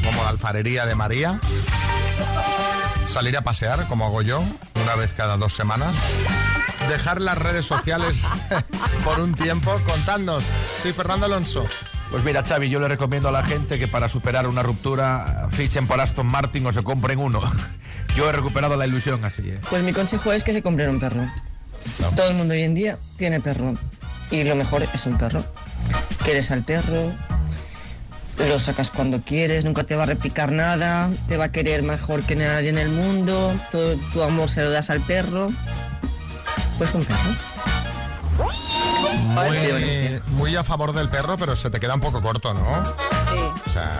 como 0.05 0.21
la 0.25 0.31
alfarería 0.31 0.85
de 0.85 0.97
María, 0.97 1.39
salir 3.07 3.37
a 3.37 3.43
pasear, 3.43 3.87
como 3.87 4.07
hago 4.07 4.23
yo, 4.23 4.43
una 4.83 4.97
vez 4.97 5.13
cada 5.13 5.37
dos 5.37 5.55
semanas, 5.55 5.95
dejar 6.89 7.21
las 7.21 7.39
redes 7.39 7.65
sociales 7.65 8.25
por 9.05 9.21
un 9.21 9.37
tiempo, 9.37 9.81
contadnos. 9.87 10.47
Soy 10.83 10.93
Fernando 10.93 11.27
Alonso. 11.27 11.69
Pues 12.11 12.23
mira, 12.23 12.45
Xavi, 12.45 12.69
yo 12.69 12.79
le 12.79 12.89
recomiendo 12.89 13.29
a 13.29 13.33
la 13.33 13.43
gente 13.43 13.79
que 13.79 13.89
para 13.89 14.09
superar 14.09 14.47
una 14.47 14.63
ruptura 14.63 15.49
fichen 15.51 15.87
por 15.87 16.01
Aston 16.01 16.27
Martin 16.27 16.67
o 16.67 16.73
se 16.73 16.83
compren 16.83 17.19
uno. 17.19 17.41
Yo 18.17 18.29
he 18.29 18.33
recuperado 18.33 18.77
la 18.77 18.87
ilusión 18.87 19.25
así, 19.25 19.51
¿eh? 19.51 19.61
Pues 19.69 19.83
mi 19.83 19.93
consejo 19.93 20.33
es 20.33 20.45
que 20.45 20.53
se 20.53 20.63
compren 20.63 20.89
un 20.89 21.01
perro. 21.01 21.31
Todo 22.15 22.31
el 22.31 22.37
mundo 22.37 22.55
hoy 22.55 22.63
en 22.63 22.75
día 22.75 22.97
tiene 23.19 23.41
perro. 23.41 23.75
Y 24.31 24.45
lo 24.45 24.55
mejor 24.55 24.83
es 24.83 25.07
un 25.07 25.19
perro. 25.19 25.45
Quieres 26.25 26.51
al 26.51 26.63
perro, 26.63 27.13
lo 28.39 28.59
sacas 28.59 28.91
cuando 28.91 29.21
quieres, 29.21 29.65
nunca 29.65 29.85
te 29.85 29.97
va 29.97 30.05
a 30.05 30.07
replicar 30.07 30.53
nada, 30.53 31.11
te 31.29 31.37
va 31.37 31.47
a 31.47 31.53
querer 31.53 31.83
mejor 31.83 32.23
que 32.23 32.37
nadie 32.37 32.71
en 32.71 32.79
el 32.79 32.89
mundo, 32.89 33.55
todo 33.71 33.97
tu 34.13 34.23
amor 34.23 34.49
se 34.49 34.63
lo 34.63 34.71
das 34.71 34.91
al 34.91 35.01
perro. 35.01 35.49
Pues 36.79 36.95
un 36.95 37.05
perro. 37.05 37.56
Muy, 39.19 40.21
muy 40.31 40.57
a 40.57 40.65
favor 40.65 40.93
del 40.93 41.09
perro, 41.09 41.37
pero 41.37 41.57
se 41.57 41.71
te 41.71 41.81
queda 41.81 41.95
un 41.95 42.01
poco 42.01 42.21
corto, 42.23 42.55
¿no? 42.55 42.85
Sí. 42.85 43.39
O 43.67 43.71
sea, 43.73 43.93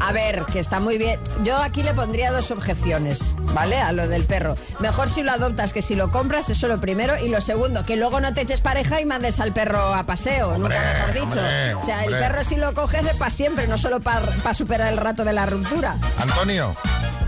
A 0.00 0.12
ver, 0.12 0.44
que 0.46 0.58
está 0.58 0.80
muy 0.80 0.98
bien. 0.98 1.18
Yo 1.42 1.56
aquí 1.56 1.82
le 1.82 1.94
pondría 1.94 2.30
dos 2.30 2.50
objeciones, 2.50 3.36
¿vale? 3.54 3.76
A 3.80 3.92
lo 3.92 4.06
del 4.06 4.24
perro. 4.24 4.54
Mejor 4.80 5.08
si 5.08 5.22
lo 5.22 5.32
adoptas 5.32 5.72
que 5.72 5.82
si 5.82 5.94
lo 5.94 6.10
compras, 6.10 6.48
eso 6.50 6.68
lo 6.68 6.78
primero. 6.80 7.14
Y 7.18 7.28
lo 7.28 7.40
segundo, 7.40 7.84
que 7.84 7.96
luego 7.96 8.20
no 8.20 8.34
te 8.34 8.42
eches 8.42 8.60
pareja 8.60 9.00
y 9.00 9.06
mandes 9.06 9.40
al 9.40 9.52
perro 9.52 9.94
a 9.94 10.04
paseo, 10.04 10.56
nunca 10.58 10.80
mejor 10.80 11.12
dicho. 11.12 11.40
hombre, 11.40 11.74
o 11.74 11.84
sea, 11.84 12.04
el 12.04 12.10
perro 12.12 12.44
si 12.44 12.56
lo 12.56 12.74
coges 12.74 13.04
es 13.06 13.14
para 13.16 13.30
siempre, 13.30 13.66
no 13.66 13.78
solo 13.78 14.00
para 14.00 14.54
superar 14.54 14.92
el 14.92 14.98
rato 14.98 15.24
de 15.24 15.32
la 15.32 15.46
ruptura. 15.46 15.96
Antonio. 16.18 16.74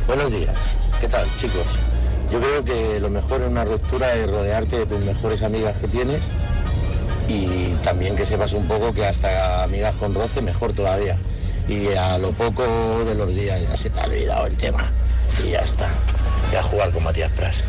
Buenos 0.06 0.30
días. 0.30 0.54
¿Qué 1.00 1.08
tal, 1.08 1.26
chicos? 1.36 1.66
Yo 2.30 2.40
creo 2.40 2.64
que 2.64 3.00
lo 3.00 3.08
mejor 3.08 3.40
en 3.40 3.48
una 3.52 3.64
ruptura 3.64 4.12
es 4.14 4.28
rodearte 4.28 4.78
de 4.80 4.86
tus 4.86 4.98
mejores 5.00 5.42
amigas 5.42 5.76
que 5.78 5.88
tienes 5.88 6.24
y 7.28 7.74
también 7.82 8.16
que 8.16 8.24
sepas 8.24 8.52
un 8.52 8.66
poco 8.68 8.92
que 8.92 9.06
hasta 9.06 9.62
amigas 9.62 9.94
con 9.96 10.14
roce 10.14 10.42
mejor 10.42 10.72
todavía. 10.72 11.16
Y 11.68 11.88
a 11.94 12.16
lo 12.18 12.32
poco 12.32 12.64
de 13.04 13.14
los 13.14 13.34
días 13.34 13.60
ya 13.68 13.76
se 13.76 13.90
te 13.90 14.00
ha 14.00 14.04
olvidado 14.04 14.46
el 14.46 14.56
tema 14.56 14.90
y 15.44 15.50
ya 15.50 15.60
está. 15.60 15.88
Y 16.52 16.56
a 16.56 16.62
jugar 16.62 16.92
con 16.92 17.02
Matías 17.02 17.32
Pras. 17.32 17.64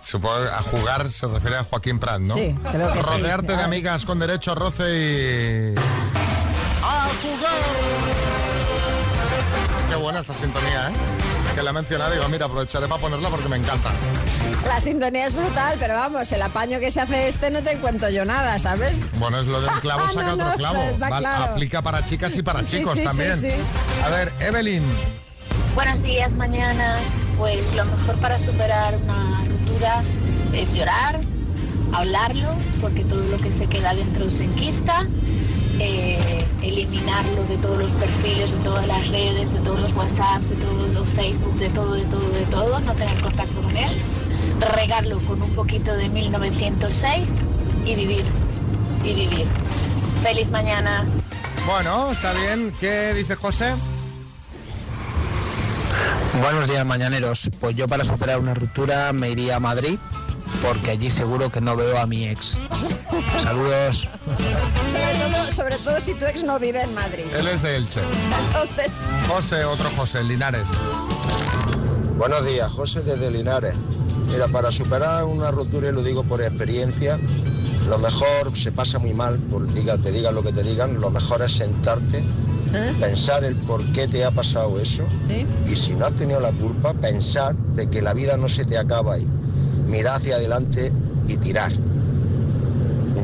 Supongo 0.00 0.34
a 0.34 0.62
jugar 0.62 1.10
se 1.10 1.28
refiere 1.28 1.56
a 1.56 1.64
Joaquín 1.64 2.00
Prat, 2.00 2.20
¿no? 2.20 2.34
Sí, 2.34 2.56
creo 2.72 2.92
que 2.92 3.02
sí. 3.02 3.10
Rodearte 3.10 3.56
de 3.56 3.62
amigas 3.62 4.04
con 4.04 4.18
derecho 4.18 4.52
a 4.52 4.54
roce 4.56 4.84
y... 4.84 5.74
¡A 6.82 7.08
jugar! 7.22 7.52
Qué 9.88 9.96
buena 9.96 10.18
esta 10.18 10.34
sintonía, 10.34 10.88
¿eh? 10.88 11.21
Que 11.54 11.62
la 11.62 11.70
he 11.70 11.72
mencionado 11.74 12.12
y 12.14 12.16
digo, 12.16 12.28
mira, 12.30 12.46
aprovecharé 12.46 12.88
para 12.88 13.00
ponerla 13.00 13.28
porque 13.28 13.48
me 13.48 13.56
encanta. 13.56 13.90
La 14.66 14.80
sintonía 14.80 15.26
es 15.26 15.34
brutal, 15.34 15.76
pero 15.78 15.94
vamos, 15.94 16.30
el 16.32 16.40
apaño 16.40 16.80
que 16.80 16.90
se 16.90 17.00
hace 17.00 17.28
este 17.28 17.50
no 17.50 17.62
te 17.62 17.76
cuento 17.78 18.08
yo 18.08 18.24
nada, 18.24 18.58
¿sabes? 18.58 19.08
Bueno, 19.18 19.38
es 19.40 19.46
lo 19.46 19.60
del 19.60 19.70
clavo 19.80 20.06
saca 20.12 20.28
No, 20.28 20.36
no, 20.36 20.44
otro 20.46 20.58
clavo. 20.58 20.82
está 20.82 21.08
Val- 21.10 21.22
claro. 21.22 21.44
Aplica 21.52 21.82
para 21.82 22.04
chicas 22.04 22.34
y 22.36 22.42
para 22.42 22.64
chicos 22.64 22.94
sí, 22.94 23.00
sí, 23.00 23.04
también. 23.04 23.40
sí. 23.40 23.50
A 24.04 24.08
ver, 24.08 24.32
Evelyn. 24.40 24.82
Buenos 25.74 26.02
días, 26.02 26.34
mañana. 26.36 26.96
Pues 27.36 27.60
lo 27.74 27.84
mejor 27.84 28.16
para 28.16 28.38
superar 28.38 28.94
una 29.04 29.44
ruptura 29.46 30.02
es 30.54 30.72
llorar, 30.74 31.20
hablarlo, 31.92 32.48
porque 32.80 33.04
todo 33.04 33.22
lo 33.24 33.36
que 33.38 33.50
se 33.50 33.66
queda 33.66 33.94
dentro 33.94 34.30
se 34.30 34.44
enquista, 34.44 35.06
eh, 35.80 36.44
eliminarlo 36.62 37.44
de 37.44 37.56
todos 37.56 37.78
los 37.78 37.90
perfiles, 37.92 38.52
de 38.52 38.58
todas 38.58 38.86
las 38.86 39.08
redes, 39.08 39.52
de 39.52 39.58
todos 39.60 39.80
los 39.80 39.92
WhatsApps, 39.94 40.50
de 40.50 40.56
todos 40.56 40.74
Facebook, 41.10 41.54
de 41.58 41.68
todo, 41.70 41.94
de 41.94 42.04
todo, 42.04 42.28
de 42.30 42.44
todo, 42.46 42.80
no 42.80 42.94
tener 42.94 43.20
contacto 43.20 43.60
con 43.60 43.76
él, 43.76 43.96
regarlo 44.74 45.18
con 45.20 45.42
un 45.42 45.50
poquito 45.50 45.94
de 45.94 46.08
1906 46.08 47.30
y 47.84 47.94
vivir, 47.94 48.24
y 49.04 49.14
vivir. 49.14 49.46
Feliz 50.22 50.48
mañana. 50.50 51.04
Bueno, 51.66 52.12
está 52.12 52.32
bien. 52.32 52.72
¿Qué 52.80 53.14
dice 53.14 53.34
José? 53.36 53.72
Buenos 56.40 56.68
días, 56.68 56.86
mañaneros. 56.86 57.50
Pues 57.60 57.76
yo 57.76 57.86
para 57.88 58.04
superar 58.04 58.38
una 58.38 58.54
ruptura 58.54 59.12
me 59.12 59.30
iría 59.30 59.56
a 59.56 59.60
Madrid 59.60 59.98
porque 60.60 60.90
allí 60.90 61.10
seguro 61.10 61.50
que 61.50 61.60
no 61.60 61.76
veo 61.76 61.98
a 61.98 62.06
mi 62.06 62.28
ex. 62.28 62.56
Saludos. 63.42 64.08
Sobre 64.86 65.14
todo, 65.14 65.52
sobre 65.52 65.78
todo 65.78 66.00
si 66.00 66.14
tu 66.14 66.26
ex 66.26 66.42
no 66.42 66.58
vive 66.58 66.82
en 66.82 66.94
Madrid. 66.94 67.26
Él 67.34 67.46
es 67.48 67.62
de 67.62 67.76
Elche. 67.76 68.00
Entonces, 68.46 68.98
José, 69.28 69.64
otro 69.64 69.90
José, 69.96 70.22
Linares. 70.24 70.66
Buenos 72.16 72.44
días, 72.46 72.70
José 72.70 73.00
desde 73.00 73.30
Linares. 73.30 73.74
Mira, 74.26 74.48
para 74.48 74.70
superar 74.70 75.24
una 75.24 75.50
ruptura, 75.50 75.88
y 75.88 75.92
lo 75.92 76.02
digo 76.02 76.22
por 76.24 76.40
experiencia, 76.40 77.18
lo 77.88 77.98
mejor 77.98 78.56
se 78.56 78.72
pasa 78.72 78.98
muy 78.98 79.12
mal, 79.12 79.36
por 79.38 79.70
diga, 79.72 79.98
te 79.98 80.12
digan 80.12 80.34
lo 80.34 80.42
que 80.42 80.52
te 80.52 80.62
digan, 80.62 81.00
lo 81.00 81.10
mejor 81.10 81.42
es 81.42 81.52
sentarte, 81.52 82.22
pensar 83.00 83.44
el 83.44 83.56
por 83.56 83.84
qué 83.92 84.08
te 84.08 84.24
ha 84.24 84.30
pasado 84.30 84.80
eso 84.80 85.02
y 85.68 85.76
si 85.76 85.92
no 85.92 86.06
has 86.06 86.14
tenido 86.14 86.40
la 86.40 86.52
culpa, 86.52 86.94
pensar 86.94 87.54
de 87.54 87.90
que 87.90 88.00
la 88.00 88.14
vida 88.14 88.36
no 88.36 88.48
se 88.48 88.64
te 88.64 88.78
acaba 88.78 89.14
ahí. 89.14 89.28
Mirar 89.92 90.16
hacia 90.16 90.36
adelante 90.36 90.90
y 91.28 91.36
tirar. 91.36 91.70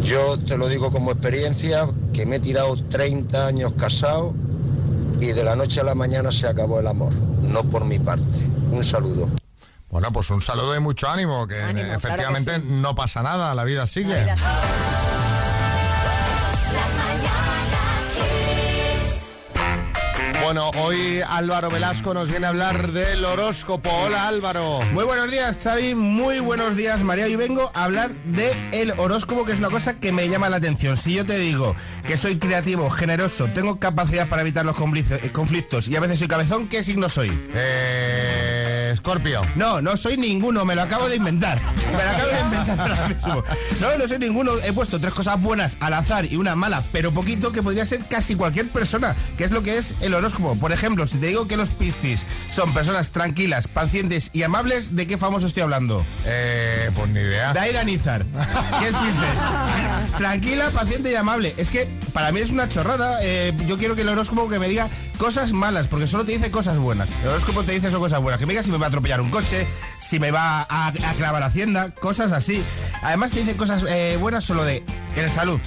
Yo 0.02 0.38
te 0.38 0.58
lo 0.58 0.68
digo 0.68 0.92
como 0.92 1.10
experiencia, 1.12 1.88
que 2.12 2.26
me 2.26 2.36
he 2.36 2.40
tirado 2.40 2.76
30 2.76 3.46
años 3.46 3.72
casado 3.78 4.34
y 5.18 5.28
de 5.28 5.44
la 5.44 5.56
noche 5.56 5.80
a 5.80 5.84
la 5.84 5.94
mañana 5.94 6.30
se 6.30 6.46
acabó 6.46 6.78
el 6.78 6.86
amor. 6.86 7.14
no 7.42 7.64
por 7.64 7.86
mi 7.86 7.98
parte. 7.98 8.38
Un 8.70 8.84
saludo. 8.84 9.30
Bueno, 9.90 10.12
pues 10.12 10.28
un 10.28 10.42
saludo 10.42 10.76
y 10.76 10.80
mucho 10.80 11.08
ánimo, 11.08 11.46
que 11.46 11.62
Ánimo, 11.62 11.88
claro 11.88 11.88
que 11.88 11.96
efectivamente 11.96 12.60
sí. 12.60 12.66
no 12.68 12.94
pasa 12.94 13.22
nada, 13.22 13.54
la 13.54 13.64
vida 13.64 13.86
sigue. 13.86 14.26
Bueno, 20.48 20.70
hoy 20.78 21.20
Álvaro 21.28 21.68
Velasco 21.68 22.14
nos 22.14 22.30
viene 22.30 22.46
a 22.46 22.48
hablar 22.48 22.90
del 22.92 23.22
horóscopo. 23.22 23.90
Hola 23.90 24.28
Álvaro. 24.28 24.80
Muy 24.94 25.04
buenos 25.04 25.30
días, 25.30 25.58
Xavi. 25.62 25.94
Muy 25.94 26.38
buenos 26.40 26.74
días, 26.74 27.04
María. 27.04 27.28
Yo 27.28 27.36
vengo 27.36 27.70
a 27.74 27.84
hablar 27.84 28.12
de 28.24 28.50
el 28.72 28.92
horóscopo, 28.92 29.44
que 29.44 29.52
es 29.52 29.58
una 29.58 29.68
cosa 29.68 30.00
que 30.00 30.10
me 30.10 30.26
llama 30.30 30.48
la 30.48 30.56
atención. 30.56 30.96
Si 30.96 31.12
yo 31.12 31.26
te 31.26 31.38
digo 31.38 31.74
que 32.06 32.16
soy 32.16 32.38
creativo, 32.38 32.88
generoso, 32.88 33.48
tengo 33.48 33.78
capacidad 33.78 34.26
para 34.26 34.40
evitar 34.40 34.64
los 34.64 34.74
conflictos- 34.74 35.22
eh, 35.22 35.30
conflictos 35.32 35.86
y 35.86 35.96
a 35.96 36.00
veces 36.00 36.18
soy 36.18 36.28
cabezón, 36.28 36.66
¿qué 36.66 36.82
signo 36.82 37.10
soy? 37.10 37.30
Eh, 37.52 38.67
Escorpio. 38.98 39.42
No, 39.54 39.80
no 39.80 39.96
soy 39.96 40.16
ninguno, 40.16 40.64
me 40.64 40.74
lo 40.74 40.82
acabo 40.82 41.08
de 41.08 41.14
inventar. 41.16 41.60
Me 41.88 42.04
lo 42.04 42.10
acabo 42.10 42.28
de 42.28 42.40
inventar 42.40 42.80
ahora 42.80 43.08
mismo. 43.08 43.42
No, 43.80 43.96
no 43.96 44.08
soy 44.08 44.18
ninguno. 44.18 44.52
He 44.62 44.72
puesto 44.72 45.00
tres 45.00 45.14
cosas 45.14 45.40
buenas 45.40 45.76
al 45.80 45.94
azar 45.94 46.24
y 46.26 46.36
una 46.36 46.54
mala, 46.56 46.84
pero 46.92 47.14
poquito, 47.14 47.52
que 47.52 47.62
podría 47.62 47.86
ser 47.86 48.00
casi 48.06 48.34
cualquier 48.34 48.70
persona, 48.72 49.14
que 49.36 49.44
es 49.44 49.50
lo 49.52 49.62
que 49.62 49.78
es 49.78 49.94
el 50.00 50.14
horóscopo. 50.14 50.56
Por 50.56 50.72
ejemplo, 50.72 51.06
si 51.06 51.18
te 51.18 51.26
digo 51.26 51.46
que 51.46 51.56
los 51.56 51.70
Piscis 51.70 52.26
son 52.50 52.74
personas 52.74 53.10
tranquilas, 53.10 53.68
pacientes 53.68 54.30
y 54.32 54.42
amables, 54.42 54.96
¿de 54.96 55.06
qué 55.06 55.16
famoso 55.16 55.46
estoy 55.46 55.62
hablando? 55.62 56.04
Eh, 56.26 56.90
pues 56.94 57.08
ni 57.10 57.20
idea. 57.20 57.52
Daida 57.52 57.84
Nizar. 57.84 58.26
¿Qué 58.80 58.88
es 58.88 58.94
Piscis? 58.96 60.16
Tranquila, 60.18 60.70
paciente 60.70 61.12
y 61.12 61.14
amable. 61.14 61.54
Es 61.56 61.70
que 61.70 61.88
para 62.12 62.32
mí 62.32 62.40
es 62.40 62.50
una 62.50 62.68
chorrada. 62.68 63.18
eh, 63.22 63.54
yo 63.66 63.78
quiero 63.78 63.94
que 63.94 64.02
el 64.02 64.08
horóscopo 64.08 64.48
que 64.48 64.58
me 64.58 64.68
diga 64.68 64.88
cosas 65.18 65.52
malas, 65.52 65.86
porque 65.88 66.06
solo 66.08 66.24
te 66.24 66.32
dice 66.32 66.50
cosas 66.50 66.78
buenas. 66.78 67.08
El 67.22 67.28
horóscopo 67.28 67.64
te 67.64 67.72
dice 67.72 67.88
eso 67.88 68.00
cosas 68.00 68.20
buenas. 68.20 68.38
Que 68.40 68.46
me 68.46 68.52
diga 68.52 68.62
si 68.62 68.70
me 68.70 68.78
va 68.78 68.87
a 68.88 68.90
atropellar 68.90 69.20
un 69.20 69.30
coche, 69.30 69.68
si 69.98 70.18
me 70.18 70.30
va 70.30 70.66
a, 70.68 70.88
a 70.88 71.14
clavar 71.14 71.42
Hacienda, 71.42 71.94
cosas 71.94 72.32
así. 72.32 72.64
Además 73.02 73.32
te 73.32 73.40
dice 73.40 73.56
cosas 73.56 73.84
eh, 73.88 74.16
buenas 74.20 74.44
solo 74.44 74.64
de 74.64 74.82
el 75.16 75.30
salud, 75.30 75.60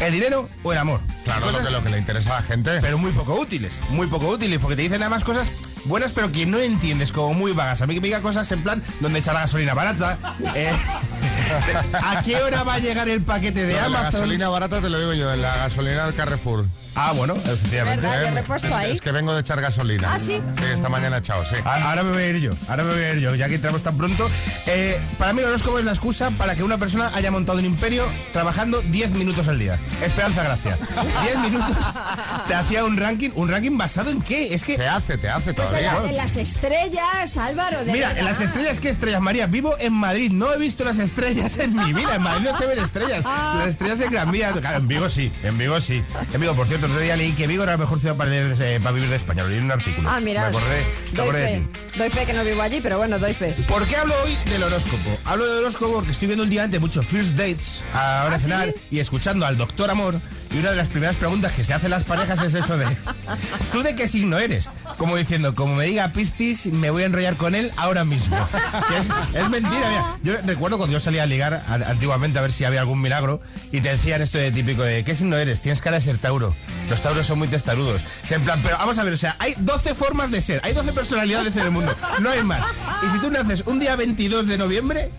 el 0.00 0.12
dinero 0.12 0.48
o 0.62 0.72
el 0.72 0.78
amor. 0.78 1.00
Claro, 1.24 1.50
lo 1.50 1.58
que, 1.58 1.70
lo 1.70 1.82
que 1.82 1.90
le 1.90 1.98
interesa 1.98 2.36
a 2.36 2.40
la 2.40 2.46
gente. 2.46 2.78
pero 2.80 2.98
muy 2.98 3.12
poco 3.12 3.34
útiles, 3.34 3.80
muy 3.90 4.06
poco 4.06 4.28
útiles, 4.28 4.58
porque 4.58 4.76
te 4.76 4.82
dicen 4.82 5.02
además 5.02 5.24
cosas 5.24 5.50
buenas 5.86 6.12
pero 6.12 6.30
que 6.32 6.46
no 6.46 6.58
entiendes, 6.58 7.12
como 7.12 7.34
muy 7.34 7.52
vagas. 7.52 7.82
A 7.82 7.86
mí 7.86 7.94
que 7.94 8.00
me 8.00 8.08
diga 8.08 8.20
cosas 8.20 8.50
en 8.52 8.62
plan 8.62 8.82
donde 9.00 9.18
echar 9.18 9.34
la 9.34 9.40
gasolina 9.40 9.74
barata, 9.74 10.18
eh, 10.54 10.72
a 11.92 12.22
qué 12.22 12.36
hora 12.36 12.64
va 12.64 12.74
a 12.74 12.78
llegar 12.78 13.08
el 13.08 13.22
paquete 13.22 13.64
de 13.66 13.74
No, 13.74 13.80
la 13.80 13.86
Amazon. 13.86 14.12
gasolina 14.20 14.48
barata 14.48 14.80
te 14.80 14.88
lo 14.88 14.98
digo 14.98 15.14
yo, 15.14 15.32
en 15.32 15.42
la 15.42 15.56
gasolina 15.56 16.04
del 16.06 16.14
Carrefour. 16.14 16.66
Ah, 16.98 17.12
bueno, 17.14 17.34
efectivamente. 17.36 18.30
Repuesto 18.30 18.68
es, 18.68 18.72
ahí. 18.74 18.92
es 18.92 19.02
que 19.02 19.12
vengo 19.12 19.34
de 19.34 19.42
echar 19.42 19.60
gasolina. 19.60 20.14
Ah, 20.14 20.18
¿sí? 20.18 20.40
Sí, 20.56 20.64
esta 20.64 20.88
mañana 20.88 21.16
he 21.16 21.18
echado, 21.18 21.44
sí. 21.44 21.54
A- 21.62 21.90
Ahora 21.90 22.02
me 22.02 22.12
voy 22.12 22.22
a 22.22 22.28
ir 22.28 22.36
yo, 22.38 22.50
ahora 22.68 22.84
me 22.84 22.94
voy 22.94 23.02
a 23.02 23.12
ir 23.12 23.18
yo, 23.20 23.34
ya 23.34 23.48
que 23.48 23.56
entramos 23.56 23.82
tan 23.82 23.98
pronto. 23.98 24.30
Eh, 24.64 24.98
para 25.18 25.34
mí 25.34 25.40
el 25.42 25.48
horóscopo 25.48 25.78
es 25.78 25.84
la 25.84 25.90
excusa 25.90 26.30
para 26.30 26.54
que 26.54 26.62
una 26.62 26.78
persona 26.78 27.10
haya 27.14 27.30
montado 27.30 27.58
un 27.58 27.66
imperio 27.66 28.06
trabajando 28.32 28.80
10 28.80 29.10
minutos 29.10 29.46
al 29.48 29.58
día. 29.58 29.78
Esperanza 30.02 30.42
Gracia. 30.42 30.78
10 31.24 31.38
minutos 31.50 31.76
te 32.48 32.54
hacía 32.54 32.82
un 32.86 32.96
ranking, 32.96 33.28
un 33.34 33.50
ranking 33.50 33.76
basado 33.76 34.08
en 34.10 34.22
qué? 34.22 34.54
Es 34.54 34.64
que... 34.64 34.78
Te 34.78 34.88
hace, 34.88 35.18
te 35.18 35.28
hace 35.28 35.52
Pues 35.52 35.68
en, 35.78 35.84
todavía. 35.84 36.02
la- 36.02 36.08
en 36.10 36.16
las 36.16 36.36
estrellas, 36.36 37.36
Álvaro, 37.36 37.84
de 37.84 37.92
Mira, 37.92 38.08
verdad. 38.08 38.18
en 38.18 38.24
las 38.26 38.40
estrellas, 38.40 38.80
¿qué 38.80 38.88
estrellas, 38.90 39.20
María? 39.20 39.46
Vivo 39.46 39.74
en 39.78 39.92
Madrid, 39.92 40.30
no 40.32 40.52
he 40.52 40.58
visto 40.58 40.84
las 40.84 40.98
estrellas 40.98 41.58
en 41.58 41.74
mi 41.76 41.92
vida. 41.92 42.16
En 42.16 42.22
Madrid 42.22 42.48
no 42.50 42.56
se 42.56 42.66
ven 42.66 42.78
estrellas. 42.78 43.24
Las 43.24 43.68
estrellas 43.68 44.00
en 44.00 44.10
Gran 44.10 44.30
Vía. 44.30 44.52
Claro, 44.52 44.76
en 44.78 44.88
Vigo 44.88 45.08
sí, 45.08 45.32
en 45.42 45.56
Vigo 45.58 45.80
sí. 45.80 46.02
En 46.32 46.40
Vigo, 46.40 46.54
por 46.54 46.66
cierto, 46.68 46.86
otro 46.86 46.98
día 46.98 47.16
leí 47.16 47.32
que 47.32 47.46
Vigo 47.46 47.62
era 47.62 47.72
la 47.72 47.78
mejor 47.78 48.00
ciudad 48.00 48.16
para, 48.16 48.30
leer 48.30 48.56
de- 48.56 48.80
para 48.80 48.92
vivir 48.92 49.08
de 49.10 49.16
España. 49.16 49.42
Lo 49.42 49.48
leí 49.48 49.58
en 49.58 49.64
un 49.64 49.72
artículo. 49.72 50.08
Ah, 50.10 50.20
mira. 50.20 50.42
Me 50.42 50.56
acordé, 50.58 50.86
me 51.12 51.16
Doy 51.16 51.28
acordé 51.28 51.46
fe. 51.48 51.98
Doy 51.98 52.10
fe 52.10 52.24
que 52.26 52.32
no 52.32 52.44
vivo 52.44 52.62
allí, 52.62 52.80
pero 52.80 52.98
bueno, 52.98 53.18
doy 53.18 53.34
fe. 53.34 53.54
¿Por 53.68 53.86
qué 53.86 53.96
hablo 53.96 54.14
hoy 54.24 54.36
del 54.50 54.62
horóscopo? 54.62 55.18
Hablo 55.24 55.46
del 55.46 55.64
horóscopo 55.64 55.94
porque 55.94 56.12
estoy 56.12 56.26
viendo 56.28 56.44
últimamente 56.44 56.78
muchos 56.78 57.06
first 57.06 57.30
dates 57.36 57.82
a 57.94 58.24
hora 58.26 58.36
de 58.38 58.42
cenar 58.42 58.74
y 58.90 58.98
escuchando 58.98 59.46
al 59.46 59.56
doctor 59.56 59.90
Amor. 59.90 60.20
Y 60.54 60.58
una 60.58 60.70
de 60.70 60.76
las 60.76 60.88
primeras 60.88 61.16
preguntas 61.16 61.52
que 61.52 61.62
se 61.64 61.74
hacen 61.74 61.90
las 61.90 62.04
parejas 62.04 62.40
es 62.42 62.54
eso 62.54 62.78
de 62.78 62.86
¿Tú 63.72 63.82
de 63.82 63.94
qué 63.94 64.08
signo 64.08 64.38
eres? 64.38 64.70
Como 64.96 65.16
diciendo, 65.16 65.54
como 65.54 65.74
me 65.74 65.84
diga 65.86 66.12
Piscis, 66.12 66.66
me 66.66 66.90
voy 66.90 67.02
a 67.02 67.06
enrollar 67.06 67.36
con 67.36 67.54
él 67.54 67.72
ahora 67.76 68.04
mismo. 68.04 68.36
Que 68.88 68.98
es, 68.98 69.08
es 69.34 69.50
mentira, 69.50 69.88
mira. 69.90 70.18
Yo 70.22 70.46
recuerdo 70.46 70.78
cuando 70.78 70.94
yo 70.94 71.00
salía 71.00 71.24
a 71.24 71.26
ligar 71.26 71.52
a- 71.54 71.74
antiguamente 71.90 72.38
a 72.38 72.42
ver 72.42 72.52
si 72.52 72.64
había 72.64 72.80
algún 72.80 73.00
milagro 73.00 73.40
y 73.72 73.80
te 73.80 73.90
decían 73.90 74.22
esto 74.22 74.38
de 74.38 74.50
típico 74.52 74.82
de 74.82 75.04
¿qué 75.04 75.14
signo 75.16 75.36
eres? 75.36 75.60
Tienes 75.60 75.82
cara 75.82 75.96
de 75.96 76.00
ser 76.02 76.18
Tauro. 76.18 76.56
Los 76.88 77.02
Tauros 77.02 77.26
son 77.26 77.38
muy 77.38 77.48
testarudos. 77.48 78.02
Sea, 78.24 78.38
en 78.38 78.44
plan, 78.44 78.60
pero 78.62 78.78
vamos 78.78 78.96
a 78.98 79.04
ver, 79.04 79.12
o 79.12 79.16
sea, 79.16 79.36
hay 79.38 79.54
12 79.58 79.94
formas 79.94 80.30
de 80.30 80.40
ser, 80.40 80.60
hay 80.64 80.72
12 80.72 80.92
personalidades 80.92 81.56
en 81.56 81.64
el 81.64 81.70
mundo, 81.70 81.94
no 82.22 82.30
hay 82.30 82.42
más. 82.44 82.64
Y 83.06 83.10
si 83.10 83.18
tú 83.18 83.30
naces 83.30 83.62
un 83.66 83.78
día 83.80 83.96
22 83.96 84.46
de 84.46 84.56
noviembre, 84.58 85.10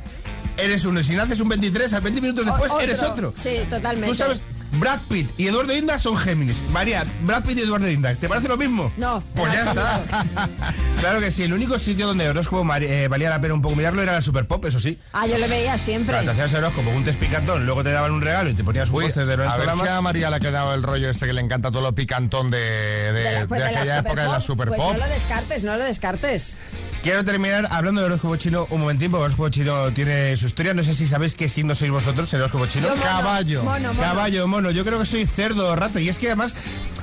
eres 0.56 0.86
uno. 0.86 1.02
Y 1.02 1.04
si 1.04 1.16
naces 1.16 1.40
un 1.42 1.50
23, 1.50 1.94
a 1.94 2.00
20 2.00 2.22
minutos 2.22 2.46
después, 2.46 2.72
O- 2.72 2.80
eres 2.80 3.04
otro. 3.04 3.34
Sí, 3.38 3.58
totalmente. 3.70 4.08
Tú 4.08 4.14
sabes, 4.16 4.42
Brad 4.74 5.00
Pitt 5.10 5.32
y 5.38 5.48
Eduardo 5.48 5.76
Inda 5.76 5.98
son 6.00 6.18
Géminis. 6.18 6.64
María, 6.72 7.06
Brad 7.22 7.44
Pitt 7.44 7.58
y 7.58 7.62
Eduardo 7.62 7.90
Inda, 7.90 8.14
¿te 8.16 8.28
parece 8.30 8.48
lo 8.48 8.58
mismo? 8.58 8.92
No. 8.98 9.24
Pues 9.36 9.52
ya 9.54 9.70
está. 9.70 10.04
claro 11.00 11.20
que 11.20 11.32
sí, 11.32 11.44
el 11.44 11.54
único 11.54 11.80
sitio 11.80 12.06
donde 12.08 12.28
horóscopo 12.30 12.68
eh, 12.76 13.08
valía 13.08 13.30
la 13.30 13.40
pena 13.42 13.54
un 13.54 13.62
poco 13.62 13.76
mirarlo 13.76 14.02
era 14.02 14.14
la 14.14 14.22
Super 14.22 14.46
Pop, 14.48 14.66
eso 14.66 14.80
sí. 14.80 15.00
Ah, 15.14 15.26
yo 15.28 15.38
lo 15.38 15.48
veía 15.48 15.78
siempre. 15.78 16.12
Claro, 16.12 16.26
te 16.26 16.32
hacías 16.32 16.54
horóscopo 16.54 16.90
un 16.90 17.04
test 17.04 17.20
picantón, 17.20 17.66
luego 17.66 17.84
te 17.84 17.92
daban 17.92 18.12
un 18.12 18.22
regalo 18.22 18.50
y 18.50 18.54
te 18.54 18.64
ponías 18.64 18.90
un 18.90 19.02
póster 19.02 19.26
de 19.26 19.34
a 19.48 19.56
ver 19.58 19.72
si 19.72 19.88
a 19.88 20.02
María 20.02 20.30
le 20.30 20.36
ha 20.36 20.40
quedado 20.40 20.74
el 20.74 20.84
rollo 20.84 21.10
este 21.10 21.26
que 21.28 21.34
le 21.34 21.42
encanta 21.42 21.72
todo 21.72 21.82
lo 21.82 21.94
picantón 21.96 22.52
de, 22.52 22.58
de, 22.60 23.14
De 23.14 23.32
la- 23.34 23.48
pues 23.48 23.60
de 23.62 23.68
de 23.68 23.72
la 23.74 23.80
aquella 23.80 23.98
época 24.00 24.22
de 24.24 24.28
la 24.30 24.40
Super 24.42 24.68
Pues 24.68 24.80
Pop. 24.80 24.94
no 24.94 24.98
lo 25.00 25.08
descartes, 25.08 25.64
no 25.64 25.76
lo 25.78 25.84
descartes. 25.86 26.58
Quiero 27.04 27.24
terminar 27.24 27.68
hablando 27.72 28.02
del 28.02 28.12
horóscopo 28.12 28.36
chino 28.36 28.68
un 28.70 28.82
momentín, 28.82 29.10
porque 29.12 29.22
el 29.22 29.26
horóscopo 29.28 29.50
chino 29.50 29.92
tiene 29.92 30.36
su 30.36 30.48
historia. 30.48 30.74
No 30.74 30.84
sé 30.84 30.94
si 30.94 31.08
sabéis 31.08 31.36
qué 31.36 31.48
signo 31.48 31.74
sois 31.74 31.92
vosotros, 31.92 32.34
el 32.34 32.42
horóscopo 32.42 32.66
chino. 32.68 32.90
Mono, 32.90 33.02
Caballo. 33.02 33.64
mono, 33.64 33.94
mono. 33.94 34.02
Caballo, 34.02 34.48
mono. 34.48 34.72
Yo 34.72 34.84
creo 34.84 35.00
que 35.00 35.06
soy 35.06 35.26
cerdo 35.26 35.70
o 35.70 35.76
rata. 35.76 36.02
Y 36.02 36.10
es 36.10 36.18
que 36.18 36.28
además, 36.28 36.54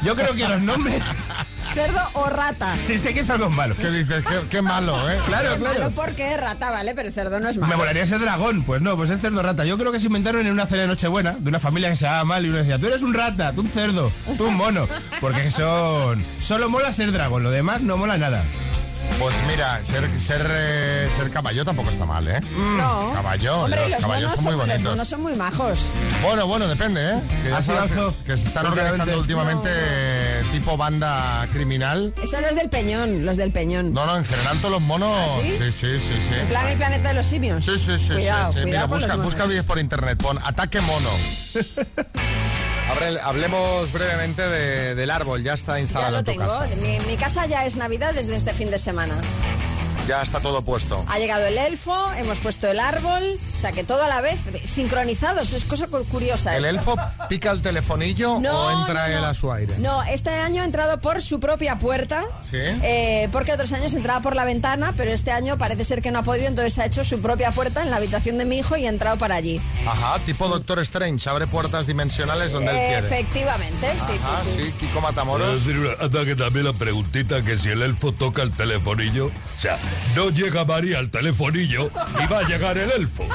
yo 0.02 0.14
creo 0.14 0.34
que 0.34 0.46
los 0.46 0.60
nombres. 0.60 1.00
Cerdo 1.72 1.98
o 2.12 2.26
rata. 2.30 2.76
sí, 2.82 2.98
sé 2.98 3.12
que 3.12 3.20
es 3.20 3.30
algo 3.30 3.50
malo. 3.50 3.74
¿Qué 3.74 3.90
dices? 3.90 4.22
Qué, 4.24 4.46
qué 4.48 4.62
malo, 4.62 4.94
¿eh? 5.10 5.18
Claro, 5.26 5.58
Malo 5.58 5.72
claro. 5.74 5.90
porque 5.96 6.32
es 6.32 6.38
rata, 6.40 6.70
¿vale? 6.70 6.94
Pero 6.94 7.10
cerdo 7.10 7.40
no 7.40 7.48
es 7.48 7.56
malo. 7.56 7.68
Me 7.72 7.76
molaría 7.76 8.06
ser 8.06 8.20
dragón. 8.20 8.62
Pues 8.62 8.80
no, 8.80 8.96
pues 8.96 9.10
es 9.10 9.20
cerdo 9.20 9.42
rata. 9.42 9.64
Yo 9.64 9.76
creo 9.76 9.90
que 9.90 9.98
se 9.98 10.06
inventaron 10.06 10.46
en 10.46 10.52
una 10.52 10.66
cena 10.66 10.82
de 10.82 10.88
Nochebuena 10.88 11.32
de 11.36 11.48
una 11.48 11.58
familia 11.58 11.90
que 11.90 11.96
se 11.96 12.04
llama 12.04 12.24
mal 12.26 12.46
y 12.46 12.50
uno 12.50 12.58
decía, 12.58 12.78
tú 12.78 12.86
eres 12.86 13.02
un 13.02 13.12
rata, 13.12 13.52
tú 13.54 13.62
un 13.62 13.68
cerdo, 13.70 14.12
tú 14.38 14.46
un 14.46 14.54
mono. 14.54 14.86
Porque 15.20 15.50
son. 15.50 16.24
Solo 16.38 16.68
mola 16.70 16.92
ser 16.92 17.10
dragón, 17.10 17.42
lo 17.42 17.50
demás 17.50 17.80
no 17.80 17.96
mola 17.96 18.18
nada. 18.18 18.44
Pues 19.18 19.36
mira, 19.46 19.82
ser, 19.84 20.10
ser, 20.20 20.44
eh, 20.50 21.08
ser 21.16 21.30
caballo 21.30 21.64
tampoco 21.64 21.88
está 21.88 22.04
mal, 22.04 22.26
¿eh? 22.28 22.40
No. 22.76 23.12
Caballo, 23.14 23.60
Hombre, 23.62 23.80
los 23.80 23.90
los 23.92 24.00
caballos 24.00 24.32
son 24.32 24.44
muy 24.44 24.52
Los 24.52 24.60
bonitos. 24.66 24.82
monos 24.90 25.08
son 25.08 25.22
muy 25.22 25.34
majos. 25.34 25.90
Bueno, 26.22 26.46
bueno, 26.46 26.66
depende, 26.68 27.00
¿eh? 27.14 27.20
Que 27.42 27.50
ya 27.50 27.62
sabes 27.62 27.92
que- 28.26 28.36
se 28.36 28.48
están 28.48 28.66
organizando 28.66 29.18
últimamente 29.18 29.70
tipo 30.52 30.76
banda 30.76 31.48
criminal. 31.52 32.12
Esos 32.22 32.42
los 32.42 32.54
del 32.56 32.68
Peñón, 32.68 33.24
los 33.24 33.36
del 33.36 33.50
Peñón. 33.52 33.92
No, 33.94 34.04
no, 34.04 34.16
en 34.16 34.24
general 34.26 34.58
todos 34.58 34.72
los 34.72 34.82
monos... 34.82 35.16
¿Ah, 35.16 35.38
sí? 35.42 35.52
sí, 35.58 35.70
sí, 35.72 36.00
sí, 36.00 36.20
sí. 36.20 36.34
En 36.34 36.48
plan 36.48 36.66
el 36.66 36.76
planeta 36.76 37.08
de 37.08 37.14
los 37.14 37.26
simios. 37.26 37.64
Sí, 37.64 37.78
sí, 37.78 37.96
sí, 37.98 38.12
Cuidado, 38.14 38.52
sí, 38.52 38.58
sí. 38.58 38.64
cuidado 38.64 38.66
Mira, 38.66 38.80
con 38.82 38.90
busca, 38.90 39.06
los 39.08 39.16
monos. 39.18 39.32
busca 39.32 39.46
vídeos 39.46 39.64
por 39.66 39.78
internet, 39.78 40.18
pon 40.20 40.38
ataque 40.44 40.80
mono. 40.82 41.10
Hable- 42.96 43.20
Hablemos 43.22 43.92
brevemente 43.92 44.42
de- 44.42 44.94
del 44.94 45.10
árbol, 45.10 45.42
ya 45.42 45.54
está 45.54 45.74
Ya 45.74 45.80
instalado 45.80 46.12
lo 46.12 46.18
en 46.18 46.24
tu 46.24 46.30
tengo. 46.32 46.46
casa. 46.46 46.66
Mi, 46.80 46.98
mi 47.00 47.16
casa 47.16 47.46
ya 47.46 47.64
es 47.66 47.76
Navidad 47.76 48.14
desde 48.14 48.36
este 48.36 48.52
fin 48.54 48.70
de 48.70 48.78
semana. 48.78 49.14
Ya 50.06 50.20
está 50.20 50.38
todo 50.40 50.60
puesto. 50.62 51.02
Ha 51.08 51.18
llegado 51.18 51.46
el 51.46 51.56
elfo, 51.56 51.96
hemos 52.18 52.36
puesto 52.38 52.68
el 52.68 52.78
árbol, 52.78 53.38
o 53.56 53.60
sea 53.60 53.72
que 53.72 53.84
todo 53.84 54.02
a 54.02 54.08
la 54.08 54.20
vez, 54.20 54.38
sincronizados, 54.66 55.52
es 55.54 55.64
cosa 55.64 55.86
cu- 55.86 56.04
curiosa. 56.04 56.56
¿El 56.56 56.64
esto. 56.66 56.78
elfo 56.78 56.96
pica 57.30 57.50
el 57.50 57.62
telefonillo 57.62 58.38
No, 58.38 58.52
o 58.66 58.80
entra 58.80 59.08
no, 59.08 59.12
no. 59.14 59.18
él 59.18 59.24
a 59.24 59.32
su 59.34 59.50
aire? 59.50 59.74
No, 59.78 60.02
este 60.02 60.30
año 60.30 60.60
ha 60.62 60.66
entrado 60.66 60.98
por 61.00 61.22
su 61.22 61.40
propia 61.40 61.78
puerta. 61.78 62.24
¿Sí? 62.42 62.58
eh, 62.58 63.28
porque 63.32 63.52
otros 63.52 63.72
años 63.72 63.94
entraba 63.94 64.20
por 64.20 64.36
la 64.36 64.44
ventana, 64.44 64.92
pero 64.96 65.10
este 65.10 65.32
año 65.32 65.56
parece 65.56 65.84
ser 65.84 66.02
que 66.02 66.10
no 66.10 66.18
ha 66.18 66.22
podido, 66.22 66.48
entonces 66.48 66.78
ha 66.78 66.84
hecho 66.86 67.02
su 67.04 67.20
propia 67.20 67.50
puerta 67.52 67.82
en 67.82 67.90
la 67.90 67.96
habitación 67.96 68.36
de 68.36 68.44
mi 68.44 68.58
hijo 68.58 68.76
y 68.76 68.84
ha 68.86 68.90
entrado 68.90 69.16
para 69.16 69.36
allí. 69.36 69.60
Ajá, 69.86 70.18
tipo 70.26 70.48
Doctor 70.48 70.80
Strange, 70.80 71.28
abre 71.30 71.46
puertas 71.46 71.86
dimensionales 71.86 72.52
donde 72.52 72.70
él 72.72 72.76
quiere. 72.76 73.06
Efectivamente, 73.06 73.86
sí, 74.06 74.12
Ajá, 74.22 74.38
sí, 74.44 74.50
sí. 74.50 74.62
sí, 74.66 74.72
Kiko 74.80 75.00
Matamoros. 75.00 75.62
anda 76.00 76.24
que 76.24 76.36
también 76.36 76.66
la 76.66 76.72
preguntita 76.74 77.42
que 77.42 77.56
si 77.56 77.70
el 77.70 77.80
elfo 77.82 78.12
toca 78.12 78.42
el 78.42 78.52
telefonillo, 78.52 79.26
o 79.26 79.60
sea, 79.60 79.78
no 80.14 80.30
llega 80.30 80.64
María 80.64 80.98
al 80.98 81.10
telefonillo 81.10 81.90
y 82.22 82.26
va 82.26 82.38
a 82.40 82.42
llegar 82.42 82.78
el 82.78 82.90
elfo. 82.90 83.26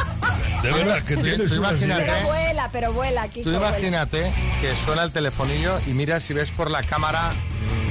De 0.61 0.71
verdad 0.71 1.03
que 1.03 1.17
tienes 1.17 1.51
unas 1.53 1.73
imagínate. 1.73 2.01
Pero 2.01 2.13
ideas. 2.13 2.25
vuela, 2.25 2.69
pero 2.71 2.93
vuela, 2.93 3.27
Kiko. 3.27 3.49
Tú 3.49 3.51
vuela. 3.51 3.69
imagínate 3.69 4.31
que 4.61 4.75
suena 4.75 5.03
el 5.03 5.11
telefonillo 5.11 5.79
y 5.87 5.91
mira 5.91 6.19
si 6.19 6.33
ves 6.33 6.51
por 6.51 6.69
la 6.69 6.83
cámara 6.83 7.33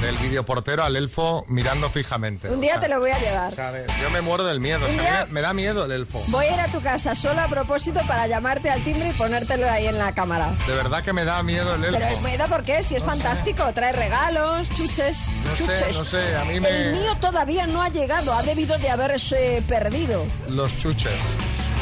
del 0.01 0.17
videoportero 0.19 0.85
al 0.85 0.95
elfo 0.97 1.45
mirando 1.49 1.91
fijamente. 1.91 2.49
Un 2.49 2.61
día 2.61 2.73
sea, 2.75 2.81
te 2.83 2.89
lo 2.89 3.01
voy 3.01 3.11
a 3.11 3.19
llevar. 3.19 3.53
yo 4.01 4.11
me 4.11 4.21
muero 4.21 4.45
del 4.45 4.61
miedo. 4.61 4.87
o 4.87 4.91
sea, 4.91 5.27
me, 5.27 5.33
me 5.35 5.41
da 5.41 5.53
miedo 5.53 5.85
el 5.85 5.93
elfo. 5.93 6.23
Voy 6.29 6.47
a 6.47 6.55
ir 6.55 6.61
a 6.61 6.69
tu 6.69 6.81
casa 6.81 7.15
sola 7.15 7.45
a 7.45 7.49
propósito 7.49 8.01
para 8.07 8.27
llamarte 8.27 8.71
al 8.71 8.83
timbre 8.85 9.09
y 9.09 9.13
ponértelo 9.13 9.69
ahí 9.69 9.87
en 9.89 9.99
la 9.99 10.13
cámara. 10.15 10.51
De 10.67 10.75
verdad 10.75 11.03
que 11.03 11.13
me 11.13 11.25
da 11.25 11.43
miedo 11.43 11.75
el 11.75 11.85
elfo. 11.85 11.99
Pero 11.99 12.17
el 12.17 12.23
miedo, 12.25 12.47
¿por 12.47 12.63
qué? 12.65 12.83
Si 12.83 12.95
es 12.97 13.03
fantástico, 13.03 13.65
trae 13.75 13.93
regalos, 13.93 14.71
chuches, 14.71 15.29
No 15.45 15.57
sé, 15.57 15.65
chuches. 15.65 15.97
no 15.97 16.05
sé, 16.05 16.37
a 16.37 16.45
mí 16.45 16.61
me- 16.61 16.69
El 16.69 16.93
mío 16.93 17.17
todavía 17.21 17.67
no 17.67 17.83
ha 17.83 17.89
llegado, 17.89 18.33
ha 18.35 18.43
debido 18.43 18.79
de 18.79 18.91
haberse 18.91 19.63
perdido. 19.69 20.25
Los 20.49 20.77
chuches. 20.79 21.13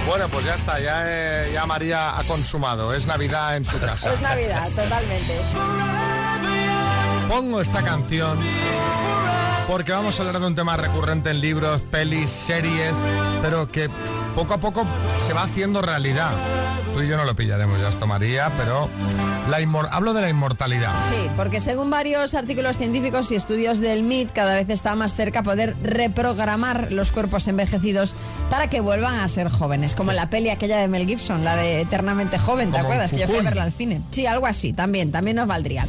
Bueno, 0.07 0.29
pues 0.29 0.45
ya 0.47 0.55
está, 0.55 0.79
ya, 0.79 1.03
eh, 1.07 1.51
ya 1.53 1.67
María 1.67 2.17
ha 2.17 2.23
consumado. 2.25 2.95
Es 2.95 3.07
Navidad 3.07 3.57
en 3.57 3.65
su 3.67 3.79
casa. 3.81 4.13
Es 4.13 4.21
Navidad, 4.21 4.69
totalmente. 4.71 5.35
Pongo 7.29 7.61
esta 7.61 7.83
canción 7.83 8.39
porque 9.69 9.93
vamos 9.93 10.19
a 10.19 10.23
hablar 10.23 10.41
de 10.41 10.47
un 10.47 10.55
tema 10.55 10.77
recurrente 10.77 11.31
en 11.31 11.41
libros, 11.41 11.83
pelis, 11.83 12.31
series, 12.31 12.95
pero 13.43 13.71
que 13.71 13.91
poco 14.35 14.55
a 14.55 14.59
poco 14.59 14.87
se 15.27 15.33
va 15.33 15.43
haciendo 15.43 15.83
realidad. 15.83 16.31
Tú 16.95 17.03
y 17.03 17.09
yo 17.09 17.17
no 17.17 17.25
lo 17.25 17.35
pillaremos 17.35 17.81
ya 17.81 17.89
esto, 17.89 18.07
María, 18.07 18.51
pero 18.57 18.89
la 19.51 19.59
hablo 19.91 20.15
de 20.15 20.23
la 20.23 20.31
inmortalidad. 20.31 20.93
Sí, 21.09 21.29
porque 21.37 21.61
según 21.61 21.91
varios 21.91 22.35
artículos 22.35 22.79
científicos 22.79 23.31
y 23.33 23.35
estudios 23.35 23.81
del 23.81 24.03
MIT, 24.03 24.33
cada 24.33 24.55
vez 24.55 24.71
está 24.71 24.95
más 24.95 25.15
cerca 25.15 25.43
poder 25.43 25.77
reprogramar 25.83 26.93
los 26.93 27.13
cuerpos 27.13 27.47
envejecidos 27.49 28.17
para 28.49 28.71
que 28.71 28.81
vuelvan 28.81 29.17
a 29.21 29.29
ser 29.29 29.51
jóvenes, 29.51 29.95
como 29.95 30.11
en 30.13 30.17
la 30.17 30.31
peli 30.31 30.49
aquella 30.49 30.79
de 30.79 30.89
Mel 30.89 31.07
Gibson, 31.07 31.45
la 31.45 31.57
de 31.57 31.83
Eternamente 31.83 32.39
Joven, 32.39 32.71
¿te 32.71 32.79
Como 32.79 32.85
acuerdas? 32.85 33.11
Que 33.11 33.19
yo 33.19 33.27
fui 33.27 33.39
a 33.39 33.43
verla 33.43 33.65
al 33.65 33.73
cine. 33.73 34.01
Sí, 34.11 34.27
algo 34.27 34.47
así, 34.47 34.73
también, 34.73 35.13
también 35.13 35.37
nos 35.37 35.47
valdría. 35.47 35.87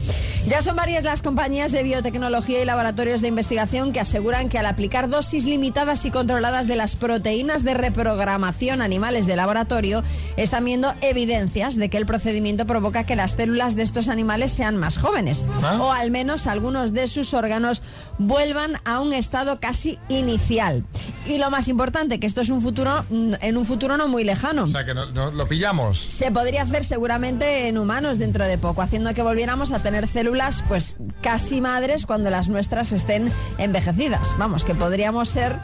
Ya 0.48 0.62
son 0.62 0.78
varias 0.78 1.04
las 1.04 1.22
compañías 1.22 1.74
de 1.74 1.84
biotecnología 1.84 2.62
y 2.62 2.66
laboratorios 2.66 3.20
de 3.20 3.28
investigación 3.28 3.92
que 3.92 4.00
aseguran 4.00 4.48
que 4.48 4.58
al 4.58 4.66
aplicar 4.66 5.10
dosis 5.10 5.44
limitadas 5.44 6.06
y 6.06 6.10
controladas 6.12 6.68
de 6.68 6.78
las 6.78 6.96
proteínas 6.96 7.66
de 7.66 7.74
reprogramación 7.74 8.82
animales 8.82 9.26
de 9.28 9.36
laboratorio, 9.36 10.04
están 10.38 10.64
viendo 10.64 10.94
evidencias 11.02 11.76
de 11.76 11.90
que 11.90 11.98
el 11.98 12.06
procedimiento 12.06 12.66
provoca 12.66 13.06
que 13.06 13.18
las 13.18 13.34
células 13.34 13.76
de 13.76 13.84
estos 13.84 14.08
animales 14.08 14.54
sean 14.54 14.78
más 14.78 14.98
jóvenes, 14.98 15.44
o 15.82 15.92
al 15.92 16.12
menos 16.12 16.48
algunos 16.48 16.94
de 16.94 17.08
sus 17.08 17.34
órganos 17.34 17.84
vuelvan 18.18 18.78
a 18.86 19.02
un 19.02 19.12
estado 19.12 19.60
casi 19.60 20.00
inicial. 20.08 20.86
Y 21.26 21.40
lo 21.40 21.52
más 21.52 21.68
importante, 21.68 22.22
que 22.22 22.28
esto 22.28 22.40
es 22.40 22.50
un 22.50 22.62
futuro, 22.62 23.04
en 23.12 23.58
un 23.58 23.66
futuro 23.66 23.98
no 23.98 24.08
muy 24.08 24.24
lejano. 24.24 24.64
O 24.64 24.68
sea, 24.68 24.86
que 24.86 24.94
no- 24.94 25.08
no- 25.12 25.30
lo 25.30 25.46
pillamos. 25.46 26.00
Se 26.00 26.32
podría 26.32 26.62
hacer 26.62 26.86
seguramente 26.86 27.68
en 27.68 27.78
humanos 27.78 28.18
dentro 28.18 28.46
de 28.46 28.58
poco, 28.58 28.82
haciendo 28.82 29.14
que 29.14 29.24
volviéramos 29.24 29.74
a 29.74 29.80
tener 29.80 30.08
células 30.08 30.37
pues 30.68 30.98
casi 31.22 31.62
madres 31.62 32.06
cuando 32.06 32.30
las 32.30 32.48
nuestras 32.50 32.92
estén 32.92 33.32
envejecidas. 33.58 34.36
Vamos, 34.38 34.64
que 34.66 34.76
podríamos 34.76 35.30
ser 35.30 35.58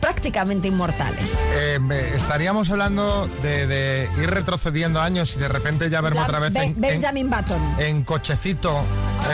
prácticamente 0.00 0.68
inmortales. 0.68 1.38
Eh, 1.56 1.78
estaríamos 2.14 2.70
hablando 2.70 3.26
de, 3.42 3.66
de 3.66 4.10
ir 4.22 4.30
retrocediendo 4.30 5.00
años 5.00 5.34
y 5.36 5.38
de 5.40 5.48
repente 5.48 5.88
ya 5.88 6.02
verme 6.02 6.20
La- 6.20 6.26
otra 6.26 6.38
vez 6.40 6.52
Ben- 6.52 6.62
en, 6.62 6.68
en- 6.74 6.80
Benjamin 6.80 7.30
Button. 7.30 7.60
en 7.78 8.04
cochecito. 8.04 8.82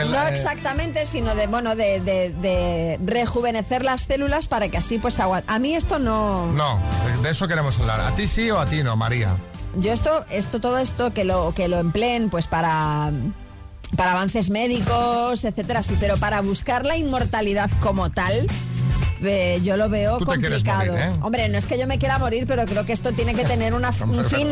en 0.01 0.11
No 0.11 0.23
eh, 0.23 0.29
exactamente, 0.29 1.05
sino 1.05 1.35
de 1.35 1.47
bueno 1.47 1.75
de, 1.75 1.99
de- 1.99 2.33
de 2.41 2.97
rejuvenecer 3.05 3.83
las 3.83 4.03
células 4.03 4.47
para 4.47 4.69
que 4.69 4.77
así 4.77 4.97
pues 4.97 5.19
agua. 5.19 5.43
A 5.47 5.59
mí 5.59 5.73
esto 5.75 5.99
no. 5.99 6.47
No, 6.53 6.79
de 7.21 7.29
eso 7.31 7.49
queremos 7.49 7.77
hablar. 7.77 7.99
¿A 7.99 8.15
ti 8.15 8.25
sí 8.27 8.49
o 8.49 8.57
a 8.57 8.65
ti 8.65 8.81
no, 8.81 8.95
María? 8.95 9.35
Yo 9.75 9.91
esto, 9.91 10.25
esto, 10.29 10.61
todo 10.61 10.77
esto 10.77 11.13
que 11.13 11.25
lo, 11.25 11.53
que 11.53 11.67
lo 11.67 11.79
empleen 11.79 12.29
pues 12.29 12.47
para, 12.47 13.11
para 13.95 14.11
avances 14.11 14.49
médicos, 14.49 15.43
etcétera, 15.45 15.81
sí, 15.83 15.95
pero 15.99 16.17
para 16.17 16.41
buscar 16.41 16.85
la 16.85 16.97
inmortalidad 16.97 17.69
como 17.81 18.09
tal, 18.11 18.47
eh, 19.23 19.59
yo 19.63 19.77
lo 19.77 19.89
veo 19.89 20.17
Tú 20.17 20.25
te 20.25 20.39
quieres 20.39 20.63
complicado. 20.63 20.91
morir, 20.93 21.05
¿eh? 21.05 21.19
Hombre, 21.21 21.49
no 21.49 21.57
es 21.57 21.65
que 21.67 21.77
yo 21.77 21.85
me 21.87 21.97
quiera 21.99 22.17
morir, 22.17 22.45
pero 22.47 22.65
creo 22.65 22.85
que 22.85 22.93
esto 22.93 23.11
tiene 23.11 23.33
que 23.35 23.43
tener 23.45 23.73
una- 23.73 23.89
un 24.01 24.25
fin, 24.25 24.47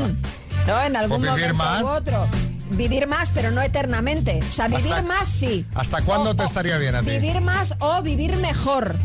¿no? 0.68 0.82
En 0.82 0.96
algún 0.96 1.22
vivir 1.22 1.32
momento 1.54 1.54
más. 1.56 1.82
u 1.82 1.88
otro. 1.88 2.28
Vivir 2.72 3.08
más, 3.08 3.32
pero 3.32 3.50
no 3.50 3.62
eternamente. 3.64 4.42
O 4.48 4.54
sea, 4.54 4.68
vivir 4.68 4.94
Hasta- 4.94 5.02
más 5.02 5.28
sí. 5.28 5.66
¿Hasta 5.74 6.02
cuándo 6.04 6.36
te 6.36 6.44
estaría 6.44 6.78
bien 6.78 6.94
a 6.94 7.02
ti? 7.02 7.10
Vivir 7.10 7.42
más 7.42 7.74
o 7.80 8.02
vivir 8.04 8.36
mejor. 8.38 8.96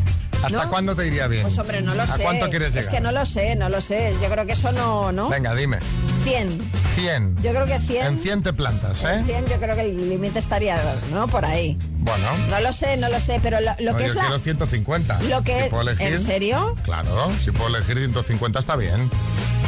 ¿Hasta 0.43 0.65
¿no? 0.65 0.69
cuándo 0.69 0.95
te 0.95 1.07
iría 1.07 1.25
bien? 1.27 1.41
Pues 1.41 1.57
hombre, 1.57 1.81
no 1.81 1.95
lo 1.95 2.03
¿A 2.03 2.07
sé. 2.07 2.21
cuánto 2.21 2.47
quieres 2.51 2.75
Es 2.75 2.85
llegar? 2.85 2.91
que 2.91 3.01
no 3.01 3.11
lo 3.11 3.25
sé, 3.25 3.55
no 3.55 3.67
lo 3.69 3.81
sé. 3.81 4.13
Yo 4.21 4.29
creo 4.29 4.45
que 4.45 4.51
eso 4.53 4.71
no, 4.73 5.11
¿no? 5.11 5.29
Venga, 5.29 5.55
dime. 5.55 5.79
100. 6.23 6.59
100. 6.95 7.37
Yo 7.41 7.51
creo 7.51 7.65
que 7.65 7.79
100. 7.79 8.05
En 8.07 8.17
100 8.19 8.43
te 8.43 8.53
plantas, 8.53 9.03
¿eh? 9.03 9.21
100 9.25 9.47
yo 9.47 9.59
creo 9.59 9.75
que 9.75 9.81
el 9.81 10.09
límite 10.09 10.39
estaría, 10.39 10.81
¿no? 11.11 11.27
Por 11.27 11.45
ahí. 11.45 11.77
Bueno. 11.99 12.25
No 12.49 12.59
lo 12.59 12.71
sé, 12.73 12.97
no 12.97 13.09
lo 13.09 13.19
sé, 13.19 13.39
pero 13.43 13.59
lo, 13.61 13.71
lo 13.79 13.91
No, 13.91 13.97
que 13.97 14.03
yo 14.03 14.09
es 14.09 14.15
la... 14.15 14.21
quiero 14.21 14.39
150. 14.39 15.21
Lo 15.23 15.41
que- 15.43 15.63
Si 15.63 15.69
puedo 15.69 15.81
elegir, 15.81 16.07
¿En 16.07 16.17
serio? 16.19 16.75
Claro, 16.83 17.31
si 17.43 17.51
puedo 17.51 17.75
elegir 17.75 17.97
150 17.97 18.59
está 18.59 18.75
bien. 18.75 19.09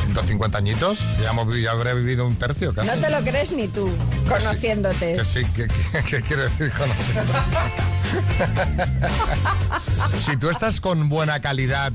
150 0.05 0.57
añitos, 0.57 0.99
ya, 1.21 1.31
hemos 1.31 1.53
ya 1.59 1.71
habré 1.71 1.93
vivido 1.93 2.25
un 2.25 2.35
tercio 2.37 2.73
casi. 2.73 2.87
No 2.89 2.95
te 2.97 3.09
lo 3.09 3.21
crees 3.23 3.51
ni 3.53 3.67
tú, 3.67 3.89
conociéndote. 4.27 5.17
Que 5.17 5.25
sí, 5.25 5.43
que, 5.55 5.67
que- 5.67 6.03
que 6.03 6.21
quiere 6.21 6.43
decir 6.43 6.71
conociendo. 6.71 7.33
si 10.25 10.37
tú 10.37 10.49
estás 10.49 10.81
con 10.81 11.09
buena 11.09 11.41
calidad, 11.41 11.91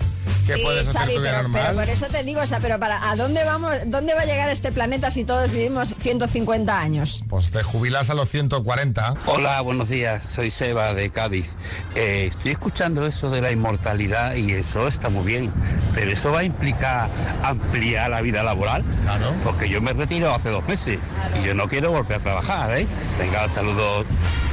que 0.46 0.54
sí, 0.54 0.60
puedes 0.62 0.88
hacer 0.88 1.00
Xavi, 1.00 1.14
tu 1.14 1.20
vida 1.20 1.30
pero, 1.30 1.42
normal. 1.42 1.62
pero 1.66 1.78
por 1.80 1.88
eso 1.88 2.06
te 2.06 2.24
digo, 2.24 2.40
o 2.40 2.46
sea, 2.46 2.60
pero 2.60 2.78
para 2.80 3.10
¿a 3.10 3.16
dónde 3.16 3.44
vamos? 3.44 3.74
¿Dónde 3.86 4.14
va 4.14 4.22
a 4.22 4.24
llegar 4.24 4.48
este 4.48 4.72
planeta 4.72 5.10
si 5.10 5.24
todos 5.24 5.50
vivimos 5.52 5.94
150 6.00 6.80
años? 6.80 7.24
Pues 7.28 7.50
te 7.50 7.62
jubilas 7.62 8.10
a 8.10 8.14
los 8.14 8.28
140. 8.28 9.14
Hola, 9.26 9.60
buenos 9.60 9.88
días. 9.88 10.24
Soy 10.24 10.50
Seba 10.50 10.94
de 10.94 11.10
Cádiz. 11.10 11.54
Eh, 11.94 12.26
estoy 12.28 12.52
escuchando 12.52 13.06
eso 13.06 13.30
de 13.30 13.40
la 13.40 13.50
inmortalidad 13.52 14.34
y 14.34 14.52
eso 14.52 14.88
está 14.88 15.10
muy 15.10 15.24
bien, 15.24 15.52
pero 15.94 16.10
eso 16.10 16.32
va 16.32 16.40
a 16.40 16.44
implicar 16.44 17.08
ampliar 17.42 18.10
la 18.10 18.20
vida 18.20 18.42
laboral. 18.42 18.82
Claro. 19.04 19.32
Porque 19.44 19.68
yo 19.68 19.80
me 19.80 19.92
he 19.92 19.94
retirado 19.94 20.34
hace 20.34 20.50
dos 20.50 20.66
meses 20.66 20.98
y 21.40 21.46
yo 21.46 21.54
no 21.54 21.68
quiero 21.68 21.92
volver 21.92 22.18
a 22.18 22.20
trabajar, 22.20 22.78
¿eh? 22.78 22.86
Venga, 23.18 23.48
saludos. 23.48 24.06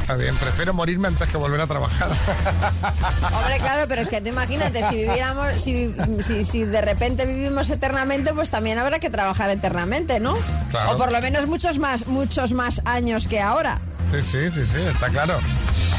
Está 0.10 0.24
bien, 0.24 0.36
prefiero 0.38 0.74
morirme 0.74 1.07
antes 1.07 1.30
que 1.30 1.38
volver 1.38 1.62
a 1.62 1.68
trabajar. 1.68 2.10
Hombre, 3.32 3.60
claro, 3.60 3.86
pero 3.88 4.01
es 4.01 4.10
que 4.10 4.20
tú 4.22 4.30
imagínate, 4.30 4.82
si 4.89 4.95
viviéramos, 4.95 5.53
si, 5.62 5.95
si, 6.22 6.43
si 6.43 6.64
de 6.64 6.82
repente 6.82 7.28
vivimos 7.28 7.70
eternamente, 7.70 8.34
pues 8.34 8.49
también 8.49 8.80
habrá 8.80 8.97
que 8.97 9.12
trabajar 9.12 9.51
eternamente, 9.51 10.20
¿no? 10.20 10.36
Claro. 10.72 10.93
O 10.93 10.97
por 10.97 11.12
lo 11.12 11.22
menos 11.22 11.45
muchos 11.45 11.78
más, 11.78 12.07
muchos 12.07 12.53
más 12.53 12.82
años 12.86 13.28
que 13.28 13.39
ahora. 13.39 13.80
Sí, 14.10 14.20
sí, 14.20 14.49
sí, 14.49 14.66
sí, 14.66 14.78
está 14.82 15.10
claro. 15.10 15.38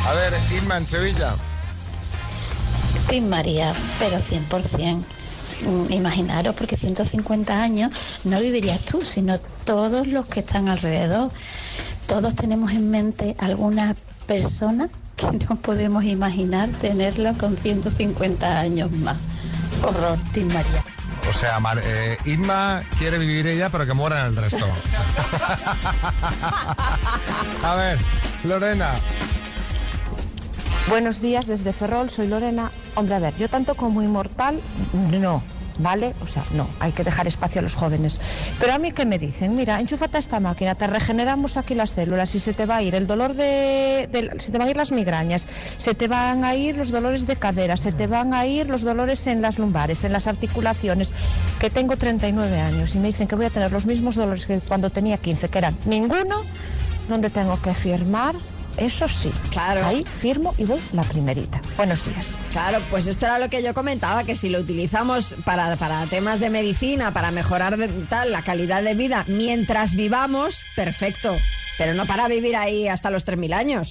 A 0.09 0.15
ver, 0.15 0.33
Irma 0.57 0.79
en 0.79 0.89
Sevilla. 0.89 1.33
Team 3.09 3.29
María, 3.29 3.73
pero 4.01 4.17
100%. 4.17 5.05
Mm, 5.67 5.93
Imaginaros, 5.93 6.57
porque 6.57 6.77
150 6.77 7.63
años 7.63 7.93
no 8.25 8.41
vivirías 8.41 8.81
tú, 8.81 9.03
sino 9.03 9.39
todos 9.65 10.09
los 10.09 10.27
que 10.27 10.41
están 10.41 10.69
alrededor. 10.69 11.31
Todos 12.11 12.35
tenemos 12.35 12.73
en 12.73 12.91
mente 12.91 13.35
alguna 13.39 13.95
persona 14.27 14.89
que 15.17 15.27
no 15.49 15.57
podemos 15.57 16.05
imaginar 16.05 16.69
tenerla 16.69 17.33
con 17.35 17.57
150 17.57 18.61
años 18.61 18.91
más. 18.93 19.19
Horror, 19.83 20.19
Team 20.33 20.49
María. 20.49 20.85
O 21.29 21.33
sea, 21.33 21.61
Mar- 21.61 21.81
eh, 21.83 22.19
Irma 22.25 22.83
quiere 22.99 23.19
vivir 23.19 23.47
ella, 23.47 23.69
pero 23.71 23.87
que 23.87 23.95
mueran 23.95 24.27
el 24.27 24.37
resto. 24.37 24.67
A 27.63 27.75
ver, 27.77 27.99
Lorena. 28.45 28.95
Buenos 30.89 31.21
días 31.21 31.47
desde 31.47 31.73
Ferrol, 31.73 32.11
soy 32.11 32.27
Lorena. 32.27 32.73
Hombre, 32.97 33.15
a 33.15 33.19
ver, 33.21 33.37
yo 33.37 33.49
tanto 33.49 33.77
como 33.77 34.03
inmortal, 34.03 34.61
no, 35.21 35.41
¿vale? 35.83 36.15
O 36.23 36.27
sea, 36.27 36.45
no, 36.53 36.69
hay 36.81 36.93
que 36.93 37.05
dejar 37.05 37.27
espacio 37.27 37.59
a 37.61 37.63
los 37.63 37.75
jóvenes. 37.75 38.21
Pero 38.59 38.73
a 38.75 38.79
mí 38.79 38.93
que 38.93 39.05
me 39.07 39.19
dicen, 39.19 39.55
mira, 39.55 39.81
enchúfate 39.81 40.19
esta 40.19 40.41
máquina, 40.41 40.75
te 40.75 40.87
regeneramos 40.87 41.57
aquí 41.57 41.75
las 41.75 41.91
células 41.91 42.35
y 42.35 42.41
se 42.41 42.53
te 42.53 42.67
va 42.67 42.77
a 42.77 42.83
ir 42.83 42.95
el 42.95 43.07
dolor 43.07 43.35
de, 43.35 44.09
de- 44.11 44.31
se 44.39 44.53
te 44.53 44.59
van 44.59 44.69
a 44.69 44.71
ir 44.71 44.77
las 44.77 44.93
migrañas, 44.93 45.47
se 45.79 45.95
te 45.95 46.09
van 46.09 46.45
a 46.45 46.55
ir 46.55 46.77
los 46.77 46.91
dolores 46.91 47.27
de 47.27 47.37
cadera, 47.37 47.77
se 47.77 47.93
te 47.93 48.07
van 48.07 48.35
a 48.35 48.47
ir 48.47 48.69
los 48.69 48.83
dolores 48.83 49.27
en 49.27 49.43
las 49.43 49.59
lumbares, 49.59 50.05
en 50.05 50.13
las 50.13 50.27
articulaciones, 50.27 51.15
que 51.59 51.71
tengo 51.71 51.97
39 51.97 52.61
años 52.61 52.95
y 52.95 52.99
me 52.99 53.09
dicen 53.09 53.27
que 53.29 53.35
voy 53.37 53.47
a 53.47 53.51
tener 53.51 53.73
los 53.73 53.87
mismos 53.87 54.15
dolores 54.17 54.47
que 54.47 54.61
cuando 54.61 54.91
tenía 54.91 55.19
15, 55.19 55.49
que 55.49 55.59
eran 55.59 55.77
ninguno, 55.87 56.43
donde 57.09 57.31
tengo 57.31 57.61
que 57.61 57.75
firmar, 57.75 58.35
eso 58.81 59.09
sí, 59.09 59.31
claro. 59.51 59.87
ahí 59.87 60.05
firmo 60.21 60.55
y 60.59 60.65
voy 60.65 60.81
la 60.93 61.03
primerita. 61.03 61.61
Buenos 61.77 62.05
días. 62.05 62.35
Claro, 62.51 62.81
pues 62.91 63.07
esto 63.07 63.27
era 63.27 63.39
lo 63.39 63.49
que 63.49 63.63
yo 63.63 63.75
comentaba, 63.75 64.25
que 64.25 64.35
si 64.35 64.49
lo 64.49 64.59
utilizamos 64.59 65.37
para, 65.45 65.77
para 65.77 66.05
temas 66.07 66.41
de 66.41 66.51
medicina, 66.51 67.13
para 67.13 67.31
mejorar 67.31 67.77
de- 67.77 67.89
tal, 68.09 68.33
la 68.33 68.43
calidad 68.43 68.83
de 68.83 68.95
vida 68.95 69.25
mientras 69.29 69.95
vivamos, 69.95 70.65
perfecto. 70.75 71.37
Pero 71.79 71.95
no 71.95 72.07
para 72.07 72.27
vivir 72.29 72.57
ahí 72.57 72.89
hasta 72.89 73.11
los 73.11 73.25
3.000 73.25 73.53
años. 73.55 73.91